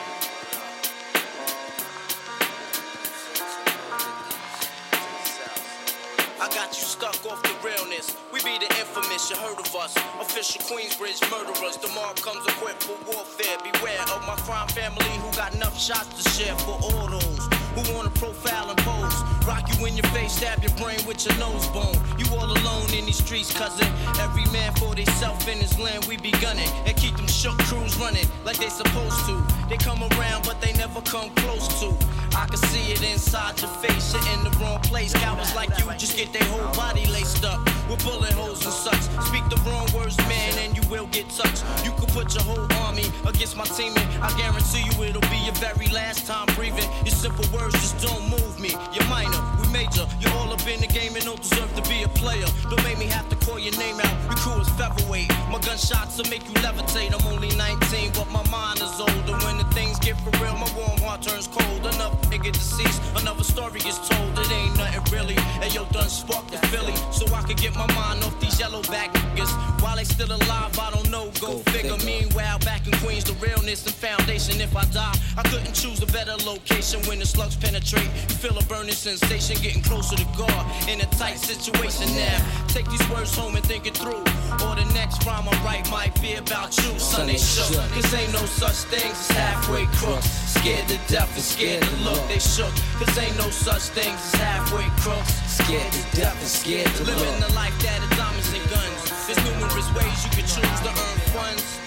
I 6.39 6.49
got 6.55 6.69
you 6.69 6.85
stuck 6.85 7.15
off 7.25 7.43
the 7.43 7.57
realness. 7.67 8.15
We 8.31 8.41
be 8.43 8.59
the 8.59 8.67
infamous, 8.79 9.31
you 9.31 9.37
heard 9.37 9.59
of 9.59 9.75
us. 9.75 9.97
Official 10.21 10.61
Queensbridge 10.67 11.23
murderers. 11.31 11.79
Mark 11.95 12.17
comes 12.21 12.47
equipped 12.47 12.83
for 12.83 12.99
warfare. 13.11 13.57
Beware 13.73 14.03
of 14.15 14.27
my 14.27 14.37
crime 14.37 14.69
family 14.69 15.09
who 15.23 15.35
got 15.35 15.55
enough 15.55 15.81
shots 15.81 16.23
to 16.23 16.31
share 16.33 16.55
for 16.57 16.73
all 16.83 17.09
those 17.09 17.60
who 17.75 17.95
wanna 17.95 18.11
profile 18.11 18.71
and 18.71 18.79
pose. 18.79 19.17
Rock 19.47 19.65
you 19.73 19.87
in 19.87 19.97
your 19.97 20.07
face, 20.13 20.33
stab 20.33 20.63
your 20.63 20.75
brain 20.77 21.01
with 21.07 21.25
your 21.25 21.37
nose 21.39 21.67
bone. 21.69 21.97
You 22.19 22.27
all 22.37 22.51
alone 22.51 22.93
in 22.95 23.07
these 23.07 23.23
streets, 23.23 23.53
cousin. 23.53 23.87
Every 24.21 24.45
man 24.53 24.73
for 24.75 24.95
theyself 24.95 25.49
in 25.49 25.59
his 25.59 25.79
land, 25.79 26.05
we 26.07 26.17
be 26.17 26.33
gunning. 26.43 26.69
And 26.87 26.97
keep 26.97 27.17
them 27.17 27.27
shook 27.27 27.59
crews 27.71 27.97
running 27.97 28.27
like 28.45 28.59
they 28.59 28.69
supposed 28.69 29.27
to. 29.27 29.35
They 29.69 29.77
come 29.77 30.03
around, 30.03 30.45
but 30.45 30.61
they 30.61 30.73
never 30.75 31.01
come 31.03 31.31
close 31.37 31.69
to. 31.81 31.95
I 32.37 32.47
can 32.47 32.59
see 32.71 32.93
it 32.93 33.03
inside 33.03 33.61
your 33.61 33.71
face, 33.83 34.15
you're 34.15 34.27
in 34.35 34.45
the 34.45 34.51
wrong 34.61 34.81
place. 34.81 35.13
Cowards 35.13 35.55
like 35.55 35.71
you 35.79 35.85
just 35.99 36.17
get 36.17 36.33
their 36.33 36.45
whole 36.45 36.73
body 36.75 37.07
laced 37.07 37.45
up 37.45 37.59
with 37.89 38.03
bullet 38.05 38.33
holes 38.33 38.65
and 38.65 38.73
such. 38.73 39.03
Speak 39.27 39.45
the 39.51 39.61
wrong 39.67 39.87
words, 39.95 40.17
man, 40.29 40.53
and 40.59 40.77
you 40.77 40.83
will 40.89 41.07
get 41.09 41.29
touched. 41.31 41.65
You 41.85 41.93
can 41.93 42.07
put 42.15 42.33
your 42.35 42.45
whole 42.45 42.67
army 42.87 43.07
against 43.27 43.57
my 43.57 43.65
team, 43.65 43.93
and 43.97 44.25
I 44.25 44.31
guarantee 44.39 44.85
you 44.87 45.05
it'll 45.05 45.21
be 45.23 45.39
your 45.43 45.55
very 45.55 45.89
last 45.89 46.27
time 46.27 46.47
breathing. 46.55 46.89
Your 47.05 47.15
simple 47.15 47.45
words 47.53 47.60
just 47.69 48.01
don't 48.01 48.29
move 48.31 48.59
me. 48.59 48.71
You're 48.95 49.09
minor, 49.09 49.41
we 49.61 49.69
major. 49.69 50.07
You're 50.21 50.33
all 50.33 50.53
up 50.53 50.67
in 50.67 50.81
the 50.81 50.87
game 50.87 51.15
and 51.17 51.25
don't 51.25 51.43
deserve 51.43 51.75
to 51.77 51.83
be 51.89 52.03
a 52.03 52.09
player. 52.09 52.47
Don't 52.71 52.83
make 52.85 52.99
me 52.99 53.07
have 53.07 53.29
to 53.29 53.37
call 53.45 53.59
your 53.59 53.77
name 53.77 54.01
out. 54.01 54.15
Your 54.31 54.37
crew 54.37 54.61
is 54.61 54.69
featherweight. 54.81 55.29
My 55.51 55.59
gunshots 55.61 56.17
will 56.17 56.31
make 56.31 56.45
you 56.47 56.55
levitate. 56.63 57.13
I'm 57.13 57.27
only 57.27 57.51
19, 57.57 58.13
but 58.15 58.31
my 58.31 58.45
mind 58.51 58.81
is 58.81 58.95
older. 59.01 59.37
When 59.45 59.59
the 59.59 59.69
things 59.75 59.99
get 59.99 60.17
for 60.21 60.31
real, 60.43 60.55
my 60.57 60.71
warm 60.77 60.99
heart 61.01 61.23
turns 61.23 61.47
cold. 61.47 61.85
Another 61.85 62.17
nigga 62.31 62.53
deceased, 62.53 63.03
another 63.17 63.45
story 63.45 63.81
is 63.81 63.99
told. 64.09 64.39
It 64.39 64.51
ain't 64.51 64.77
nothing 64.77 65.05
really. 65.13 65.37
And 65.61 65.73
yo, 65.75 65.85
done 65.87 66.09
sparked 66.09 66.53
the 66.53 66.59
Philly, 66.69 66.95
so 67.11 67.27
I 67.35 67.43
could 67.43 67.57
get 67.57 67.75
my 67.75 67.87
mind 67.95 68.23
off 68.25 68.39
these 68.41 68.59
yellow 68.59 68.83
back 68.83 69.13
niggas. 69.13 69.53
While 69.83 69.97
they 69.97 70.05
still 70.05 70.33
alive, 70.33 70.79
I 70.79 70.91
don't 70.91 71.11
know. 71.11 71.31
Go, 71.41 71.59
figure. 71.71 71.97
Meanwhile, 72.05 72.59
back 72.61 72.87
in 72.87 72.93
Queens, 72.99 73.25
the 73.25 73.35
realness 73.35 73.85
and 73.87 73.95
foundation. 73.95 74.61
If 74.61 74.77
I 74.77 74.85
die, 74.87 75.15
I 75.37 75.43
couldn't 75.43 75.75
choose 75.75 76.03
a 76.03 76.07
better 76.07 76.37
location 76.45 77.01
when 77.09 77.19
the 77.19 77.27
slugs 77.51 77.57
penetrate. 77.57 78.11
You 78.29 78.37
feel 78.37 78.59
a 78.59 78.65
burning 78.65 78.95
sensation, 78.95 79.57
getting 79.63 79.83
closer 79.83 80.17
to 80.17 80.25
God 80.37 80.89
in 80.89 81.01
a 81.01 81.07
tight 81.19 81.39
situation 81.39 82.07
now. 82.15 82.39
Take 82.69 82.89
these 82.89 83.09
words 83.11 83.35
home 83.35 83.57
and 83.57 83.65
think 83.65 83.87
it 83.87 83.97
through. 83.97 84.25
Or 84.67 84.75
the 84.75 84.87
next 84.95 85.25
rhyme 85.27 85.49
I 85.49 85.65
write 85.65 85.91
might 85.91 86.15
be 86.21 86.35
about 86.35 86.77
you. 86.77 86.99
Son, 86.99 87.27
they 87.27 87.37
shook. 87.37 87.77
Cause 87.93 88.15
ain't 88.15 88.33
no 88.33 88.45
such 88.47 88.89
things 88.91 89.13
as 89.13 89.37
halfway 89.37 89.87
crooks. 89.99 90.27
Scared 90.27 90.87
to 90.89 90.99
death 91.09 91.33
and 91.35 91.45
scared 91.45 91.83
to 91.83 91.97
look. 92.05 92.23
They 92.29 92.39
shook. 92.39 92.73
Cause 92.99 93.17
ain't 93.19 93.37
no 93.37 93.51
such 93.51 93.83
things 93.97 94.21
as 94.35 94.41
halfway 94.41 94.87
crooks. 95.03 95.33
Scared 95.51 95.93
to 95.93 96.17
death 96.17 96.39
and 96.39 96.49
scared 96.49 96.91
to 96.97 97.05
look. 97.05 97.17
Living 97.17 97.41
the 97.41 97.53
life 97.55 97.77
that 97.83 98.03
is 98.03 98.11
diamonds 98.17 98.53
and 98.53 98.65
guns. 98.71 99.01
There's 99.27 99.43
numerous 99.45 99.89
ways 99.95 100.19
you 100.25 100.31
can 100.31 100.47
choose 100.47 100.81
to 100.85 100.91
earn 100.91 101.19
funds. 101.35 101.80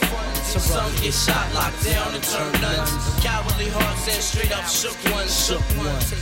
Some 0.59 0.95
get 1.01 1.13
shot, 1.13 1.53
locked 1.53 1.83
down, 1.83 2.13
and 2.13 2.23
turn 2.23 2.51
nuns. 2.61 2.91
Cowardly 3.21 3.69
hearts 3.69 4.07
and 4.07 4.23
straight 4.23 4.51
up 4.55 4.65
shook 4.65 4.97
ones. 5.11 5.33
Shook 5.45 5.61
ones. 5.77 6.13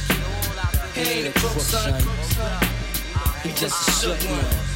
He 0.95 1.01
ain't 1.01 1.27
a 1.35 1.39
crook, 1.39 1.59
son. 1.59 2.01
He 3.43 3.49
just 3.49 3.87
a 3.87 3.91
shook 3.91 4.19
one. 4.29 4.71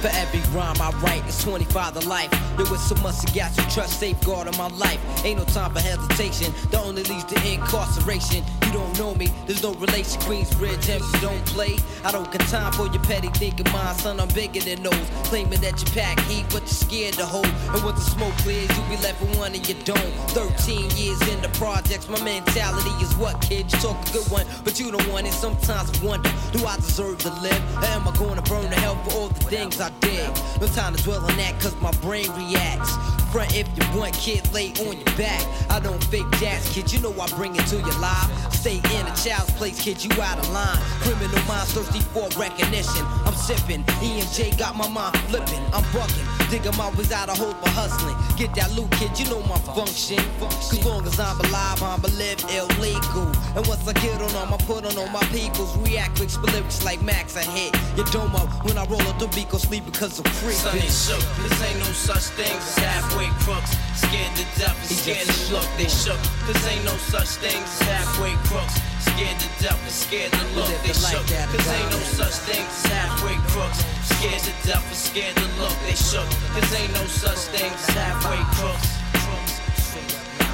For 0.00 0.08
every 0.08 0.40
rhyme 0.56 0.80
I 0.80 0.90
write, 1.02 1.22
it's 1.26 1.44
25 1.44 2.00
to 2.00 2.08
life. 2.08 2.30
There 2.56 2.64
was 2.70 2.80
so 2.80 2.94
much 3.02 3.20
to 3.20 3.34
got 3.34 3.52
to 3.52 3.62
trust, 3.68 4.00
safeguard 4.00 4.48
in 4.48 4.56
my 4.56 4.68
life. 4.68 4.98
Ain't 5.26 5.38
no 5.38 5.44
time 5.44 5.74
for 5.74 5.80
hesitation, 5.80 6.54
that 6.70 6.80
only 6.80 7.02
leads 7.02 7.24
to 7.24 7.36
incarceration. 7.46 8.42
You 8.64 8.72
don't 8.72 8.98
know 8.98 9.14
me, 9.14 9.28
there's 9.46 9.62
no 9.62 9.74
relation. 9.74 10.18
Queensbridge 10.22 10.88
MC 10.88 11.20
don't 11.20 11.44
play. 11.44 11.76
I 12.02 12.12
don't 12.12 12.30
got 12.32 12.40
time 12.48 12.72
for 12.72 12.86
your 12.86 13.02
petty 13.02 13.28
thinking, 13.28 13.70
mind, 13.72 13.98
son. 13.98 14.20
I'm 14.20 14.28
bigger 14.28 14.60
than 14.60 14.82
those. 14.82 15.06
Claiming 15.24 15.60
that 15.60 15.82
you 15.82 15.92
pack 15.92 16.18
heat, 16.20 16.46
but 16.48 16.62
you're 16.62 16.68
scared 16.68 17.14
to 17.14 17.26
hold. 17.26 17.46
And 17.46 17.84
once 17.84 18.02
the 18.02 18.10
smoke 18.10 18.32
clears, 18.38 18.70
you 18.70 18.82
be 18.84 19.02
left 19.02 19.20
with 19.20 19.36
one 19.36 19.54
and 19.54 19.68
you 19.68 19.74
don't. 19.84 20.12
13 20.32 20.90
years 20.96 21.20
in 21.28 21.42
the 21.42 21.50
projects, 21.58 22.08
my 22.08 22.22
mentality 22.24 22.90
is 23.04 23.14
what, 23.16 23.38
kid? 23.42 23.70
You 23.70 23.78
talk 23.80 24.08
a 24.08 24.12
good 24.12 24.30
one, 24.30 24.46
but 24.64 24.80
you 24.80 24.90
don't 24.90 25.08
want 25.12 25.26
it. 25.26 25.32
Sometimes 25.32 25.90
I 26.00 26.06
wonder, 26.06 26.32
do 26.52 26.64
I 26.64 26.76
deserve 26.76 27.18
to 27.18 27.30
live? 27.42 27.76
Or 27.76 27.84
am 27.84 28.08
I 28.08 28.16
gonna 28.16 28.42
burn 28.42 28.70
to 28.70 28.80
hell 28.80 28.96
for 29.04 29.12
all 29.16 29.28
the 29.28 29.44
things 29.44 29.78
I 29.80 29.89
did? 30.00 30.28
No 30.60 30.66
time 30.68 30.94
to 30.94 31.02
dwell 31.02 31.24
on 31.24 31.36
that, 31.36 31.58
cause 31.60 31.74
my 31.80 31.92
brain 32.02 32.30
reacts. 32.36 32.94
Front 33.32 33.54
if 33.54 33.68
you 33.78 33.98
want, 33.98 34.12
kid, 34.14 34.42
lay 34.52 34.70
on 34.86 34.96
your 34.96 35.16
back. 35.16 35.40
I 35.70 35.78
don't 35.78 36.02
fake 36.04 36.26
jazz, 36.38 36.68
kid, 36.72 36.92
you 36.92 37.00
know 37.00 37.14
I 37.20 37.28
bring 37.36 37.54
it 37.54 37.66
to 37.68 37.76
your 37.76 37.98
life. 38.00 38.52
Stay 38.52 38.76
in 38.76 39.06
a 39.06 39.14
child's 39.14 39.52
place, 39.52 39.80
kid, 39.80 40.02
you 40.04 40.10
out 40.20 40.38
of 40.38 40.50
line. 40.50 40.76
Criminal 41.00 41.40
minds 41.46 41.72
thirsty 41.72 42.00
for 42.00 42.28
recognition. 42.38 43.06
I'm 43.24 43.34
sipping, 43.34 43.84
E 44.02 44.20
and 44.20 44.28
J 44.32 44.50
got 44.58 44.76
my 44.76 44.88
mind 44.88 45.16
flipping. 45.30 45.62
I'm 45.72 45.84
bucking, 45.94 46.26
digging 46.50 46.76
my 46.76 46.90
ways 46.90 47.12
out 47.12 47.28
of 47.28 47.38
hope 47.38 47.56
for 47.62 47.70
hustling. 47.70 48.16
Get 48.36 48.54
that 48.56 48.74
loot, 48.74 48.90
kid, 48.92 49.16
you 49.18 49.30
know 49.30 49.40
my 49.46 49.58
function. 49.76 50.18
Cause 50.40 50.84
long 50.84 51.06
as 51.06 51.20
I'm 51.20 51.38
alive, 51.40 51.82
I'm 51.82 52.02
live 52.02 52.42
illegal. 52.50 53.30
And 53.54 53.64
once 53.66 53.86
I 53.86 53.92
get 53.94 54.20
on 54.20 54.32
them, 54.34 54.52
I 54.52 54.58
put 54.66 54.84
on 54.84 54.98
all 54.98 55.08
my 55.08 55.22
peoples. 55.30 55.76
React 55.78 56.16
quick, 56.16 56.52
lyrics 56.52 56.84
like 56.84 57.00
Max, 57.02 57.36
I 57.36 57.44
hit 57.44 57.72
your 57.96 58.06
dome 58.06 58.34
up. 58.34 58.48
When 58.66 58.76
I 58.76 58.84
roll 58.86 59.02
up 59.02 59.18
the 59.18 59.28
beat, 59.28 59.48
go 59.50 59.58
sleep 59.58 59.79
because 59.84 60.18
I'm 60.18 60.30
free. 60.40 60.54
Son 60.54 60.76
ain't 60.76 60.90
shook. 60.90 61.22
Cause 61.40 61.62
ain't 61.62 61.78
no 61.78 61.90
such 61.92 62.32
thing 62.36 62.56
as 62.56 62.78
halfway 62.78 63.28
crooks. 63.44 63.76
Scared 63.96 64.34
to 64.36 64.44
death 64.58 64.76
and 64.76 64.90
scared 64.90 65.26
to 65.26 65.52
look. 65.52 65.68
They 65.76 65.88
shook. 65.88 66.20
Cause 66.46 66.62
ain't 66.66 66.84
no 66.84 66.96
such 67.12 67.40
thing 67.42 67.60
as 67.62 67.80
halfway 67.88 68.34
crooks. 68.48 68.74
Scared 69.00 69.38
to 69.38 69.48
death 69.62 69.80
and 69.80 69.92
scared 69.92 70.32
to 70.32 70.44
look. 70.56 70.70
They 70.82 70.94
shook. 70.94 71.24
Cause 71.24 71.68
ain't 71.68 71.90
no 71.90 72.00
such 72.18 72.36
thing 72.48 72.64
as 72.64 72.84
halfway 72.90 73.36
crooks. 73.52 73.80
Scared 74.16 74.42
to 74.42 74.52
death 74.66 74.86
and 74.86 75.00
scared 75.00 75.36
to 75.36 75.46
look. 75.60 75.76
They 75.86 75.96
shook. 75.96 76.28
Cause 76.54 76.70
ain't 76.74 76.92
no 76.94 77.04
such 77.06 77.42
thing 77.54 77.70
as 77.70 77.88
halfway 77.94 78.40
crooks. 78.56 78.88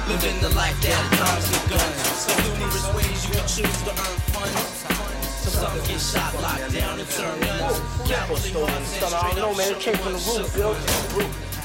Living 0.07 0.39
the 0.39 0.49
life 0.55 0.79
that 0.83 1.03
comes 1.19 1.45
with 1.51 1.65
guns. 1.69 1.99
So 2.15 2.31
numerous 2.47 2.87
ways 2.95 3.19
you 3.27 3.33
can 3.35 3.47
choose 3.47 3.79
to 3.83 3.91
earn 3.91 4.17
funds. 4.31 4.86
Some 5.57 5.73
get 5.89 5.99
shot, 5.99 6.33
locked 6.39 6.71
down, 6.71 6.99
and 6.99 7.09
turn 7.09 7.39
guns. 7.41 7.81
Cowardly 8.05 8.51
hearts 8.53 9.01
and 9.01 9.15
I 9.15 9.21
don't 9.25 9.35
know, 9.41 9.55
man. 9.57 9.71
It 9.73 9.79
came 9.79 9.97
from 9.97 10.13
the 10.13 10.21
roof, 10.21 10.53
yo. 10.53 10.69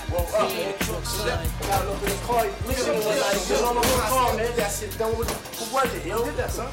Well, 0.08 0.24
up, 0.32 0.48
man. 0.48 0.72
Got 0.80 1.84
up 1.84 2.00
in 2.00 2.08
the 2.08 2.16
car. 2.24 2.44
Look 2.64 2.78
at 2.78 2.88
me 2.88 3.04
one. 3.04 3.16
Get 3.48 3.60
on 3.60 3.76
the 3.76 3.82
car, 4.08 4.36
man. 4.36 4.56
That 4.56 4.72
shit 4.72 4.96
done 4.96 5.18
with 5.18 5.28
Who 5.28 5.74
was 5.74 5.94
it, 5.94 6.06
yo? 6.06 6.24
Did 6.24 6.36
that, 6.36 6.50
son? 6.50 6.72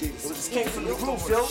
It 0.00 0.12
just 0.22 0.52
came 0.52 0.68
from 0.68 0.84
the 0.84 0.94
roof, 0.94 1.26
yo. 1.28 1.42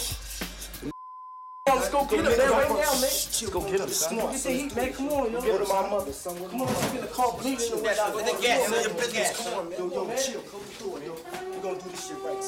Let's 1.67 1.89
go 1.89 2.05
get 2.05 2.19
him, 2.19 2.25
man, 2.25 2.51
right 2.51 2.69
now, 2.69 2.75
man. 2.75 3.01
Let's 3.01 3.49
go 3.49 3.59
get 3.59 3.79
him, 3.81 3.89
son. 3.89 4.09
Come 4.09 4.19
on, 4.23 4.31
get 4.31 4.43
the 4.43 4.51
heat, 4.51 4.75
man. 4.75 4.93
Come 4.93 5.09
on, 5.09 5.31
yo. 5.33 5.41
Go 5.41 5.57
to 5.57 5.67
my 5.67 5.89
mother, 5.89 6.13
son. 6.13 6.35
Come 6.49 6.61
on, 6.61 6.67
let's 6.67 6.91
get 6.93 7.01
the 7.01 7.07
car 7.07 7.35
bleeding. 7.39 7.73
and 7.73 7.81
whatnot. 7.83 8.15
With 8.15 8.25
the 8.25 8.41
gas, 8.41 8.69
with 8.71 8.83
the 8.83 8.93
man. 8.95 9.11
gas. 9.11 9.35
Come 9.35 9.53
on, 9.53 9.69
man. 9.69 9.79
Yo, 9.79 9.89
yo, 9.91 10.15
chill. 10.15 10.41
Come 10.47 10.61
through 10.79 10.95
it, 10.95 11.05
yo. 11.07 11.15
We're 11.51 11.59
gonna 11.59 11.75
do 11.75 11.89
this 11.91 12.07
shit 12.07 12.17
right 12.23 12.41